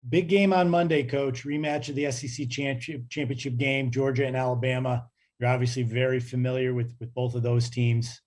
Big 0.07 0.29
game 0.29 0.53
on 0.53 0.69
Monday, 0.69 1.03
coach. 1.03 1.45
Rematch 1.45 1.89
of 1.89 1.95
the 1.95 2.09
SEC 2.11 2.49
championship, 2.49 3.09
championship 3.09 3.57
game, 3.57 3.91
Georgia 3.91 4.25
and 4.25 4.37
Alabama. 4.37 5.05
You're 5.39 5.49
obviously 5.49 5.83
very 5.83 6.19
familiar 6.19 6.73
with 6.73 6.93
with 6.99 7.13
both 7.13 7.35
of 7.35 7.43
those 7.43 7.69
teams. 7.69 8.21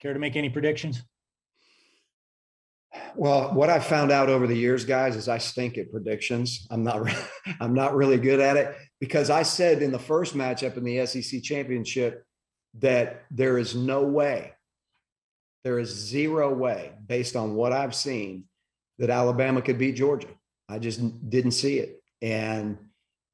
Care 0.00 0.14
to 0.14 0.18
make 0.18 0.36
any 0.36 0.48
predictions? 0.48 1.02
Well, 3.14 3.52
what 3.52 3.68
I 3.68 3.80
found 3.80 4.10
out 4.10 4.30
over 4.30 4.46
the 4.46 4.56
years, 4.56 4.84
guys, 4.84 5.16
is 5.16 5.28
I 5.28 5.38
stink 5.38 5.76
at 5.76 5.90
predictions. 5.90 6.66
I'm 6.70 6.82
not 6.82 7.10
I'm 7.60 7.74
not 7.74 7.94
really 7.94 8.18
good 8.18 8.40
at 8.40 8.56
it 8.56 8.74
because 9.00 9.30
I 9.30 9.42
said 9.42 9.82
in 9.82 9.92
the 9.92 9.98
first 9.98 10.36
matchup 10.36 10.76
in 10.76 10.84
the 10.84 11.06
SEC 11.06 11.42
championship 11.42 12.24
that 12.78 13.24
there 13.30 13.58
is 13.58 13.74
no 13.74 14.02
way, 14.02 14.52
there 15.64 15.78
is 15.78 15.88
zero 15.88 16.52
way, 16.52 16.92
based 17.06 17.36
on 17.36 17.54
what 17.54 17.72
I've 17.72 17.94
seen, 17.94 18.44
that 18.98 19.10
Alabama 19.10 19.62
could 19.62 19.78
beat 19.78 19.96
Georgia. 19.96 20.28
I 20.68 20.78
just 20.78 21.30
didn't 21.30 21.52
see 21.52 21.78
it 21.78 22.02
and 22.20 22.78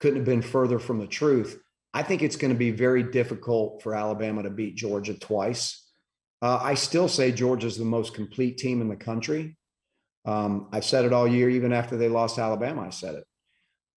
couldn't 0.01 0.17
have 0.17 0.27
been 0.27 0.43
further 0.43 0.79
from 0.79 0.99
the 0.99 1.07
truth. 1.07 1.61
I 1.93 2.03
think 2.03 2.23
it's 2.23 2.37
going 2.37 2.53
to 2.53 2.59
be 2.59 2.71
very 2.71 3.03
difficult 3.03 3.83
for 3.83 3.95
Alabama 3.95 4.43
to 4.43 4.51
beat 4.51 4.77
Georgia 4.77 5.15
twice. 5.15 5.81
Uh, 6.43 6.61
I 6.63 6.75
still 6.75 7.09
say 7.09 7.33
Georgia's 7.33 7.79
the 7.79 7.85
most 7.85 8.15
complete 8.15 8.59
team 8.59 8.81
in 8.81 8.89
the 8.89 8.97
country. 8.97 9.57
Um, 10.27 10.69
I've 10.73 10.85
said 10.85 11.05
it 11.05 11.13
all 11.13 11.27
year, 11.27 11.49
even 11.49 11.73
after 11.73 11.97
they 11.97 12.09
lost 12.09 12.39
Alabama. 12.39 12.83
I 12.83 12.91
said 12.91 13.15
it. 13.15 13.25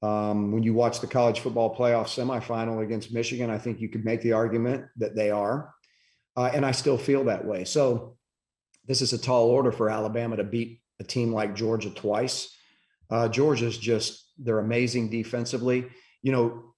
Um, 0.02 0.52
when 0.52 0.64
you 0.64 0.74
watch 0.74 1.00
the 1.00 1.08
college 1.08 1.40
football 1.40 1.76
playoff 1.76 2.06
semifinal 2.06 2.84
against 2.84 3.14
Michigan, 3.14 3.50
I 3.50 3.58
think 3.58 3.80
you 3.80 3.90
could 3.90 4.06
make 4.06 4.22
the 4.22 4.34
argument 4.34 4.86
that 4.98 5.16
they 5.16 5.32
are. 5.32 5.74
Uh, 6.36 6.52
and 6.54 6.66
I 6.66 6.72
still 6.72 6.98
feel 6.98 7.24
that 7.26 7.46
way. 7.46 7.64
So 7.64 8.18
this 8.86 9.02
is 9.02 9.14
a 9.14 9.18
tall 9.18 9.48
order 9.48 9.72
for 9.72 9.90
Alabama 9.90 10.38
to 10.38 10.44
beat 10.44 10.82
a 11.00 11.04
team 11.04 11.32
like 11.32 11.56
Georgia 11.56 11.90
twice. 11.90 12.56
Uh, 13.10 13.28
Georgia's 13.28 13.78
just, 13.78 14.32
they're 14.38 14.60
amazing 14.60 15.10
defensively. 15.10 15.88
You 16.22 16.32
know, 16.32 16.74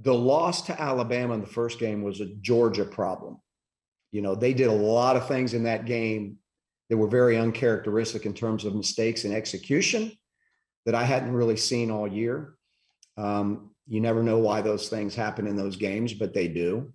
the 0.00 0.14
loss 0.14 0.62
to 0.62 0.80
Alabama 0.80 1.34
in 1.34 1.40
the 1.40 1.46
first 1.46 1.78
game 1.78 2.02
was 2.02 2.20
a 2.20 2.34
Georgia 2.40 2.84
problem. 2.84 3.38
You 4.10 4.22
know, 4.22 4.34
they 4.34 4.54
did 4.54 4.68
a 4.68 4.72
lot 4.72 5.16
of 5.16 5.28
things 5.28 5.54
in 5.54 5.64
that 5.64 5.86
game 5.86 6.38
that 6.90 6.96
were 6.96 7.08
very 7.08 7.38
uncharacteristic 7.38 8.26
in 8.26 8.34
terms 8.34 8.64
of 8.64 8.74
mistakes 8.74 9.24
and 9.24 9.32
execution 9.32 10.12
that 10.86 10.94
I 10.94 11.04
hadn't 11.04 11.32
really 11.32 11.56
seen 11.56 11.90
all 11.90 12.08
year. 12.08 12.54
Um, 13.16 13.70
you 13.86 14.00
never 14.00 14.22
know 14.22 14.38
why 14.38 14.60
those 14.60 14.88
things 14.88 15.14
happen 15.14 15.46
in 15.46 15.56
those 15.56 15.76
games, 15.76 16.14
but 16.14 16.34
they 16.34 16.48
do. 16.48 16.92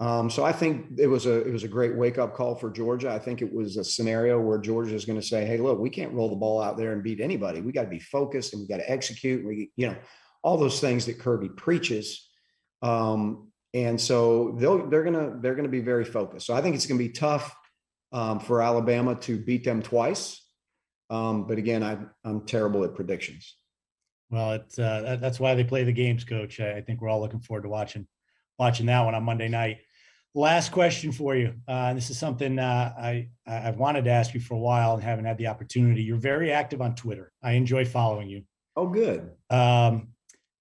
Um, 0.00 0.30
so 0.30 0.44
I 0.44 0.52
think 0.52 0.86
it 0.96 1.08
was 1.08 1.26
a 1.26 1.46
it 1.46 1.52
was 1.52 1.64
a 1.64 1.68
great 1.68 1.96
wake 1.96 2.18
up 2.18 2.34
call 2.34 2.54
for 2.54 2.70
Georgia. 2.70 3.10
I 3.10 3.18
think 3.18 3.42
it 3.42 3.52
was 3.52 3.76
a 3.76 3.84
scenario 3.84 4.40
where 4.40 4.58
Georgia 4.58 4.94
is 4.94 5.04
going 5.04 5.20
to 5.20 5.26
say, 5.26 5.44
"Hey, 5.44 5.58
look, 5.58 5.80
we 5.80 5.90
can't 5.90 6.12
roll 6.12 6.30
the 6.30 6.36
ball 6.36 6.62
out 6.62 6.76
there 6.76 6.92
and 6.92 7.02
beat 7.02 7.20
anybody. 7.20 7.60
We 7.60 7.72
got 7.72 7.82
to 7.82 7.88
be 7.88 7.98
focused 7.98 8.52
and 8.52 8.62
we 8.62 8.68
got 8.68 8.76
to 8.76 8.88
execute. 8.88 9.44
We, 9.44 9.72
you 9.74 9.88
know, 9.88 9.96
all 10.42 10.56
those 10.56 10.80
things 10.80 11.06
that 11.06 11.18
Kirby 11.18 11.48
preaches. 11.48 12.30
Um, 12.80 13.50
and 13.74 14.00
so 14.00 14.56
they'll 14.58 14.88
they're 14.88 15.04
gonna 15.04 15.36
they're 15.40 15.54
gonna 15.54 15.68
be 15.68 15.80
very 15.80 16.04
focused. 16.04 16.46
So 16.46 16.54
I 16.54 16.62
think 16.62 16.76
it's 16.76 16.86
gonna 16.86 16.98
be 16.98 17.10
tough 17.10 17.54
um, 18.12 18.40
for 18.40 18.62
Alabama 18.62 19.14
to 19.16 19.38
beat 19.38 19.64
them 19.64 19.82
twice. 19.82 20.42
Um, 21.10 21.46
but 21.46 21.58
again, 21.58 21.82
I, 21.82 21.98
I'm 22.24 22.42
terrible 22.46 22.84
at 22.84 22.94
predictions. 22.94 23.56
Well, 24.30 24.52
it's 24.52 24.78
uh, 24.78 25.16
that's 25.20 25.40
why 25.40 25.54
they 25.54 25.64
play 25.64 25.84
the 25.84 25.92
games, 25.92 26.24
Coach. 26.24 26.60
I, 26.60 26.82
think 26.82 27.00
we're 27.00 27.08
all 27.08 27.20
looking 27.20 27.40
forward 27.40 27.62
to 27.62 27.68
watching 27.68 28.06
watching 28.58 28.86
that 28.86 29.04
one 29.04 29.14
on 29.14 29.22
Monday 29.22 29.48
night. 29.48 29.78
Last 30.34 30.70
question 30.70 31.12
for 31.12 31.34
you. 31.34 31.54
Uh, 31.66 31.94
this 31.94 32.10
is 32.10 32.18
something 32.18 32.58
uh, 32.58 32.92
I 32.98 33.28
I've 33.46 33.78
wanted 33.78 34.04
to 34.04 34.10
ask 34.10 34.34
you 34.34 34.40
for 34.40 34.54
a 34.54 34.58
while 34.58 34.94
and 34.94 35.02
haven't 35.02 35.24
had 35.24 35.38
the 35.38 35.46
opportunity. 35.46 36.02
You're 36.02 36.18
very 36.18 36.52
active 36.52 36.82
on 36.82 36.94
Twitter. 36.94 37.32
I 37.42 37.52
enjoy 37.52 37.86
following 37.86 38.28
you. 38.28 38.42
Oh, 38.76 38.86
good. 38.86 39.30
Um, 39.48 40.08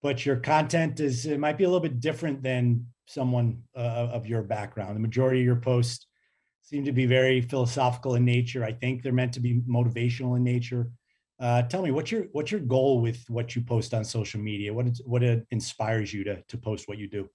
but 0.02 0.26
your 0.26 0.38
content 0.38 1.02
is 1.02 1.26
it 1.26 1.40
might 1.40 1.58
be 1.58 1.66
a 1.66 1.68
little 1.68 1.82
bit 1.82 2.00
different 2.00 2.42
than 2.42 2.88
someone 3.08 3.64
uh, 3.76 4.08
of 4.12 4.26
your 4.26 4.44
background. 4.44 4.96
The 4.96 5.02
majority 5.02 5.42
of 5.42 5.46
your 5.46 5.58
posts 5.58 6.07
seem 6.68 6.84
to 6.84 6.92
be 6.92 7.06
very 7.06 7.40
philosophical 7.40 8.16
in 8.16 8.26
nature. 8.26 8.62
I 8.62 8.74
think 8.74 9.02
they're 9.02 9.14
meant 9.14 9.34
to 9.36 9.40
be 9.40 9.62
motivational 9.70 10.36
in 10.36 10.44
nature. 10.44 10.92
Uh, 11.40 11.62
tell 11.62 11.82
me 11.82 11.92
what's 11.92 12.12
your 12.12 12.24
what's 12.34 12.52
your 12.52 12.60
goal 12.60 13.00
with 13.00 13.24
what 13.30 13.56
you 13.56 13.62
post 13.62 13.94
on 13.94 14.04
social 14.04 14.42
media? 14.42 14.74
What 14.74 14.88
what 15.06 15.24
inspires 15.52 16.14
you 16.14 16.26
to 16.26 16.42
to 16.42 16.58
post 16.58 16.90
what 16.90 16.98
you 16.98 17.08
do? 17.08 17.30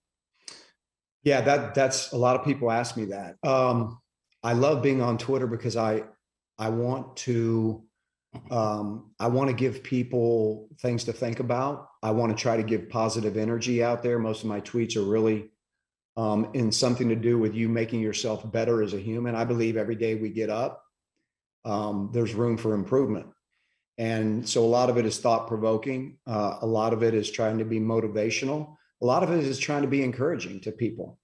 Yeah, 1.22 1.40
that 1.40 1.74
that's 1.74 2.12
a 2.12 2.16
lot 2.16 2.38
of 2.38 2.44
people 2.44 2.70
ask 2.70 2.94
me 2.96 3.06
that. 3.06 3.36
Um, 3.42 4.00
I 4.42 4.52
love 4.52 4.82
being 4.82 5.00
on 5.00 5.16
Twitter 5.16 5.46
because 5.46 5.76
I 5.76 6.02
I 6.58 6.68
want 6.68 7.16
to 7.18 7.82
um, 8.50 9.12
I 9.18 9.28
want 9.28 9.48
to 9.48 9.56
give 9.56 9.82
people 9.82 10.68
things 10.80 11.04
to 11.04 11.12
think 11.12 11.40
about. 11.40 11.88
I 12.02 12.10
want 12.10 12.36
to 12.36 12.42
try 12.42 12.58
to 12.58 12.62
give 12.62 12.90
positive 12.90 13.38
energy 13.38 13.82
out 13.82 14.02
there. 14.02 14.18
Most 14.18 14.42
of 14.42 14.48
my 14.48 14.60
tweets 14.60 14.96
are 14.96 15.04
really 15.04 15.52
um, 16.16 16.50
in 16.54 16.70
something 16.70 17.08
to 17.08 17.16
do 17.16 17.38
with 17.38 17.54
you 17.54 17.68
making 17.68 18.00
yourself 18.00 18.50
better 18.50 18.82
as 18.82 18.94
a 18.94 19.00
human. 19.00 19.34
I 19.34 19.44
believe 19.44 19.76
every 19.76 19.96
day 19.96 20.14
we 20.14 20.30
get 20.30 20.50
up, 20.50 20.82
um, 21.64 22.10
there's 22.12 22.34
room 22.34 22.56
for 22.56 22.74
improvement. 22.74 23.26
And 23.98 24.48
so 24.48 24.64
a 24.64 24.66
lot 24.66 24.90
of 24.90 24.98
it 24.98 25.06
is 25.06 25.18
thought 25.18 25.48
provoking. 25.48 26.18
Uh, 26.26 26.58
a 26.60 26.66
lot 26.66 26.92
of 26.92 27.02
it 27.02 27.14
is 27.14 27.30
trying 27.30 27.58
to 27.58 27.64
be 27.64 27.78
motivational. 27.78 28.76
A 29.00 29.06
lot 29.06 29.22
of 29.22 29.30
it 29.30 29.44
is 29.44 29.58
trying 29.58 29.82
to 29.82 29.88
be 29.88 30.02
encouraging 30.02 30.60
to 30.60 30.72
people. 30.72 31.18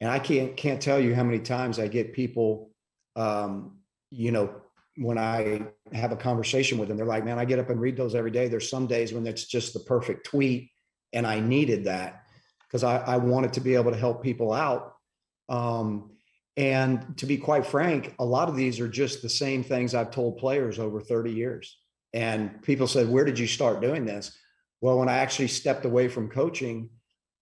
And 0.00 0.10
I 0.10 0.18
can't 0.18 0.56
can't 0.56 0.80
tell 0.80 0.98
you 0.98 1.14
how 1.14 1.24
many 1.24 1.40
times 1.40 1.78
I 1.78 1.88
get 1.88 2.14
people, 2.14 2.70
um, 3.16 3.78
you 4.10 4.30
know, 4.32 4.50
when 4.96 5.18
I 5.18 5.66
have 5.92 6.12
a 6.12 6.16
conversation 6.16 6.78
with 6.78 6.88
them, 6.88 6.96
they're 6.96 7.06
like, 7.06 7.24
"Man, 7.24 7.38
I 7.38 7.44
get 7.44 7.58
up 7.58 7.68
and 7.68 7.80
read 7.80 7.96
those 7.96 8.14
every 8.14 8.30
day." 8.30 8.48
There's 8.48 8.70
some 8.70 8.86
days 8.86 9.12
when 9.12 9.26
it's 9.26 9.44
just 9.44 9.74
the 9.74 9.80
perfect 9.80 10.26
tweet, 10.26 10.70
and 11.12 11.26
I 11.26 11.40
needed 11.40 11.84
that 11.84 12.19
because 12.70 12.84
I, 12.84 12.98
I 12.98 13.16
wanted 13.16 13.54
to 13.54 13.60
be 13.60 13.74
able 13.74 13.90
to 13.90 13.96
help 13.98 14.22
people 14.22 14.52
out. 14.52 14.94
Um, 15.48 16.12
And 16.56 17.16
to 17.18 17.26
be 17.26 17.36
quite 17.36 17.66
frank, 17.66 18.14
a 18.18 18.24
lot 18.24 18.48
of 18.48 18.56
these 18.56 18.78
are 18.80 18.88
just 18.88 19.22
the 19.22 19.28
same 19.28 19.64
things 19.64 19.94
I've 19.94 20.10
told 20.10 20.38
players 20.38 20.78
over 20.78 21.00
30 21.00 21.32
years. 21.32 21.78
And 22.12 22.62
people 22.62 22.86
said, 22.86 23.08
Where 23.08 23.24
did 23.24 23.38
you 23.38 23.46
start 23.46 23.80
doing 23.80 24.04
this? 24.04 24.36
Well, 24.80 24.98
when 24.98 25.08
I 25.08 25.18
actually 25.18 25.48
stepped 25.48 25.84
away 25.84 26.08
from 26.08 26.28
coaching, 26.30 26.90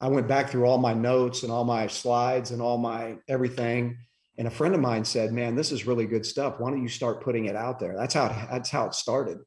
I 0.00 0.08
went 0.08 0.28
back 0.28 0.50
through 0.50 0.66
all 0.66 0.78
my 0.78 0.94
notes 0.94 1.42
and 1.42 1.52
all 1.52 1.64
my 1.64 1.88
slides 1.88 2.52
and 2.52 2.62
all 2.62 2.78
my 2.78 3.18
everything. 3.28 3.98
And 4.38 4.46
a 4.46 4.50
friend 4.52 4.74
of 4.74 4.80
mine 4.80 5.04
said, 5.04 5.32
"Man, 5.32 5.56
this 5.56 5.72
is 5.72 5.86
really 5.86 6.06
good 6.06 6.24
stuff. 6.24 6.60
Why 6.60 6.70
don't 6.70 6.82
you 6.82 6.88
start 6.88 7.24
putting 7.24 7.46
it 7.46 7.56
out 7.56 7.78
there?" 7.80 7.96
That's 7.96 8.14
how 8.14 8.28
that's 8.50 8.70
how 8.70 8.86
it 8.86 8.94
started. 8.94 9.38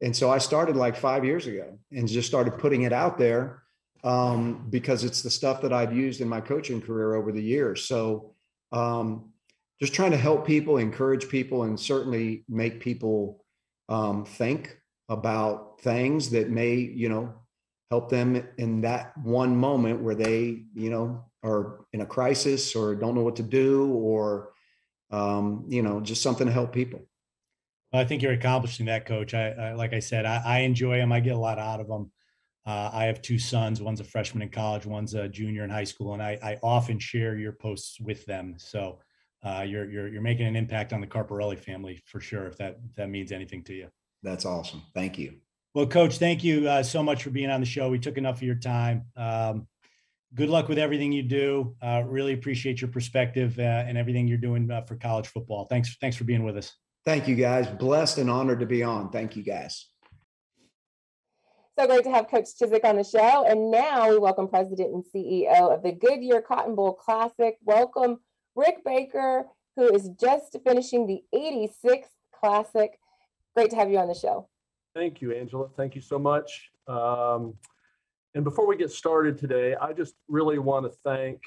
And 0.00 0.16
so 0.16 0.30
I 0.30 0.38
started 0.38 0.74
like 0.76 0.96
five 0.96 1.24
years 1.24 1.46
ago 1.46 1.78
and 1.90 2.08
just 2.08 2.28
started 2.28 2.58
putting 2.58 2.82
it 2.82 2.92
out 2.92 3.18
there 3.18 3.61
um, 4.04 4.66
because 4.70 5.04
it's 5.04 5.22
the 5.22 5.30
stuff 5.30 5.60
that 5.62 5.72
I've 5.72 5.94
used 5.94 6.20
in 6.20 6.28
my 6.28 6.40
coaching 6.40 6.80
career 6.80 7.14
over 7.14 7.32
the 7.32 7.42
years. 7.42 7.84
So 7.84 8.34
um, 8.72 9.32
just 9.80 9.94
trying 9.94 10.10
to 10.12 10.16
help 10.16 10.46
people, 10.46 10.78
encourage 10.78 11.28
people, 11.28 11.64
and 11.64 11.78
certainly 11.78 12.44
make 12.48 12.80
people 12.80 13.44
um, 13.88 14.24
think 14.24 14.76
about 15.08 15.80
things 15.80 16.30
that 16.30 16.50
may, 16.50 16.74
you 16.76 17.08
know, 17.08 17.34
help 17.90 18.08
them 18.08 18.48
in 18.56 18.80
that 18.80 19.16
one 19.18 19.54
moment 19.54 20.00
where 20.00 20.14
they, 20.14 20.62
you 20.74 20.88
know, 20.88 21.24
are 21.44 21.80
in 21.92 22.00
a 22.00 22.06
crisis 22.06 22.74
or 22.74 22.94
don't 22.94 23.14
know 23.14 23.22
what 23.22 23.36
to 23.36 23.42
do 23.42 23.92
or, 23.92 24.52
um, 25.10 25.66
you 25.68 25.82
know, 25.82 26.00
just 26.00 26.22
something 26.22 26.46
to 26.46 26.52
help 26.52 26.72
people. 26.72 27.00
I 27.92 28.04
think 28.04 28.22
you're 28.22 28.32
accomplishing 28.32 28.86
that, 28.86 29.04
Coach. 29.04 29.34
I, 29.34 29.50
I 29.50 29.72
like 29.74 29.92
I 29.92 29.98
said, 29.98 30.24
I, 30.24 30.42
I, 30.44 30.58
enjoy 30.60 30.96
them. 30.96 31.12
I 31.12 31.20
get 31.20 31.34
a 31.34 31.38
lot 31.38 31.58
out 31.58 31.80
of 31.80 31.88
them. 31.88 32.10
Uh, 32.64 32.90
I 32.92 33.04
have 33.04 33.20
two 33.22 33.38
sons. 33.38 33.82
One's 33.82 34.00
a 34.00 34.04
freshman 34.04 34.42
in 34.42 34.48
college. 34.48 34.86
One's 34.86 35.14
a 35.14 35.28
junior 35.28 35.64
in 35.64 35.70
high 35.70 35.84
school, 35.84 36.14
and 36.14 36.22
I, 36.22 36.38
I 36.42 36.58
often 36.62 36.98
share 36.98 37.36
your 37.36 37.52
posts 37.52 38.00
with 38.00 38.24
them. 38.26 38.54
So 38.58 39.00
uh, 39.44 39.64
you're 39.66 39.90
you're 39.90 40.08
you're 40.08 40.22
making 40.22 40.46
an 40.46 40.54
impact 40.54 40.92
on 40.92 41.00
the 41.00 41.06
Carparelli 41.06 41.58
family 41.58 42.00
for 42.06 42.20
sure. 42.20 42.46
If 42.46 42.56
that 42.58 42.78
if 42.88 42.94
that 42.96 43.08
means 43.08 43.32
anything 43.32 43.64
to 43.64 43.74
you. 43.74 43.88
That's 44.22 44.44
awesome. 44.44 44.82
Thank 44.94 45.18
you. 45.18 45.34
Well, 45.74 45.86
Coach, 45.86 46.18
thank 46.18 46.44
you 46.44 46.68
uh, 46.68 46.82
so 46.82 47.02
much 47.02 47.24
for 47.24 47.30
being 47.30 47.50
on 47.50 47.60
the 47.60 47.66
show. 47.66 47.88
We 47.88 47.98
took 47.98 48.18
enough 48.18 48.36
of 48.36 48.42
your 48.42 48.56
time. 48.56 49.06
Um, 49.16 49.66
good 50.34 50.50
luck 50.50 50.68
with 50.68 50.78
everything 50.78 51.12
you 51.12 51.22
do. 51.22 51.74
Uh, 51.82 52.02
really 52.06 52.34
appreciate 52.34 52.80
your 52.80 52.90
perspective 52.90 53.58
uh, 53.58 53.62
and 53.62 53.96
everything 53.96 54.28
you're 54.28 54.38
doing 54.38 54.70
uh, 54.70 54.82
for 54.82 54.96
college 54.96 55.28
football. 55.28 55.64
Thanks, 55.64 55.96
thanks 56.00 56.16
for 56.16 56.24
being 56.24 56.44
with 56.44 56.58
us. 56.58 56.74
Thank 57.04 57.26
you, 57.26 57.34
guys. 57.34 57.66
Blessed 57.66 58.18
and 58.18 58.30
honored 58.30 58.60
to 58.60 58.66
be 58.66 58.82
on. 58.82 59.10
Thank 59.10 59.34
you, 59.34 59.42
guys. 59.42 59.88
So 61.78 61.86
great 61.86 62.04
to 62.04 62.10
have 62.10 62.28
Coach 62.28 62.48
Chizik 62.60 62.84
on 62.84 62.96
the 62.96 63.04
show. 63.04 63.46
And 63.46 63.70
now 63.70 64.10
we 64.10 64.18
welcome 64.18 64.46
President 64.46 64.92
and 64.92 65.02
CEO 65.02 65.74
of 65.74 65.82
the 65.82 65.92
Goodyear 65.92 66.42
Cotton 66.42 66.74
Bowl 66.74 66.92
Classic. 66.92 67.56
Welcome 67.64 68.18
Rick 68.54 68.84
Baker, 68.84 69.46
who 69.76 69.88
is 69.94 70.10
just 70.20 70.58
finishing 70.66 71.06
the 71.06 71.22
86th 71.34 72.10
Classic. 72.38 72.98
Great 73.56 73.70
to 73.70 73.76
have 73.76 73.90
you 73.90 73.96
on 73.98 74.08
the 74.08 74.14
show. 74.14 74.50
Thank 74.94 75.22
you, 75.22 75.32
Angela. 75.32 75.70
Thank 75.74 75.94
you 75.94 76.02
so 76.02 76.18
much. 76.18 76.70
Um, 76.88 77.54
and 78.34 78.44
before 78.44 78.66
we 78.66 78.76
get 78.76 78.90
started 78.90 79.38
today, 79.38 79.74
I 79.74 79.94
just 79.94 80.14
really 80.28 80.58
want 80.58 80.84
to 80.84 80.98
thank 81.02 81.40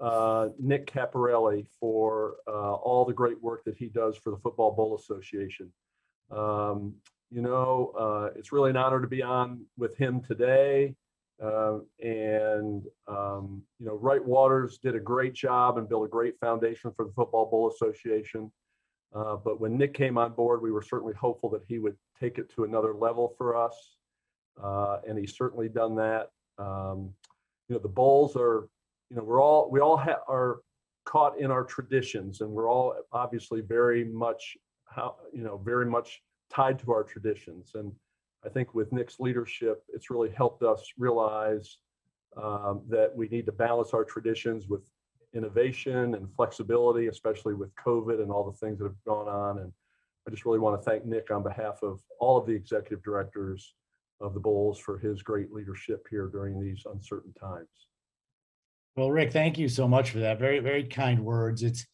uh, 0.00 0.50
Nick 0.60 0.92
Carparelli 0.92 1.66
for 1.80 2.36
uh, 2.46 2.74
all 2.74 3.04
the 3.04 3.12
great 3.12 3.42
work 3.42 3.64
that 3.64 3.76
he 3.76 3.88
does 3.88 4.16
for 4.16 4.30
the 4.30 4.38
Football 4.38 4.76
Bowl 4.76 4.94
Association. 4.94 5.72
Um, 6.30 6.94
you 7.30 7.42
know, 7.42 7.92
uh, 7.98 8.38
it's 8.38 8.52
really 8.52 8.70
an 8.70 8.76
honor 8.76 9.00
to 9.00 9.06
be 9.06 9.22
on 9.22 9.64
with 9.76 9.96
him 9.96 10.20
today. 10.20 10.94
Uh, 11.42 11.78
and, 12.02 12.84
um, 13.08 13.62
you 13.78 13.86
know, 13.86 13.96
Wright 13.96 14.24
Waters 14.24 14.78
did 14.78 14.94
a 14.94 15.00
great 15.00 15.34
job 15.34 15.76
and 15.76 15.88
built 15.88 16.06
a 16.06 16.08
great 16.08 16.38
foundation 16.40 16.92
for 16.96 17.04
the 17.04 17.12
Football 17.12 17.50
Bowl 17.50 17.70
Association. 17.70 18.50
Uh, 19.14 19.36
but 19.36 19.60
when 19.60 19.76
Nick 19.76 19.92
came 19.92 20.18
on 20.18 20.32
board, 20.32 20.62
we 20.62 20.72
were 20.72 20.82
certainly 20.82 21.14
hopeful 21.14 21.50
that 21.50 21.62
he 21.68 21.78
would 21.78 21.96
take 22.18 22.38
it 22.38 22.50
to 22.54 22.64
another 22.64 22.94
level 22.94 23.34
for 23.36 23.56
us. 23.56 23.96
Uh, 24.62 24.98
and 25.06 25.18
he's 25.18 25.36
certainly 25.36 25.68
done 25.68 25.94
that. 25.96 26.28
Um, 26.58 27.12
you 27.68 27.74
know, 27.74 27.78
the 27.78 27.88
bowls 27.88 28.36
are, 28.36 28.68
you 29.10 29.16
know, 29.16 29.22
we're 29.22 29.42
all, 29.42 29.70
we 29.70 29.80
all 29.80 29.96
ha- 29.96 30.22
are 30.28 30.60
caught 31.04 31.38
in 31.38 31.50
our 31.50 31.64
traditions 31.64 32.40
and 32.40 32.50
we're 32.50 32.68
all 32.68 32.94
obviously 33.12 33.60
very 33.60 34.04
much, 34.04 34.56
how, 34.86 35.16
you 35.32 35.42
know, 35.42 35.58
very 35.58 35.86
much 35.86 36.22
tied 36.50 36.78
to 36.80 36.92
our 36.92 37.04
traditions. 37.04 37.72
And 37.74 37.92
I 38.44 38.48
think 38.48 38.74
with 38.74 38.92
Nick's 38.92 39.20
leadership, 39.20 39.82
it's 39.92 40.10
really 40.10 40.30
helped 40.30 40.62
us 40.62 40.84
realize 40.98 41.78
um, 42.36 42.82
that 42.88 43.14
we 43.14 43.28
need 43.28 43.46
to 43.46 43.52
balance 43.52 43.92
our 43.92 44.04
traditions 44.04 44.68
with 44.68 44.82
innovation 45.34 46.14
and 46.14 46.32
flexibility, 46.34 47.08
especially 47.08 47.54
with 47.54 47.74
COVID 47.74 48.22
and 48.22 48.30
all 48.30 48.50
the 48.50 48.56
things 48.58 48.78
that 48.78 48.84
have 48.84 49.04
gone 49.06 49.28
on. 49.28 49.58
And 49.58 49.72
I 50.26 50.30
just 50.30 50.44
really 50.44 50.58
want 50.58 50.80
to 50.80 50.90
thank 50.90 51.04
Nick 51.04 51.30
on 51.30 51.42
behalf 51.42 51.82
of 51.82 52.00
all 52.20 52.38
of 52.38 52.46
the 52.46 52.52
executive 52.52 53.02
directors 53.02 53.74
of 54.20 54.34
the 54.34 54.40
Bulls 54.40 54.78
for 54.78 54.98
his 54.98 55.22
great 55.22 55.52
leadership 55.52 56.06
here 56.10 56.26
during 56.26 56.60
these 56.60 56.82
uncertain 56.90 57.32
times. 57.34 57.68
Well, 58.96 59.10
Rick, 59.10 59.32
thank 59.32 59.58
you 59.58 59.68
so 59.68 59.86
much 59.86 60.10
for 60.10 60.20
that. 60.20 60.38
Very, 60.38 60.58
very 60.58 60.84
kind 60.84 61.22
words. 61.22 61.62
It's, 61.62 61.86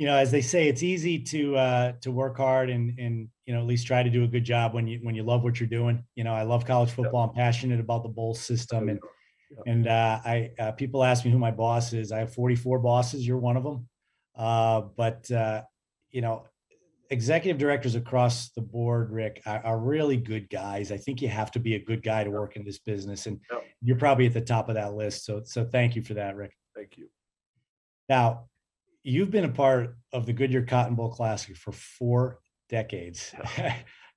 you 0.00 0.06
know, 0.06 0.16
as 0.16 0.30
they 0.30 0.40
say, 0.40 0.66
it's 0.66 0.82
easy 0.82 1.18
to 1.18 1.56
uh, 1.56 1.92
to 2.00 2.10
work 2.10 2.38
hard 2.38 2.70
and 2.70 2.98
and 2.98 3.28
you 3.44 3.52
know 3.52 3.60
at 3.60 3.66
least 3.66 3.86
try 3.86 4.02
to 4.02 4.08
do 4.08 4.24
a 4.24 4.26
good 4.26 4.44
job 4.44 4.72
when 4.72 4.86
you 4.86 4.98
when 5.02 5.14
you 5.14 5.22
love 5.22 5.42
what 5.42 5.60
you're 5.60 5.68
doing. 5.68 6.02
You 6.14 6.24
know, 6.24 6.32
I 6.32 6.42
love 6.42 6.64
college 6.64 6.90
football. 6.90 7.28
I'm 7.28 7.34
passionate 7.34 7.80
about 7.80 8.02
the 8.02 8.08
bowl 8.08 8.34
system, 8.34 8.88
and 8.88 8.98
and 9.66 9.86
uh, 9.86 10.20
I 10.24 10.52
uh, 10.58 10.72
people 10.72 11.04
ask 11.04 11.22
me 11.26 11.30
who 11.30 11.38
my 11.38 11.50
boss 11.50 11.92
is. 11.92 12.12
I 12.12 12.20
have 12.20 12.32
44 12.32 12.78
bosses. 12.78 13.26
You're 13.26 13.36
one 13.36 13.58
of 13.58 13.62
them. 13.62 13.88
Uh, 14.34 14.80
but 14.96 15.30
uh, 15.30 15.64
you 16.10 16.22
know, 16.22 16.46
executive 17.10 17.58
directors 17.58 17.94
across 17.94 18.52
the 18.52 18.62
board, 18.62 19.10
Rick, 19.10 19.42
are, 19.44 19.60
are, 19.66 19.78
really 19.78 20.16
good 20.16 20.48
guys. 20.48 20.90
I 20.90 20.96
think 20.96 21.20
you 21.20 21.28
have 21.28 21.50
to 21.50 21.58
be 21.58 21.74
a 21.74 21.84
good 21.84 22.02
guy 22.02 22.24
to 22.24 22.30
work 22.30 22.56
in 22.56 22.64
this 22.64 22.78
business, 22.78 23.26
and 23.26 23.38
you're 23.82 23.98
probably 23.98 24.24
at 24.24 24.32
the 24.32 24.40
top 24.40 24.70
of 24.70 24.76
that 24.76 24.94
list. 24.94 25.26
So, 25.26 25.42
so 25.44 25.62
thank 25.62 25.94
you 25.94 26.00
for 26.00 26.14
that, 26.14 26.36
Rick. 26.36 26.56
Thank 26.74 26.96
you. 26.96 27.08
Now, 28.08 28.46
you've 29.02 29.30
been 29.30 29.44
a 29.44 29.50
part 29.50 29.96
of 30.12 30.26
the 30.26 30.32
Goodyear 30.32 30.62
Cotton 30.62 30.94
Bowl 30.94 31.10
Classic 31.10 31.56
for 31.56 31.72
four 31.72 32.40
decades. 32.68 33.34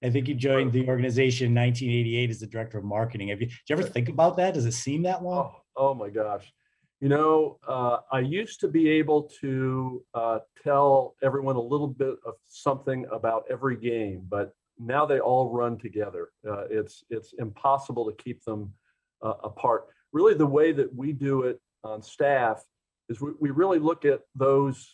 I 0.04 0.10
think 0.10 0.28
you 0.28 0.36
joined 0.36 0.74
the 0.74 0.88
organization 0.88 1.48
in 1.48 1.56
1988 1.56 2.30
as 2.30 2.40
the 2.40 2.48
director 2.48 2.78
of 2.78 2.84
marketing. 2.84 3.30
Have 3.30 3.40
you, 3.40 3.48
did 3.48 3.56
you 3.70 3.76
ever 3.78 3.88
think 3.88 4.10
about 4.10 4.36
that? 4.38 4.54
Does 4.54 4.66
it 4.66 4.74
seem 4.74 5.04
that 5.04 5.24
long? 5.24 5.54
Oh, 5.78 5.92
oh 5.92 5.94
my 5.94 6.10
gosh. 6.10 6.52
You 7.00 7.10
know, 7.10 7.58
uh, 7.68 7.98
I 8.12 8.20
used 8.20 8.60
to 8.62 8.68
be 8.68 8.90
able 8.90 9.30
to 9.42 10.04
uh, 10.14 10.40
tell 10.64 11.16
everyone 11.24 11.56
a 11.56 11.62
little 11.62 11.88
bit 11.88 12.16
of 12.26 12.36
something 12.46 13.06
about 13.12 13.44
every 13.50 13.78
game, 13.78 14.26
but 14.30 14.54
now 14.80 15.06
they 15.06 15.20
all 15.20 15.52
run 15.52 15.78
together. 15.78 16.30
Uh, 16.50 16.64
it's 16.70 17.04
it's 17.10 17.34
impossible 17.40 18.10
to 18.10 18.24
keep 18.24 18.44
them 18.46 18.74
uh, 19.22 19.34
apart. 19.44 19.88
Really, 20.14 20.34
the 20.34 20.46
way 20.46 20.72
that 20.72 20.94
we 20.96 21.12
do 21.12 21.44
it 21.44 21.60
on 21.84 22.02
staff 22.02 22.64
is 23.10 23.22
we, 23.22 23.32
we 23.40 23.50
really 23.50 23.80
look 23.80 24.06
at 24.06 24.22
those 24.36 24.88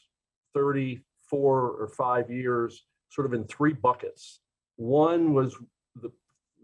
34 0.53 1.03
or 1.69 1.87
five 1.89 2.29
years 2.29 2.85
sort 3.09 3.25
of 3.25 3.33
in 3.33 3.45
three 3.45 3.73
buckets. 3.73 4.39
One 4.77 5.33
was 5.33 5.55
the, 5.95 6.11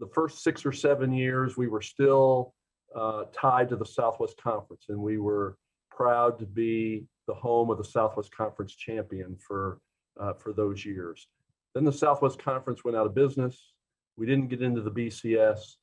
the 0.00 0.08
first 0.14 0.42
six 0.42 0.64
or 0.64 0.72
seven 0.72 1.12
years, 1.12 1.56
we 1.56 1.66
were 1.66 1.82
still 1.82 2.54
uh, 2.94 3.24
tied 3.32 3.68
to 3.70 3.76
the 3.76 3.84
Southwest 3.84 4.40
Conference, 4.40 4.86
and 4.88 4.98
we 4.98 5.18
were 5.18 5.58
proud 5.90 6.38
to 6.38 6.46
be 6.46 7.06
the 7.26 7.34
home 7.34 7.70
of 7.70 7.78
the 7.78 7.84
Southwest 7.84 8.34
Conference 8.34 8.74
champion 8.74 9.36
for, 9.36 9.80
uh, 10.20 10.32
for 10.34 10.52
those 10.52 10.84
years. 10.84 11.28
Then 11.74 11.84
the 11.84 11.92
Southwest 11.92 12.38
Conference 12.38 12.84
went 12.84 12.96
out 12.96 13.06
of 13.06 13.14
business. 13.14 13.72
We 14.16 14.26
didn't 14.26 14.48
get 14.48 14.62
into 14.62 14.80
the 14.80 14.90
BCS. 14.90 15.76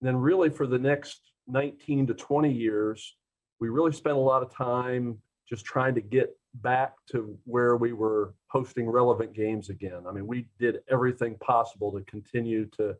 And 0.00 0.08
then, 0.08 0.16
really, 0.16 0.50
for 0.50 0.66
the 0.66 0.78
next 0.78 1.20
19 1.46 2.08
to 2.08 2.14
20 2.14 2.52
years, 2.52 3.16
we 3.60 3.68
really 3.68 3.92
spent 3.92 4.16
a 4.16 4.20
lot 4.20 4.42
of 4.42 4.54
time 4.54 5.18
just 5.48 5.64
trying 5.64 5.94
to 5.94 6.00
get 6.00 6.36
back 6.54 6.94
to 7.10 7.38
where 7.44 7.76
we 7.76 7.92
were 7.92 8.34
hosting 8.48 8.88
relevant 8.88 9.32
games 9.34 9.68
again. 9.68 10.02
I 10.08 10.12
mean, 10.12 10.26
we 10.26 10.48
did 10.58 10.78
everything 10.90 11.36
possible 11.36 11.92
to 11.92 12.04
continue 12.04 12.66
to, 12.76 12.96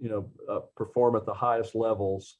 you 0.00 0.08
know, 0.08 0.30
uh, 0.48 0.60
perform 0.76 1.16
at 1.16 1.26
the 1.26 1.34
highest 1.34 1.74
levels. 1.74 2.36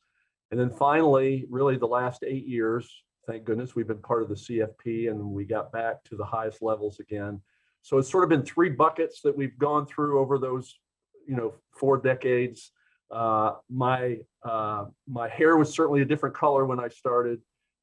And 0.50 0.58
then 0.58 0.70
finally, 0.70 1.46
really 1.50 1.76
the 1.76 1.86
last 1.86 2.22
eight 2.24 2.46
years, 2.46 2.88
thank 3.26 3.44
goodness, 3.44 3.74
we've 3.74 3.88
been 3.88 3.98
part 3.98 4.22
of 4.22 4.28
the 4.28 4.34
CFP 4.34 5.10
and 5.10 5.20
we 5.20 5.44
got 5.44 5.72
back 5.72 6.04
to 6.04 6.16
the 6.16 6.24
highest 6.24 6.62
levels 6.62 7.00
again. 7.00 7.40
So 7.82 7.98
it's 7.98 8.10
sort 8.10 8.24
of 8.24 8.30
been 8.30 8.44
three 8.44 8.70
buckets 8.70 9.20
that 9.22 9.36
we've 9.36 9.58
gone 9.58 9.86
through 9.86 10.20
over 10.20 10.38
those, 10.38 10.78
you 11.26 11.36
know, 11.36 11.54
four 11.72 11.98
decades. 11.98 12.70
Uh, 13.14 13.54
my 13.70 14.18
uh, 14.42 14.86
my 15.08 15.28
hair 15.28 15.56
was 15.56 15.72
certainly 15.72 16.02
a 16.02 16.04
different 16.04 16.34
color 16.34 16.66
when 16.66 16.80
I 16.80 16.88
started. 16.88 17.40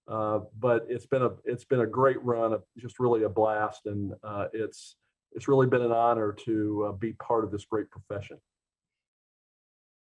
Uh, 0.08 0.40
but 0.60 0.86
it's 0.90 1.06
been 1.06 1.22
a 1.22 1.30
it's 1.46 1.64
been 1.64 1.82
a 1.82 1.88
great 1.88 2.22
run, 2.24 2.58
just 2.78 3.00
really 3.00 3.24
a 3.24 3.30
blast, 3.30 3.86
and 3.86 4.14
uh, 4.24 4.48
it's 4.52 4.98
it's 5.32 5.48
really 5.48 5.68
been 5.68 5.82
an 5.82 5.92
honor 5.92 6.34
to 6.46 6.88
uh, 6.90 6.92
be 6.92 7.14
part 7.14 7.44
of 7.44 7.52
this 7.52 7.66
great 7.66 7.90
profession. 7.90 8.38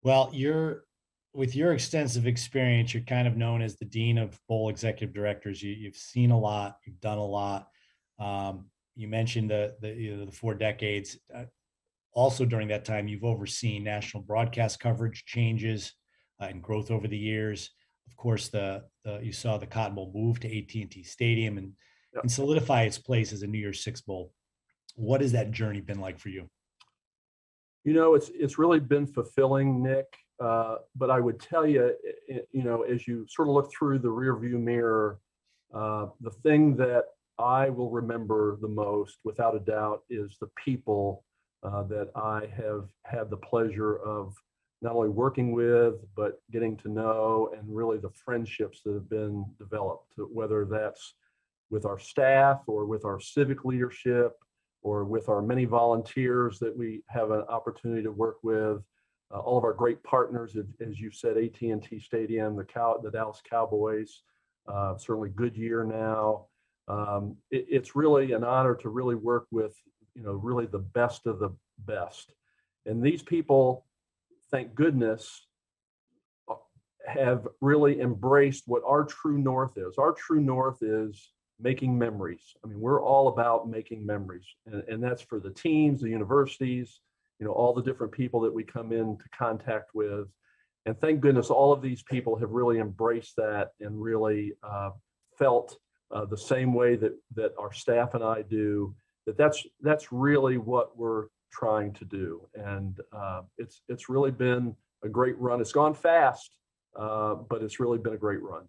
Well, 0.03 0.31
you're 0.33 0.85
with 1.33 1.55
your 1.55 1.73
extensive 1.73 2.27
experience, 2.27 2.93
you're 2.93 3.05
kind 3.05 3.29
of 3.29 3.37
known 3.37 3.63
as 3.63 3.77
the 3.77 3.85
dean 3.85 4.19
of 4.19 4.41
bowl 4.49 4.69
executive 4.69 5.15
directors. 5.15 5.63
You, 5.63 5.85
have 5.85 5.95
seen 5.95 6.33
a 6.33 6.39
lot, 6.39 6.79
you've 6.85 7.01
done 7.01 7.19
a 7.19 7.25
lot. 7.25 7.69
Um, 8.19 8.67
you 8.97 9.07
mentioned 9.07 9.51
the 9.51 9.77
the, 9.81 9.93
you 9.93 10.17
know, 10.17 10.25
the 10.25 10.33
four 10.33 10.55
decades. 10.55 11.19
Also, 12.13 12.45
during 12.45 12.69
that 12.69 12.85
time, 12.85 13.09
you've 13.09 13.25
overseen 13.25 13.85
national 13.85 14.23
broadcast 14.23 14.81
coverage 14.81 15.25
changes 15.27 15.93
uh, 16.41 16.47
and 16.47 16.63
growth 16.63 16.91
over 16.91 17.07
the 17.07 17.17
years. 17.17 17.71
Of 18.09 18.17
course, 18.17 18.49
the, 18.49 18.83
the 19.05 19.21
you 19.23 19.33
saw 19.33 19.59
the 19.59 19.67
Cotton 19.67 19.95
Bowl 19.95 20.11
move 20.15 20.41
to 20.41 20.49
AT&T 20.49 21.05
Stadium 21.05 21.59
and 21.59 21.73
Yep. 22.15 22.25
and 22.25 22.33
solidify 22.33 22.83
its 22.83 22.99
place 22.99 23.33
as 23.33 23.43
a 23.43 23.47
New 23.47 23.59
Year's 23.59 23.85
Six 23.85 24.01
Bowl. 24.01 24.33
What 24.97 25.21
has 25.21 25.33
that 25.33 25.53
journey 25.53 25.81
been 25.81 26.01
like 26.01 26.19
for 26.19 26.29
you? 26.29 26.51
You 27.85 27.95
know, 27.95 28.15
it's 28.15 28.31
it's 28.35 28.59
really 28.59 28.81
been 28.81 29.07
fulfilling, 29.07 29.83
Nick. 29.83 30.07
Uh, 30.43 30.77
but 30.97 31.11
I 31.11 31.21
would 31.21 31.39
tell 31.39 31.67
you, 31.67 31.95
you 32.29 32.65
know, 32.65 32.83
as 32.83 33.07
you 33.07 33.27
sort 33.29 33.49
of 33.49 33.55
look 33.55 33.71
through 33.71 34.01
the 34.01 34.09
rearview 34.09 34.61
mirror, 34.61 35.21
uh, 35.73 36.07
the 36.21 36.31
thing 36.31 36.77
that 36.77 37.05
I 37.39 37.69
will 37.71 37.91
remember 37.91 38.59
the 38.61 38.69
most, 38.69 39.19
without 39.23 39.55
a 39.55 39.61
doubt, 39.61 40.03
is 40.11 40.37
the 40.41 40.49
people 40.63 41.25
uh, 41.63 41.83
that 41.85 42.11
I 42.15 42.47
have 42.57 42.89
had 43.05 43.31
the 43.31 43.37
pleasure 43.37 43.97
of 43.99 44.35
not 44.83 44.95
only 44.95 45.11
working 45.11 45.53
with, 45.53 45.97
but 46.17 46.41
getting 46.51 46.77
to 46.79 46.89
know, 46.89 47.53
and 47.57 47.65
really 47.69 47.99
the 47.99 48.11
friendships 48.11 48.81
that 48.85 48.95
have 48.95 49.11
been 49.11 49.45
developed. 49.59 50.15
Whether 50.17 50.65
that's 50.65 51.15
with 51.71 51.85
our 51.85 51.99
staff 51.99 52.63
or 52.67 52.87
with 52.87 53.05
our 53.05 53.21
civic 53.21 53.65
leadership 53.65 54.33
or 54.83 55.05
with 55.05 55.29
our 55.29 55.43
many 55.43 55.67
volunteers 55.67 56.59
that 56.59 56.77
we 56.77 57.03
have 57.09 57.31
an 57.31 57.43
opportunity 57.43 58.03
to 58.03 58.11
work 58.11 58.39
with, 58.43 58.83
uh, 59.33 59.39
all 59.39 59.59
of 59.59 59.65
our 59.65 59.75
great 59.75 60.03
partners, 60.03 60.57
as- 60.57 60.99
you 60.99 61.11
said, 61.11 61.37
AT&T 61.37 62.01
Stadium, 62.01 62.57
the 62.57 62.65
Cow, 62.65 62.99
the 63.03 63.11
Dallas 63.11 63.43
Cowboys, 63.49 64.23
uh, 64.67 64.97
certainly 64.97 65.29
Goodyear 65.29 65.85
now. 65.85 66.47
Um, 66.89 67.37
it- 67.51 67.67
it's 67.69 67.95
really 67.95 68.33
an 68.33 68.43
honor 68.43 68.75
to 68.77 68.89
really 68.89 69.15
work 69.15 69.47
with, 69.51 69.77
you 70.21 70.27
know, 70.27 70.33
really 70.33 70.67
the 70.67 70.79
best 70.79 71.27
of 71.27 71.39
the 71.39 71.51
best. 71.79 72.35
And 72.85 73.03
these 73.03 73.23
people, 73.23 73.87
thank 74.51 74.75
goodness, 74.75 75.47
uh, 76.49 76.57
have 77.07 77.49
really 77.63 78.01
embraced 78.01 78.65
what 78.67 78.83
our 78.87 79.05
true 79.05 79.39
north 79.39 79.79
is. 79.79 79.97
Our 79.97 80.13
true 80.13 80.41
north 80.41 80.83
is 80.83 81.33
making 81.59 81.99
memories. 81.99 82.55
I 82.63 82.69
mean, 82.69 82.81
we're 82.81 83.03
all 83.03 83.29
about 83.29 83.69
making 83.69 84.05
memories, 84.05 84.47
and, 84.67 84.83
and 84.89 85.03
that's 85.03 85.23
for 85.23 85.41
the 85.41 85.51
teams, 85.51 86.03
the 86.03 86.11
universities, 86.11 87.01
you 87.39 87.47
know, 87.47 87.53
all 87.53 87.73
the 87.73 87.83
different 87.83 88.13
people 88.13 88.41
that 88.41 88.53
we 88.53 88.63
come 88.63 88.93
into 88.93 89.25
contact 89.37 89.95
with. 89.95 90.29
And 90.85 90.99
thank 90.99 91.21
goodness 91.21 91.49
all 91.49 91.73
of 91.73 91.81
these 91.81 92.03
people 92.03 92.37
have 92.37 92.51
really 92.51 92.79
embraced 92.79 93.37
that 93.37 93.71
and 93.81 94.01
really 94.01 94.53
uh, 94.63 94.91
felt 95.39 95.77
uh, 96.11 96.27
the 96.27 96.37
same 96.37 96.75
way 96.75 96.97
that 96.97 97.13
that 97.35 97.53
our 97.59 97.73
staff 97.73 98.15
and 98.15 98.25
I 98.25 98.43
do. 98.43 98.95
That 99.27 99.37
that's 99.37 99.67
that's 99.81 100.13
really 100.13 100.59
what 100.59 100.97
we're 100.97 101.27
trying 101.53 101.93
to 101.95 102.05
do, 102.05 102.47
and 102.55 102.99
uh, 103.13 103.43
it's 103.59 103.83
it's 103.89 104.09
really 104.09 104.31
been 104.31 104.75
a 105.03 105.09
great 105.09 105.39
run. 105.39 105.61
It's 105.61 105.73
gone 105.73 105.95
fast, 105.95 106.59
uh, 106.97 107.35
but 107.35 107.63
it's 107.63 107.81
really 107.81 107.99
been 107.99 108.15
a 108.15 108.19
great 108.19 108.43
run. 108.43 108.65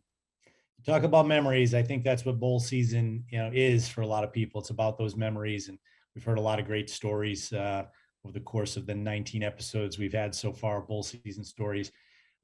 talk 0.86 1.04
about 1.04 1.28
memories. 1.28 1.74
I 1.74 1.84
think 1.84 2.04
that's 2.04 2.26
what 2.26 2.39
bowl 2.39 2.60
season 2.60 3.24
you 3.30 3.38
know 3.38 3.52
is 3.54 3.88
for 3.88 4.02
a 4.02 4.08
lot 4.08 4.24
of 4.24 4.32
people. 4.32 4.62
It's 4.62 4.70
about 4.70 4.97
those 4.97 5.16
memories. 5.16 5.70
And 5.70 5.78
we've 6.16 6.24
heard 6.24 6.38
a 6.38 6.41
lot 6.41 6.60
of 6.60 6.66
great 6.66 6.89
stories 6.89 7.52
uh, 7.54 7.86
over 8.26 8.34
the 8.34 8.39
course 8.39 8.78
of 8.78 8.86
the 8.86 8.95
19 8.95 9.43
episodes 9.43 9.97
we've 9.97 10.14
had 10.14 10.36
so 10.36 10.54
far 10.54 10.82
bowl 10.82 11.04
season 11.04 11.43
stories. 11.43 11.91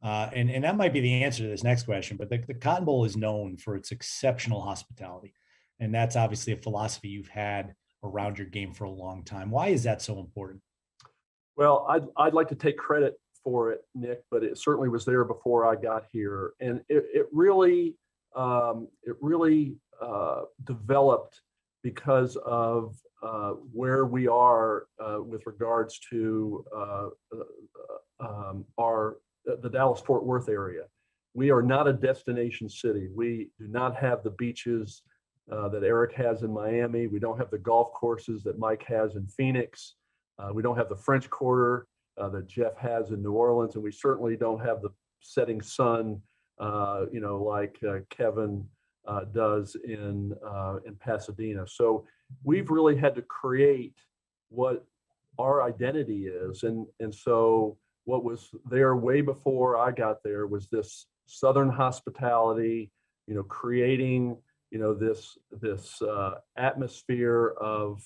Uh, 0.03 0.29
and, 0.33 0.51
and 0.51 0.63
that 0.63 0.77
might 0.77 0.93
be 0.93 0.99
the 0.99 1.23
answer 1.23 1.41
to 1.41 1.49
this 1.49 1.63
next 1.63 1.83
question 1.83 2.17
but 2.17 2.29
the, 2.29 2.37
the 2.45 2.53
cotton 2.53 2.85
bowl 2.85 3.03
is 3.03 3.17
known 3.17 3.57
for 3.57 3.75
its 3.75 3.91
exceptional 3.91 4.61
hospitality. 4.61 5.33
And 5.79 5.93
that's 5.93 6.15
obviously 6.15 6.53
a 6.53 6.57
philosophy 6.57 7.09
you've 7.09 7.27
had 7.27 7.73
around 8.03 8.37
your 8.37 8.47
game 8.47 8.73
for 8.73 8.85
a 8.85 8.89
long 8.89 9.23
time 9.23 9.49
why 9.49 9.67
is 9.67 9.83
that 9.83 10.01
so 10.01 10.19
important 10.19 10.61
Well, 11.55 11.87
I'd, 11.89 12.05
I'd 12.15 12.33
like 12.35 12.47
to 12.49 12.55
take 12.55 12.77
credit 12.77 13.19
for 13.43 13.71
it, 13.71 13.81
Nick, 13.95 14.23
but 14.29 14.43
it 14.43 14.57
certainly 14.57 14.89
was 14.89 15.05
there 15.05 15.23
before 15.23 15.65
I 15.65 15.75
got 15.75 16.03
here. 16.11 16.51
And 16.59 16.81
it, 16.87 17.05
it 17.13 17.27
really, 17.31 17.95
um, 18.35 18.87
it 19.03 19.15
really 19.21 19.77
uh, 20.01 20.43
developed 20.65 21.41
because 21.83 22.35
of 22.45 22.95
uh, 23.23 23.51
where 23.71 24.05
we 24.05 24.27
are 24.27 24.85
uh, 24.99 25.19
with 25.23 25.47
regards 25.47 25.99
to 26.11 26.63
uh, 26.75 27.07
uh, 27.33 28.19
um, 28.19 28.65
our, 28.79 29.17
the 29.45 29.69
Dallas 29.69 30.01
Fort 30.01 30.25
Worth 30.25 30.49
area. 30.49 30.83
We 31.33 31.49
are 31.49 31.63
not 31.63 31.87
a 31.87 31.93
destination 31.93 32.69
city. 32.69 33.07
We 33.15 33.49
do 33.57 33.67
not 33.67 33.95
have 33.95 34.23
the 34.23 34.31
beaches 34.31 35.03
uh, 35.51 35.69
that 35.69 35.83
Eric 35.83 36.13
has 36.13 36.43
in 36.43 36.51
Miami. 36.51 37.07
We 37.07 37.19
don't 37.19 37.37
have 37.37 37.49
the 37.49 37.57
golf 37.57 37.91
courses 37.93 38.43
that 38.43 38.59
Mike 38.59 38.83
has 38.87 39.15
in 39.15 39.27
Phoenix. 39.27 39.95
Uh, 40.39 40.49
we 40.53 40.61
don't 40.61 40.77
have 40.77 40.89
the 40.89 40.95
French 40.95 41.29
Quarter 41.29 41.87
uh, 42.17 42.29
that 42.29 42.47
Jeff 42.47 42.75
has 42.77 43.11
in 43.11 43.23
New 43.23 43.33
Orleans, 43.33 43.75
and 43.75 43.83
we 43.83 43.91
certainly 43.91 44.35
don't 44.35 44.63
have 44.63 44.81
the 44.81 44.89
setting 45.21 45.61
sun, 45.61 46.21
uh, 46.59 47.05
you 47.11 47.19
know, 47.19 47.41
like 47.41 47.77
uh, 47.87 47.99
Kevin 48.09 48.65
does 49.33 49.77
in 49.85 50.33
in 50.85 50.95
Pasadena. 50.99 51.65
So 51.65 52.05
we've 52.43 52.69
really 52.69 52.97
had 52.97 53.15
to 53.15 53.21
create 53.21 53.95
what 54.49 54.85
our 55.39 55.63
identity 55.63 56.27
is, 56.27 56.63
and 56.63 56.85
and 56.99 57.13
so 57.13 57.77
what 58.03 58.23
was 58.23 58.49
there 58.69 58.95
way 58.95 59.21
before 59.21 59.77
I 59.77 59.91
got 59.91 60.23
there 60.23 60.47
was 60.47 60.67
this 60.67 61.07
Southern 61.25 61.69
hospitality, 61.69 62.89
you 63.27 63.35
know, 63.35 63.43
creating 63.43 64.37
you 64.71 64.79
know 64.79 64.93
this 64.93 65.37
this 65.51 66.01
uh, 66.01 66.35
atmosphere 66.57 67.53
of 67.59 68.03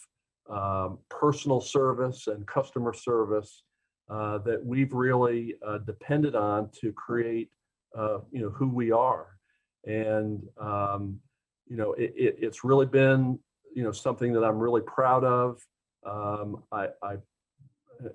um, 0.50 1.00
personal 1.10 1.62
service 1.62 2.28
and 2.28 2.46
customer 2.46 2.94
service 2.94 3.64
uh, 4.10 4.40
that 4.40 4.64
we've 4.66 4.94
really 4.94 5.56
uh, 5.66 5.78
depended 5.80 6.36
on 6.36 6.70
to 6.82 6.92
create, 6.92 7.50
uh, 7.98 8.20
you 8.32 8.42
know, 8.42 8.50
who 8.50 8.68
we 8.68 8.92
are. 8.92 9.38
And, 9.86 10.44
um, 10.60 11.20
you 11.68 11.78
know, 11.78 11.94
it, 11.94 12.14
it, 12.18 12.36
it's 12.40 12.64
really 12.64 12.86
been, 12.86 13.40
you 13.74 13.84
know, 13.84 13.94
something 13.94 14.34
that 14.34 14.44
I'm 14.44 14.60
really 14.60 14.82
proud 14.82 15.24
of. 15.24 15.62
Um, 16.06 16.64
I, 16.72 16.88
I 17.02 17.16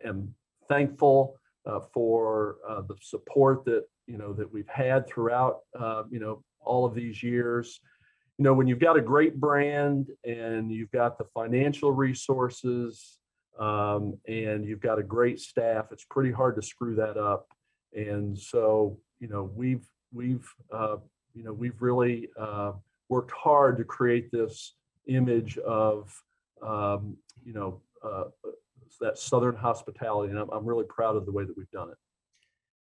am 0.04 0.34
thankful 0.68 1.36
uh, 1.64 1.80
for 1.94 2.56
uh, 2.68 2.82
the 2.82 2.96
support 3.00 3.64
that, 3.64 3.84
you 4.06 4.18
know, 4.18 4.34
that 4.34 4.52
we've 4.52 4.68
had 4.68 5.06
throughout, 5.08 5.60
you 6.10 6.20
know, 6.20 6.42
all 6.60 6.84
of 6.84 6.94
these 6.94 7.22
years 7.22 7.80
you 8.38 8.42
know, 8.42 8.52
when 8.52 8.66
you've 8.66 8.78
got 8.78 8.96
a 8.96 9.00
great 9.00 9.40
brand 9.40 10.08
and 10.24 10.70
you've 10.70 10.90
got 10.90 11.16
the 11.16 11.24
financial 11.24 11.90
resources 11.90 13.18
um, 13.58 14.18
and 14.28 14.64
you've 14.64 14.80
got 14.80 14.98
a 14.98 15.02
great 15.02 15.40
staff, 15.40 15.86
it's 15.90 16.04
pretty 16.04 16.30
hard 16.30 16.54
to 16.56 16.62
screw 16.62 16.94
that 16.96 17.16
up. 17.16 17.48
And 17.94 18.38
so, 18.38 18.98
you 19.20 19.28
know, 19.28 19.50
we've 19.54 19.86
we've 20.12 20.46
uh, 20.70 20.96
you 21.34 21.44
know 21.44 21.52
we've 21.52 21.80
really 21.80 22.28
uh, 22.38 22.72
worked 23.08 23.30
hard 23.30 23.78
to 23.78 23.84
create 23.84 24.30
this 24.30 24.74
image 25.06 25.56
of 25.58 26.12
um, 26.62 27.16
you 27.44 27.54
know 27.54 27.80
uh, 28.02 28.24
that 29.00 29.18
southern 29.18 29.56
hospitality, 29.56 30.30
and 30.30 30.38
I'm, 30.38 30.50
I'm 30.50 30.66
really 30.66 30.84
proud 30.84 31.16
of 31.16 31.24
the 31.24 31.32
way 31.32 31.44
that 31.44 31.56
we've 31.56 31.70
done 31.70 31.88
it. 31.88 31.96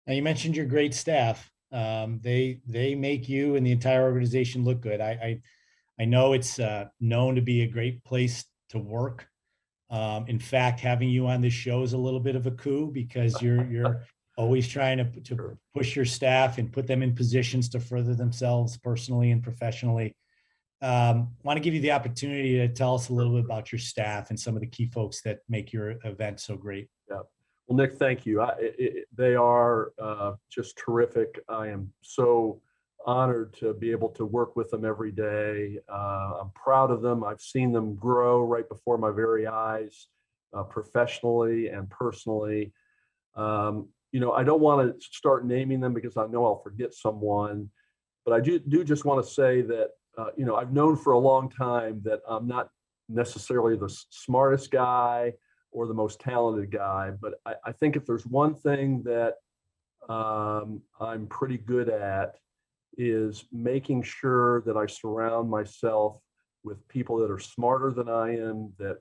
Now 0.05 0.13
you 0.13 0.21
mentioned 0.21 0.55
your 0.55 0.65
great 0.65 0.93
staff. 0.93 1.51
Um, 1.71 2.19
they 2.23 2.61
they 2.65 2.95
make 2.95 3.29
you 3.29 3.55
and 3.55 3.65
the 3.65 3.71
entire 3.71 4.03
organization 4.03 4.63
look 4.63 4.81
good. 4.81 5.01
I 5.01 5.11
I, 5.11 5.41
I 6.01 6.05
know 6.05 6.33
it's 6.33 6.59
uh, 6.59 6.85
known 6.99 7.35
to 7.35 7.41
be 7.41 7.61
a 7.61 7.67
great 7.67 8.03
place 8.03 8.45
to 8.69 8.79
work. 8.79 9.27
Um, 9.89 10.25
in 10.27 10.39
fact, 10.39 10.79
having 10.79 11.09
you 11.09 11.27
on 11.27 11.41
this 11.41 11.53
show 11.53 11.83
is 11.83 11.93
a 11.93 11.97
little 11.97 12.19
bit 12.19 12.35
of 12.35 12.47
a 12.47 12.51
coup 12.51 12.91
because 12.91 13.41
you're 13.41 13.65
you're 13.69 14.05
always 14.37 14.67
trying 14.67 14.97
to 14.97 15.21
to 15.21 15.57
push 15.75 15.95
your 15.95 16.05
staff 16.05 16.57
and 16.57 16.71
put 16.71 16.87
them 16.87 17.03
in 17.03 17.15
positions 17.15 17.69
to 17.69 17.79
further 17.79 18.15
themselves 18.15 18.77
personally 18.77 19.31
and 19.31 19.43
professionally. 19.43 20.15
Um, 20.81 21.35
want 21.43 21.57
to 21.57 21.61
give 21.61 21.73
you 21.73 21.81
the 21.81 21.91
opportunity 21.91 22.57
to 22.59 22.69
tell 22.69 22.95
us 22.95 23.09
a 23.09 23.13
little 23.13 23.33
bit 23.33 23.43
about 23.43 23.71
your 23.71 23.79
staff 23.79 24.29
and 24.29 24.39
some 24.39 24.55
of 24.55 24.61
the 24.61 24.67
key 24.67 24.85
folks 24.85 25.21
that 25.23 25.39
make 25.49 25.73
your 25.73 25.95
event 26.05 26.39
so 26.39 26.55
great. 26.55 26.87
Well, 27.69 27.77
Nick, 27.77 27.93
thank 27.93 28.25
you. 28.25 28.41
I, 28.41 28.55
it, 28.57 29.07
they 29.15 29.35
are 29.35 29.93
uh, 30.01 30.33
just 30.49 30.75
terrific. 30.75 31.39
I 31.47 31.67
am 31.67 31.93
so 32.01 32.59
honored 33.05 33.53
to 33.59 33.75
be 33.75 33.91
able 33.91 34.09
to 34.09 34.25
work 34.25 34.55
with 34.55 34.71
them 34.71 34.83
every 34.83 35.11
day. 35.11 35.77
Uh, 35.87 36.39
I'm 36.41 36.49
proud 36.55 36.89
of 36.89 37.03
them. 37.03 37.23
I've 37.23 37.39
seen 37.39 37.71
them 37.71 37.93
grow 37.93 38.43
right 38.43 38.67
before 38.67 38.97
my 38.97 39.11
very 39.11 39.45
eyes, 39.45 40.07
uh, 40.51 40.63
professionally 40.63 41.67
and 41.67 41.87
personally. 41.91 42.73
Um, 43.35 43.89
you 44.11 44.19
know, 44.19 44.31
I 44.31 44.43
don't 44.43 44.61
want 44.61 44.99
to 44.99 45.05
start 45.05 45.45
naming 45.45 45.79
them 45.79 45.93
because 45.93 46.17
I 46.17 46.25
know 46.25 46.45
I'll 46.45 46.63
forget 46.63 46.95
someone, 46.95 47.69
but 48.25 48.33
I 48.33 48.39
do, 48.39 48.57
do 48.57 48.83
just 48.83 49.05
want 49.05 49.23
to 49.23 49.31
say 49.31 49.61
that, 49.61 49.89
uh, 50.17 50.31
you 50.35 50.45
know, 50.45 50.55
I've 50.55 50.73
known 50.73 50.97
for 50.97 51.13
a 51.13 51.19
long 51.19 51.51
time 51.51 52.01
that 52.03 52.21
I'm 52.27 52.47
not 52.47 52.69
necessarily 53.07 53.77
the 53.77 53.95
smartest 54.09 54.71
guy 54.71 55.33
or 55.71 55.87
the 55.87 55.93
most 55.93 56.19
talented 56.19 56.71
guy. 56.71 57.11
But 57.19 57.35
I, 57.45 57.55
I 57.65 57.71
think 57.71 57.95
if 57.95 58.05
there's 58.05 58.25
one 58.25 58.55
thing 58.55 59.03
that 59.03 59.35
um, 60.11 60.81
I'm 60.99 61.27
pretty 61.27 61.57
good 61.57 61.89
at 61.89 62.35
is 62.97 63.45
making 63.51 64.03
sure 64.03 64.61
that 64.61 64.75
I 64.75 64.85
surround 64.87 65.49
myself 65.49 66.19
with 66.63 66.85
people 66.87 67.17
that 67.17 67.31
are 67.31 67.39
smarter 67.39 67.91
than 67.91 68.09
I 68.09 68.35
am, 68.35 68.73
that 68.77 68.97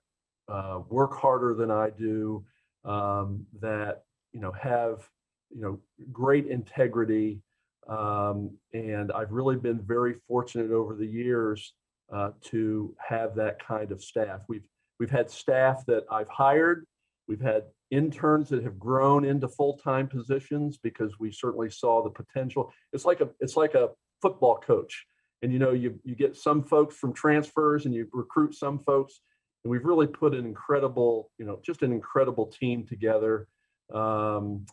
uh, 0.48 0.80
work 0.88 1.14
harder 1.14 1.54
than 1.54 1.70
I 1.70 1.90
do, 1.90 2.44
um, 2.84 3.46
that 3.60 4.02
you 4.32 4.40
know 4.40 4.52
have 4.52 5.08
you 5.50 5.62
know 5.62 5.78
great 6.12 6.46
integrity, 6.46 7.40
um, 7.88 8.50
and 8.72 9.10
I've 9.12 9.32
really 9.32 9.56
been 9.56 9.80
very 9.80 10.14
fortunate 10.26 10.70
over 10.70 10.94
the 10.94 11.06
years 11.06 11.72
uh, 12.12 12.30
to 12.42 12.94
have 13.06 13.34
that 13.34 13.64
kind 13.64 13.90
of 13.92 14.02
staff. 14.02 14.40
We've 14.48 14.66
we've 14.98 15.10
had 15.10 15.30
staff 15.30 15.84
that 15.86 16.04
I've 16.10 16.28
hired. 16.28 16.86
We've 17.26 17.40
had 17.40 17.64
interns 17.90 18.48
that 18.50 18.64
have 18.64 18.78
grown 18.78 19.24
into 19.24 19.48
full-time 19.48 20.08
positions 20.08 20.78
because 20.78 21.18
we 21.18 21.32
certainly 21.32 21.70
saw 21.70 22.02
the 22.02 22.10
potential. 22.10 22.72
It's 22.92 23.04
like 23.04 23.20
a 23.20 23.28
it's 23.40 23.56
like 23.56 23.74
a 23.74 23.90
football 24.20 24.58
coach. 24.58 25.06
And 25.42 25.52
you 25.52 25.58
know, 25.58 25.72
you 25.72 25.98
you 26.04 26.14
get 26.14 26.36
some 26.36 26.62
folks 26.62 26.96
from 26.96 27.12
transfers 27.12 27.86
and 27.86 27.94
you 27.94 28.08
recruit 28.12 28.54
some 28.54 28.78
folks. 28.78 29.20
And 29.64 29.70
we've 29.70 29.84
really 29.84 30.06
put 30.06 30.34
an 30.34 30.46
incredible, 30.46 31.30
you 31.38 31.44
know, 31.44 31.60
just 31.64 31.82
an 31.82 31.92
incredible 31.92 32.46
team 32.46 32.86
together. 32.86 33.48
Um, 33.92 34.66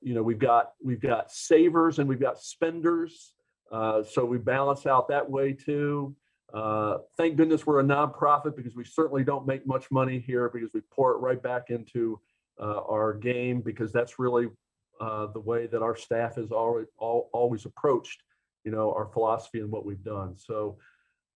you 0.00 0.14
know, 0.14 0.22
we've 0.22 0.38
got 0.38 0.72
we've 0.82 1.00
got 1.00 1.30
savers 1.30 1.98
and 1.98 2.08
we've 2.08 2.20
got 2.20 2.38
spenders. 2.38 3.32
Uh, 3.72 4.02
so 4.02 4.24
we 4.24 4.38
balance 4.38 4.86
out 4.86 5.08
that 5.08 5.28
way 5.28 5.52
too. 5.52 6.14
Uh, 6.52 6.98
thank 7.16 7.36
goodness 7.36 7.66
we're 7.66 7.80
a 7.80 7.84
nonprofit 7.84 8.56
because 8.56 8.74
we 8.74 8.84
certainly 8.84 9.24
don't 9.24 9.46
make 9.46 9.66
much 9.66 9.90
money 9.90 10.18
here 10.18 10.48
because 10.48 10.70
we 10.72 10.80
pour 10.92 11.12
it 11.12 11.18
right 11.18 11.42
back 11.42 11.70
into 11.70 12.20
uh, 12.60 12.80
our 12.88 13.14
game 13.14 13.60
because 13.60 13.92
that's 13.92 14.18
really 14.18 14.48
uh, 15.00 15.26
the 15.26 15.40
way 15.40 15.66
that 15.66 15.82
our 15.82 15.96
staff 15.96 16.36
has 16.36 16.52
always 16.52 16.86
always 16.98 17.66
approached, 17.66 18.22
you 18.64 18.70
know, 18.70 18.92
our 18.92 19.06
philosophy 19.12 19.60
and 19.60 19.70
what 19.70 19.84
we've 19.84 20.02
done. 20.04 20.36
So, 20.38 20.78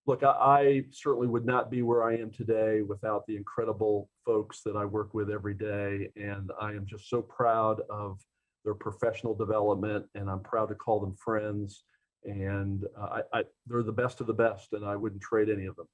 look, 0.07 0.23
I, 0.23 0.29
I 0.29 0.83
certainly 0.91 1.27
would 1.27 1.45
not 1.45 1.69
be 1.69 1.81
where 1.81 2.03
I 2.03 2.15
am 2.15 2.31
today 2.31 2.81
without 2.81 3.27
the 3.27 3.35
incredible 3.35 4.09
folks 4.25 4.61
that 4.63 4.75
I 4.75 4.85
work 4.85 5.13
with 5.13 5.29
every 5.29 5.53
day, 5.53 6.09
and 6.15 6.51
I 6.59 6.71
am 6.71 6.85
just 6.85 7.09
so 7.09 7.21
proud 7.21 7.81
of 7.89 8.19
their 8.63 8.75
professional 8.75 9.35
development, 9.35 10.05
and 10.15 10.29
I'm 10.29 10.41
proud 10.41 10.69
to 10.69 10.75
call 10.75 10.99
them 10.99 11.15
friends 11.15 11.83
and 12.23 12.85
uh, 12.99 13.21
I, 13.33 13.39
I, 13.39 13.43
they're 13.67 13.83
the 13.83 13.91
best 13.91 14.21
of 14.21 14.27
the 14.27 14.33
best, 14.33 14.73
and 14.73 14.85
I 14.85 14.95
wouldn't 14.95 15.21
trade 15.21 15.49
any 15.49 15.65
of 15.65 15.75
them. 15.75 15.87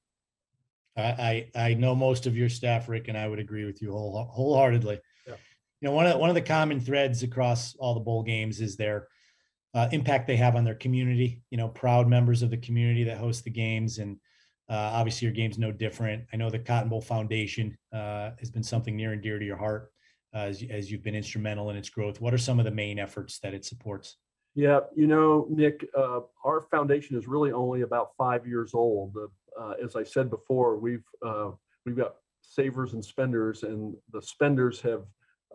I, 0.96 1.48
I, 1.54 1.68
I 1.68 1.74
know 1.74 1.94
most 1.94 2.26
of 2.26 2.36
your 2.36 2.48
staff, 2.48 2.88
Rick, 2.88 3.08
and 3.08 3.16
I 3.16 3.28
would 3.28 3.38
agree 3.38 3.64
with 3.64 3.80
you 3.80 3.92
whole, 3.92 4.28
wholeheartedly. 4.30 5.00
Yeah. 5.26 5.34
You 5.80 5.88
know, 5.88 5.94
one 5.94 6.06
of 6.06 6.18
one 6.18 6.28
of 6.28 6.34
the 6.34 6.42
common 6.42 6.80
threads 6.80 7.22
across 7.22 7.76
all 7.76 7.94
the 7.94 8.00
bowl 8.00 8.22
games 8.22 8.60
is 8.60 8.76
their 8.76 9.08
uh, 9.74 9.88
impact 9.92 10.26
they 10.26 10.36
have 10.36 10.56
on 10.56 10.64
their 10.64 10.74
community. 10.74 11.42
You 11.50 11.58
know, 11.58 11.68
proud 11.68 12.08
members 12.08 12.42
of 12.42 12.50
the 12.50 12.56
community 12.56 13.04
that 13.04 13.18
host 13.18 13.44
the 13.44 13.50
games, 13.50 13.98
and 13.98 14.16
uh, 14.68 14.74
obviously 14.74 15.26
your 15.26 15.34
game's 15.34 15.58
no 15.58 15.70
different. 15.70 16.24
I 16.32 16.36
know 16.36 16.50
the 16.50 16.58
Cotton 16.58 16.88
Bowl 16.88 17.00
Foundation 17.00 17.78
uh, 17.92 18.30
has 18.38 18.50
been 18.50 18.64
something 18.64 18.96
near 18.96 19.12
and 19.12 19.22
dear 19.22 19.38
to 19.38 19.44
your 19.44 19.56
heart 19.56 19.92
uh, 20.34 20.38
as, 20.38 20.62
as 20.68 20.90
you've 20.90 21.04
been 21.04 21.14
instrumental 21.14 21.70
in 21.70 21.76
its 21.76 21.90
growth. 21.90 22.20
What 22.20 22.34
are 22.34 22.38
some 22.38 22.58
of 22.58 22.64
the 22.64 22.70
main 22.72 22.98
efforts 22.98 23.38
that 23.40 23.54
it 23.54 23.64
supports? 23.64 24.16
Yeah, 24.54 24.80
you 24.96 25.06
know, 25.06 25.46
Nick, 25.50 25.86
uh, 25.96 26.20
our 26.44 26.66
foundation 26.70 27.16
is 27.16 27.28
really 27.28 27.52
only 27.52 27.82
about 27.82 28.10
five 28.16 28.46
years 28.46 28.74
old. 28.74 29.16
Uh, 29.58 29.74
as 29.82 29.94
I 29.96 30.02
said 30.02 30.30
before, 30.30 30.78
we've 30.78 31.04
uh, 31.24 31.50
we've 31.84 31.96
got 31.96 32.16
savers 32.40 32.92
and 32.92 33.04
spenders, 33.04 33.62
and 33.62 33.94
the 34.12 34.22
spenders 34.22 34.80
have 34.80 35.04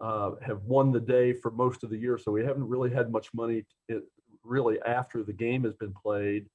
uh, 0.01 0.31
have 0.41 0.61
won 0.63 0.91
the 0.91 0.99
day 0.99 1.33
for 1.33 1.51
most 1.51 1.83
of 1.83 1.89
the 1.89 1.97
year. 1.97 2.17
So 2.17 2.31
we 2.31 2.45
haven't 2.45 2.67
really 2.67 2.91
had 2.91 3.11
much 3.11 3.27
money, 3.33 3.65
it, 3.89 4.03
really 4.43 4.77
after 4.85 5.23
the 5.23 5.33
game 5.33 5.63
has 5.63 5.73
been 5.73 5.93
played, 5.93 6.45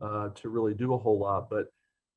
uh, 0.00 0.28
to 0.30 0.48
really 0.48 0.74
do 0.74 0.94
a 0.94 0.98
whole 0.98 1.18
lot. 1.18 1.48
But 1.48 1.68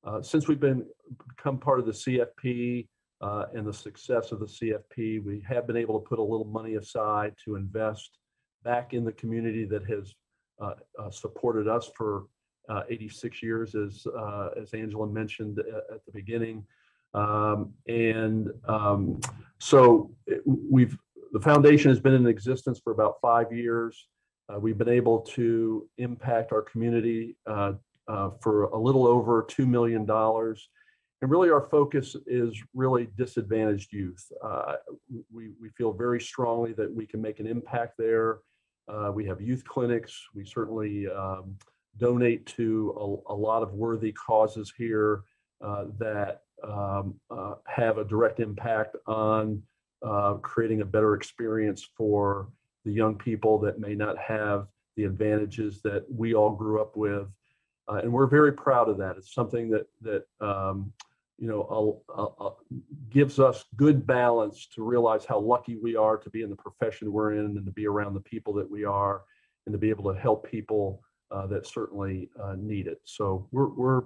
uh, 0.03 0.21
since 0.21 0.47
we've 0.47 0.59
been 0.59 0.85
become 1.29 1.59
part 1.59 1.79
of 1.79 1.85
the 1.85 1.91
CFP 1.91 2.87
and 3.21 3.65
the 3.65 3.73
success 3.73 4.31
of 4.31 4.39
the 4.39 4.45
CFP, 4.45 5.23
we 5.23 5.43
have 5.47 5.65
been 5.65 5.77
able 5.77 5.99
to 5.99 6.05
put 6.05 6.19
a 6.19 6.23
little 6.23 6.45
money 6.45 6.75
aside 6.75 7.35
to 7.45 7.55
invest 7.55 8.17
back 8.63 8.93
in 8.93 9.03
the 9.03 9.11
community 9.11 9.65
that 9.65 9.85
has 9.85 10.13
uh, 10.61 10.73
uh, 10.99 11.09
supported 11.11 11.67
us 11.67 11.89
for 11.95 12.25
uh, 12.69 12.81
86 12.89 13.41
years, 13.41 13.75
as 13.75 14.05
uh, 14.07 14.49
as 14.59 14.73
Angela 14.73 15.07
mentioned 15.07 15.59
at 15.59 16.05
the 16.05 16.11
beginning. 16.11 16.65
Um, 17.13 17.73
and 17.87 18.49
um, 18.67 19.19
so 19.59 20.11
we've 20.45 20.97
the 21.33 21.39
foundation 21.39 21.89
has 21.89 21.99
been 21.99 22.13
in 22.13 22.27
existence 22.27 22.79
for 22.83 22.91
about 22.91 23.15
five 23.21 23.51
years. 23.51 24.07
Uh, 24.49 24.59
we've 24.59 24.77
been 24.77 24.89
able 24.89 25.19
to 25.19 25.87
impact 25.97 26.51
our 26.51 26.61
community 26.61 27.35
uh, 27.45 27.73
for 28.41 28.63
a 28.65 28.77
little 28.77 29.05
over 29.05 29.45
two 29.47 29.65
million 29.65 30.05
dollars. 30.05 30.69
And 31.21 31.31
really, 31.31 31.49
our 31.49 31.67
focus 31.69 32.15
is 32.27 32.61
really 32.75 33.07
disadvantaged 33.17 33.91
youth. 33.91 34.23
we, 35.31 35.49
we 35.59 35.69
feel 35.69 35.91
very 35.91 36.21
strongly 36.21 36.73
that 36.73 36.93
we 36.93 37.07
can 37.07 37.21
make 37.21 37.39
an 37.39 37.47
impact 37.47 37.95
there 37.97 38.39
uh, 38.87 39.11
we 39.13 39.25
have 39.25 39.41
youth 39.41 39.63
clinics. 39.65 40.27
We 40.33 40.45
certainly 40.45 41.07
um, 41.07 41.55
donate 41.97 42.45
to 42.57 43.23
a, 43.27 43.33
a, 43.33 43.35
lot 43.35 43.63
of 43.63 43.73
worthy 43.73 44.13
causes 44.13 44.71
here 44.77 45.23
uh, 45.61 45.85
that 45.99 46.41
um, 46.63 47.15
uh, 47.29 47.55
have 47.65 47.97
a 47.97 48.05
direct 48.05 48.39
impact 48.39 48.95
on 49.05 49.61
uh, 50.05 50.35
creating 50.35 50.81
a 50.81 50.85
better 50.85 51.15
experience 51.15 51.87
for 51.97 52.49
the 52.85 52.91
young 52.91 53.15
people 53.15 53.59
that 53.59 53.79
may 53.79 53.93
not 53.93 54.17
have 54.17 54.67
the 54.95 55.03
advantages 55.03 55.81
that 55.81 56.05
we 56.09 56.33
all 56.33 56.51
grew 56.51 56.81
up 56.81 56.95
with. 56.95 57.27
Uh, 57.89 57.95
and 57.95 58.11
we're 58.11 58.27
very 58.27 58.53
proud 58.53 58.89
of 58.89 58.97
that. 58.97 59.17
It's 59.17 59.33
something 59.33 59.69
that 59.71 59.87
that 60.01 60.23
um, 60.39 60.93
you 61.37 61.47
know, 61.47 62.03
a, 62.09 62.21
a, 62.21 62.45
a 62.45 62.51
gives 63.09 63.39
us 63.39 63.65
good 63.75 64.07
balance 64.07 64.67
to 64.73 64.83
realize 64.83 65.25
how 65.25 65.39
lucky 65.39 65.75
we 65.75 65.95
are 65.95 66.17
to 66.17 66.29
be 66.29 66.41
in 66.41 66.49
the 66.49 66.55
profession 66.55 67.11
we're 67.11 67.33
in 67.33 67.57
and 67.57 67.65
to 67.65 67.71
be 67.71 67.85
around 67.85 68.13
the 68.13 68.21
people 68.21 68.53
that 68.53 68.69
we 68.69 68.83
are 68.83 69.21
and 69.65 69.73
to 69.73 69.77
be 69.77 69.89
able 69.89 70.11
to 70.11 70.19
help 70.19 70.49
people 70.49 71.01
uh, 71.31 71.45
that 71.47 71.67
certainly 71.67 72.29
uh, 72.41 72.55
need 72.57 72.87
it. 72.87 72.99
So 73.03 73.47
we're, 73.51 73.67
we're, 73.67 74.01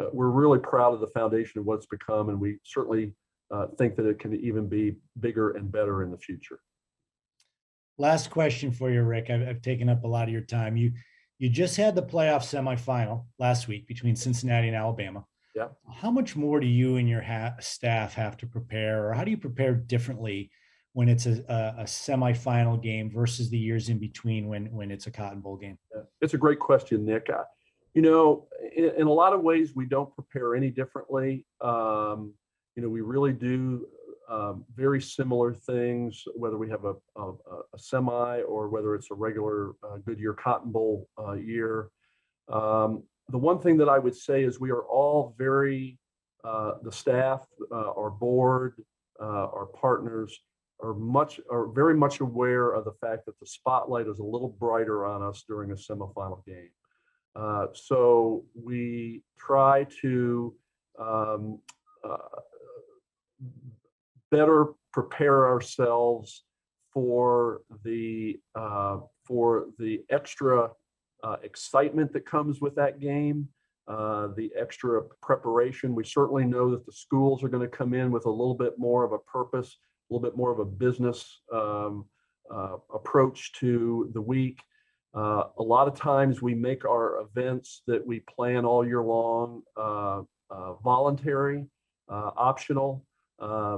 uh, 0.00 0.08
we're 0.12 0.30
really 0.30 0.58
proud 0.58 0.94
of 0.94 1.00
the 1.00 1.06
foundation 1.08 1.60
of 1.60 1.66
what's 1.66 1.86
become, 1.86 2.30
and 2.30 2.40
we 2.40 2.58
certainly 2.64 3.12
uh, 3.50 3.66
think 3.78 3.94
that 3.96 4.06
it 4.06 4.18
can 4.18 4.34
even 4.34 4.66
be 4.66 4.96
bigger 5.20 5.50
and 5.52 5.70
better 5.70 6.02
in 6.02 6.10
the 6.10 6.18
future. 6.18 6.60
Last 7.98 8.30
question 8.30 8.72
for 8.72 8.90
you, 8.90 9.02
Rick. 9.02 9.28
I've, 9.30 9.46
I've 9.46 9.62
taken 9.62 9.88
up 9.88 10.04
a 10.04 10.08
lot 10.08 10.24
of 10.24 10.30
your 10.30 10.40
time. 10.40 10.76
You, 10.76 10.92
you 11.38 11.50
just 11.50 11.76
had 11.76 11.94
the 11.94 12.02
playoff 12.02 12.42
semifinal 12.42 13.26
last 13.38 13.68
week 13.68 13.86
between 13.86 14.16
Cincinnati 14.16 14.68
and 14.68 14.76
Alabama. 14.76 15.24
Yeah. 15.54 15.68
How 15.92 16.10
much 16.10 16.34
more 16.34 16.60
do 16.60 16.66
you 16.66 16.96
and 16.96 17.08
your 17.08 17.20
ha- 17.20 17.54
staff 17.60 18.14
have 18.14 18.36
to 18.38 18.46
prepare, 18.46 19.08
or 19.08 19.12
how 19.12 19.24
do 19.24 19.30
you 19.30 19.36
prepare 19.36 19.74
differently 19.74 20.50
when 20.94 21.08
it's 21.08 21.26
a, 21.26 21.42
a, 21.48 21.82
a 21.82 21.84
semifinal 21.84 22.82
game 22.82 23.10
versus 23.10 23.50
the 23.50 23.58
years 23.58 23.88
in 23.88 23.98
between 23.98 24.48
when 24.48 24.72
when 24.72 24.90
it's 24.90 25.06
a 25.06 25.10
Cotton 25.10 25.40
Bowl 25.40 25.56
game? 25.56 25.78
It's 26.20 26.34
a 26.34 26.38
great 26.38 26.58
question, 26.58 27.04
Nick. 27.04 27.28
I, 27.30 27.42
you 27.94 28.00
know, 28.00 28.46
in, 28.74 28.92
in, 28.96 29.06
a 29.06 29.12
lot 29.12 29.34
of 29.34 29.42
ways, 29.42 29.74
we 29.74 29.84
don't 29.84 30.14
prepare 30.14 30.54
any 30.54 30.70
differently. 30.70 31.44
Um, 31.60 32.32
you 32.74 32.82
know, 32.82 32.88
we 32.88 33.02
really 33.02 33.34
do 33.34 33.86
um, 34.30 34.64
very 34.74 35.00
similar 35.00 35.52
things, 35.52 36.24
whether 36.34 36.56
we 36.56 36.70
have 36.70 36.86
a, 36.86 36.94
a, 37.16 37.32
a, 37.74 37.78
semi 37.78 38.40
or 38.42 38.68
whether 38.68 38.94
it's 38.94 39.10
a 39.10 39.14
regular 39.14 39.72
uh, 39.82 39.98
Goodyear 40.06 40.32
Cotton 40.32 40.72
Bowl 40.72 41.06
uh, 41.18 41.32
year. 41.32 41.90
Um, 42.50 43.02
the 43.32 43.38
one 43.38 43.58
thing 43.58 43.78
that 43.78 43.88
I 43.88 43.98
would 43.98 44.14
say 44.14 44.44
is 44.44 44.60
we 44.60 44.70
are 44.70 44.82
all 44.82 45.34
very, 45.38 45.98
uh, 46.44 46.72
the 46.82 46.92
staff, 46.92 47.46
uh, 47.72 47.92
our 47.96 48.10
board, 48.10 48.74
uh, 49.18 49.48
our 49.58 49.66
partners 49.66 50.38
are 50.80 50.92
much, 50.92 51.40
are 51.50 51.68
very 51.68 51.96
much 51.96 52.20
aware 52.20 52.72
of 52.72 52.84
the 52.84 52.92
fact 53.00 53.24
that 53.26 53.40
the 53.40 53.46
spotlight 53.46 54.06
is 54.06 54.18
a 54.18 54.22
little 54.24 54.50
brighter 54.60 55.06
on 55.06 55.22
us 55.22 55.44
during 55.48 55.70
a 55.70 55.74
semifinal 55.74 56.44
game. 56.44 56.70
Uh, 57.34 57.68
so 57.72 58.44
we 58.54 59.22
try 59.38 59.86
to 60.02 60.54
um, 60.98 61.58
uh, 62.04 62.16
better 64.30 64.66
prepare 64.92 65.46
ourselves 65.46 66.44
for 66.92 67.62
the 67.82 68.38
uh, 68.54 68.98
for 69.24 69.68
the 69.78 70.04
extra 70.10 70.70
uh, 71.22 71.36
excitement 71.42 72.12
that 72.12 72.26
comes 72.26 72.60
with 72.60 72.74
that 72.76 73.00
game, 73.00 73.48
uh, 73.88 74.28
the 74.36 74.50
extra 74.58 75.02
preparation. 75.20 75.94
We 75.94 76.04
certainly 76.04 76.44
know 76.44 76.70
that 76.70 76.86
the 76.86 76.92
schools 76.92 77.42
are 77.42 77.48
going 77.48 77.68
to 77.68 77.76
come 77.76 77.94
in 77.94 78.10
with 78.10 78.26
a 78.26 78.30
little 78.30 78.54
bit 78.54 78.78
more 78.78 79.04
of 79.04 79.12
a 79.12 79.18
purpose, 79.18 79.76
a 80.10 80.14
little 80.14 80.22
bit 80.22 80.36
more 80.36 80.52
of 80.52 80.58
a 80.58 80.64
business 80.64 81.40
um, 81.52 82.06
uh, 82.52 82.76
approach 82.92 83.52
to 83.54 84.10
the 84.14 84.20
week. 84.20 84.60
Uh, 85.14 85.44
a 85.58 85.62
lot 85.62 85.88
of 85.88 85.94
times 85.94 86.40
we 86.40 86.54
make 86.54 86.84
our 86.84 87.20
events 87.20 87.82
that 87.86 88.04
we 88.06 88.20
plan 88.20 88.64
all 88.64 88.86
year 88.86 89.02
long 89.02 89.62
uh, 89.76 90.22
uh, 90.50 90.74
voluntary, 90.84 91.66
optional, 92.08 93.04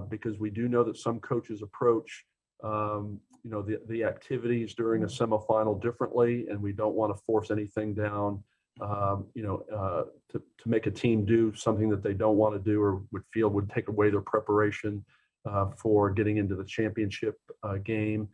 because 0.08 0.38
we 0.38 0.50
do 0.50 0.68
know 0.68 0.82
that 0.82 0.96
some 0.96 1.20
coaches 1.20 1.62
approach 1.62 2.24
um, 2.62 3.20
you 3.44 3.50
know, 3.50 3.62
the, 3.62 3.80
the 3.88 4.02
activities 4.04 4.74
during 4.74 5.04
a 5.04 5.06
semifinal 5.06 5.80
differently, 5.80 6.46
and 6.48 6.60
we 6.60 6.72
don't 6.72 6.94
want 6.94 7.14
to 7.14 7.22
force 7.24 7.50
anything 7.50 7.94
down 7.94 8.42
um, 8.80 9.26
you 9.34 9.42
know, 9.42 9.64
uh, 9.74 10.04
to, 10.32 10.38
to 10.38 10.68
make 10.68 10.86
a 10.86 10.90
team 10.90 11.24
do 11.24 11.54
something 11.54 11.88
that 11.90 12.02
they 12.02 12.14
don't 12.14 12.36
want 12.36 12.54
to 12.54 12.58
do 12.58 12.82
or 12.82 13.02
would 13.12 13.22
feel 13.32 13.48
would 13.48 13.70
take 13.70 13.88
away 13.88 14.10
their 14.10 14.20
preparation 14.20 15.04
uh, 15.48 15.66
for 15.76 16.10
getting 16.10 16.38
into 16.38 16.54
the 16.54 16.64
championship 16.64 17.38
uh, 17.62 17.76
game. 17.76 18.28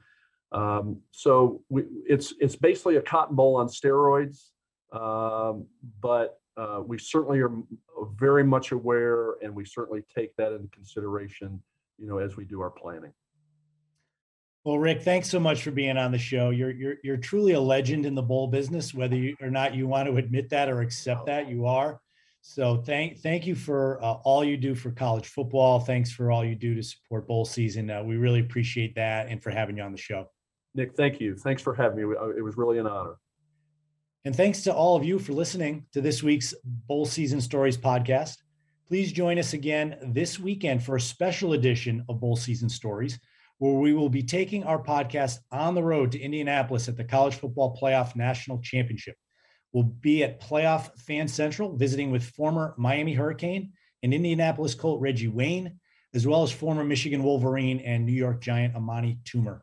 Um, 0.52 1.00
so 1.10 1.62
we, 1.68 1.84
it's 2.08 2.34
it's 2.40 2.56
basically 2.56 2.96
a 2.96 3.02
cotton 3.02 3.36
bowl 3.36 3.56
on 3.56 3.68
steroids, 3.68 4.48
um, 4.92 5.66
but 6.00 6.40
uh, 6.56 6.80
we 6.84 6.98
certainly 6.98 7.40
are 7.40 7.52
very 8.16 8.42
much 8.42 8.72
aware, 8.72 9.34
and 9.42 9.54
we 9.54 9.64
certainly 9.64 10.02
take 10.14 10.34
that 10.36 10.52
into 10.52 10.68
consideration, 10.68 11.62
you 11.98 12.08
know, 12.08 12.18
as 12.18 12.36
we 12.36 12.44
do 12.44 12.60
our 12.60 12.70
planning. 12.70 13.12
Well, 14.64 14.78
Rick, 14.78 15.02
thanks 15.02 15.30
so 15.30 15.40
much 15.40 15.62
for 15.62 15.70
being 15.70 15.96
on 15.96 16.12
the 16.12 16.18
show. 16.18 16.50
You're 16.50 16.72
you're 16.72 16.96
you're 17.02 17.16
truly 17.16 17.52
a 17.52 17.60
legend 17.60 18.04
in 18.04 18.14
the 18.14 18.22
bowl 18.22 18.46
business, 18.46 18.92
whether 18.92 19.16
you 19.16 19.34
or 19.40 19.50
not 19.50 19.74
you 19.74 19.86
want 19.86 20.06
to 20.08 20.16
admit 20.16 20.50
that 20.50 20.68
or 20.68 20.82
accept 20.82 21.26
that 21.26 21.48
you 21.48 21.66
are. 21.66 22.00
So 22.42 22.76
thank 22.76 23.20
thank 23.20 23.46
you 23.46 23.54
for 23.54 24.02
uh, 24.02 24.14
all 24.24 24.44
you 24.44 24.58
do 24.58 24.74
for 24.74 24.90
college 24.90 25.28
football. 25.28 25.80
Thanks 25.80 26.12
for 26.12 26.30
all 26.30 26.44
you 26.44 26.54
do 26.54 26.74
to 26.74 26.82
support 26.82 27.26
bowl 27.26 27.46
season. 27.46 27.90
Uh, 27.90 28.02
we 28.02 28.16
really 28.16 28.40
appreciate 28.40 28.94
that, 28.96 29.28
and 29.28 29.42
for 29.42 29.50
having 29.50 29.78
you 29.78 29.82
on 29.82 29.92
the 29.92 29.98
show. 29.98 30.30
Nick, 30.74 30.94
thank 30.94 31.20
you. 31.20 31.36
Thanks 31.36 31.62
for 31.62 31.74
having 31.74 31.96
me. 31.96 32.14
It 32.36 32.42
was 32.42 32.56
really 32.56 32.78
an 32.78 32.86
honor. 32.86 33.16
And 34.26 34.36
thanks 34.36 34.62
to 34.64 34.74
all 34.74 34.94
of 34.94 35.04
you 35.04 35.18
for 35.18 35.32
listening 35.32 35.86
to 35.92 36.02
this 36.02 36.22
week's 36.22 36.54
Bowl 36.64 37.06
Season 37.06 37.40
Stories 37.40 37.78
podcast. 37.78 38.36
Please 38.88 39.10
join 39.12 39.38
us 39.38 39.54
again 39.54 39.96
this 40.02 40.38
weekend 40.38 40.82
for 40.82 40.96
a 40.96 41.00
special 41.00 41.54
edition 41.54 42.04
of 42.08 42.20
Bowl 42.20 42.36
Season 42.36 42.68
Stories 42.68 43.18
where 43.60 43.74
we 43.74 43.92
will 43.92 44.08
be 44.08 44.22
taking 44.22 44.64
our 44.64 44.82
podcast 44.82 45.38
on 45.52 45.74
the 45.74 45.82
road 45.82 46.12
to 46.12 46.18
Indianapolis 46.18 46.88
at 46.88 46.96
the 46.96 47.04
College 47.04 47.34
Football 47.34 47.76
Playoff 47.76 48.16
National 48.16 48.58
Championship. 48.62 49.16
We'll 49.74 49.84
be 49.84 50.24
at 50.24 50.40
Playoff 50.40 50.98
Fan 51.00 51.28
Central 51.28 51.76
visiting 51.76 52.10
with 52.10 52.24
former 52.24 52.74
Miami 52.78 53.12
Hurricane 53.12 53.74
and 54.02 54.14
Indianapolis 54.14 54.74
Colt 54.74 55.02
Reggie 55.02 55.28
Wayne, 55.28 55.78
as 56.14 56.26
well 56.26 56.42
as 56.42 56.50
former 56.50 56.82
Michigan 56.82 57.22
Wolverine 57.22 57.80
and 57.80 58.06
New 58.06 58.14
York 58.14 58.40
Giant 58.40 58.74
Amani 58.74 59.18
Toomer. 59.24 59.60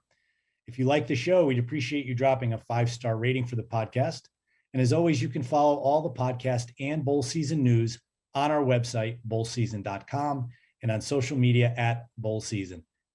If 0.67 0.77
you 0.77 0.85
like 0.85 1.07
the 1.07 1.15
show, 1.15 1.47
we'd 1.47 1.57
appreciate 1.57 2.05
you 2.05 2.13
dropping 2.13 2.53
a 2.53 2.59
five 2.59 2.91
star 2.91 3.17
rating 3.17 3.47
for 3.47 3.55
the 3.55 3.63
podcast. 3.63 4.27
And 4.73 4.81
as 4.81 4.93
always, 4.93 5.19
you 5.19 5.27
can 5.27 5.41
follow 5.41 5.77
all 5.77 6.03
the 6.03 6.11
podcast 6.11 6.71
and 6.79 7.03
bowl 7.03 7.23
season 7.23 7.63
news 7.63 7.99
on 8.35 8.51
our 8.51 8.63
website, 8.63 9.17
bowlseason.com, 9.27 10.49
and 10.83 10.91
on 10.91 11.01
social 11.01 11.35
media 11.35 11.73
at 11.75 12.05
bowl 12.15 12.41
season. 12.41 12.83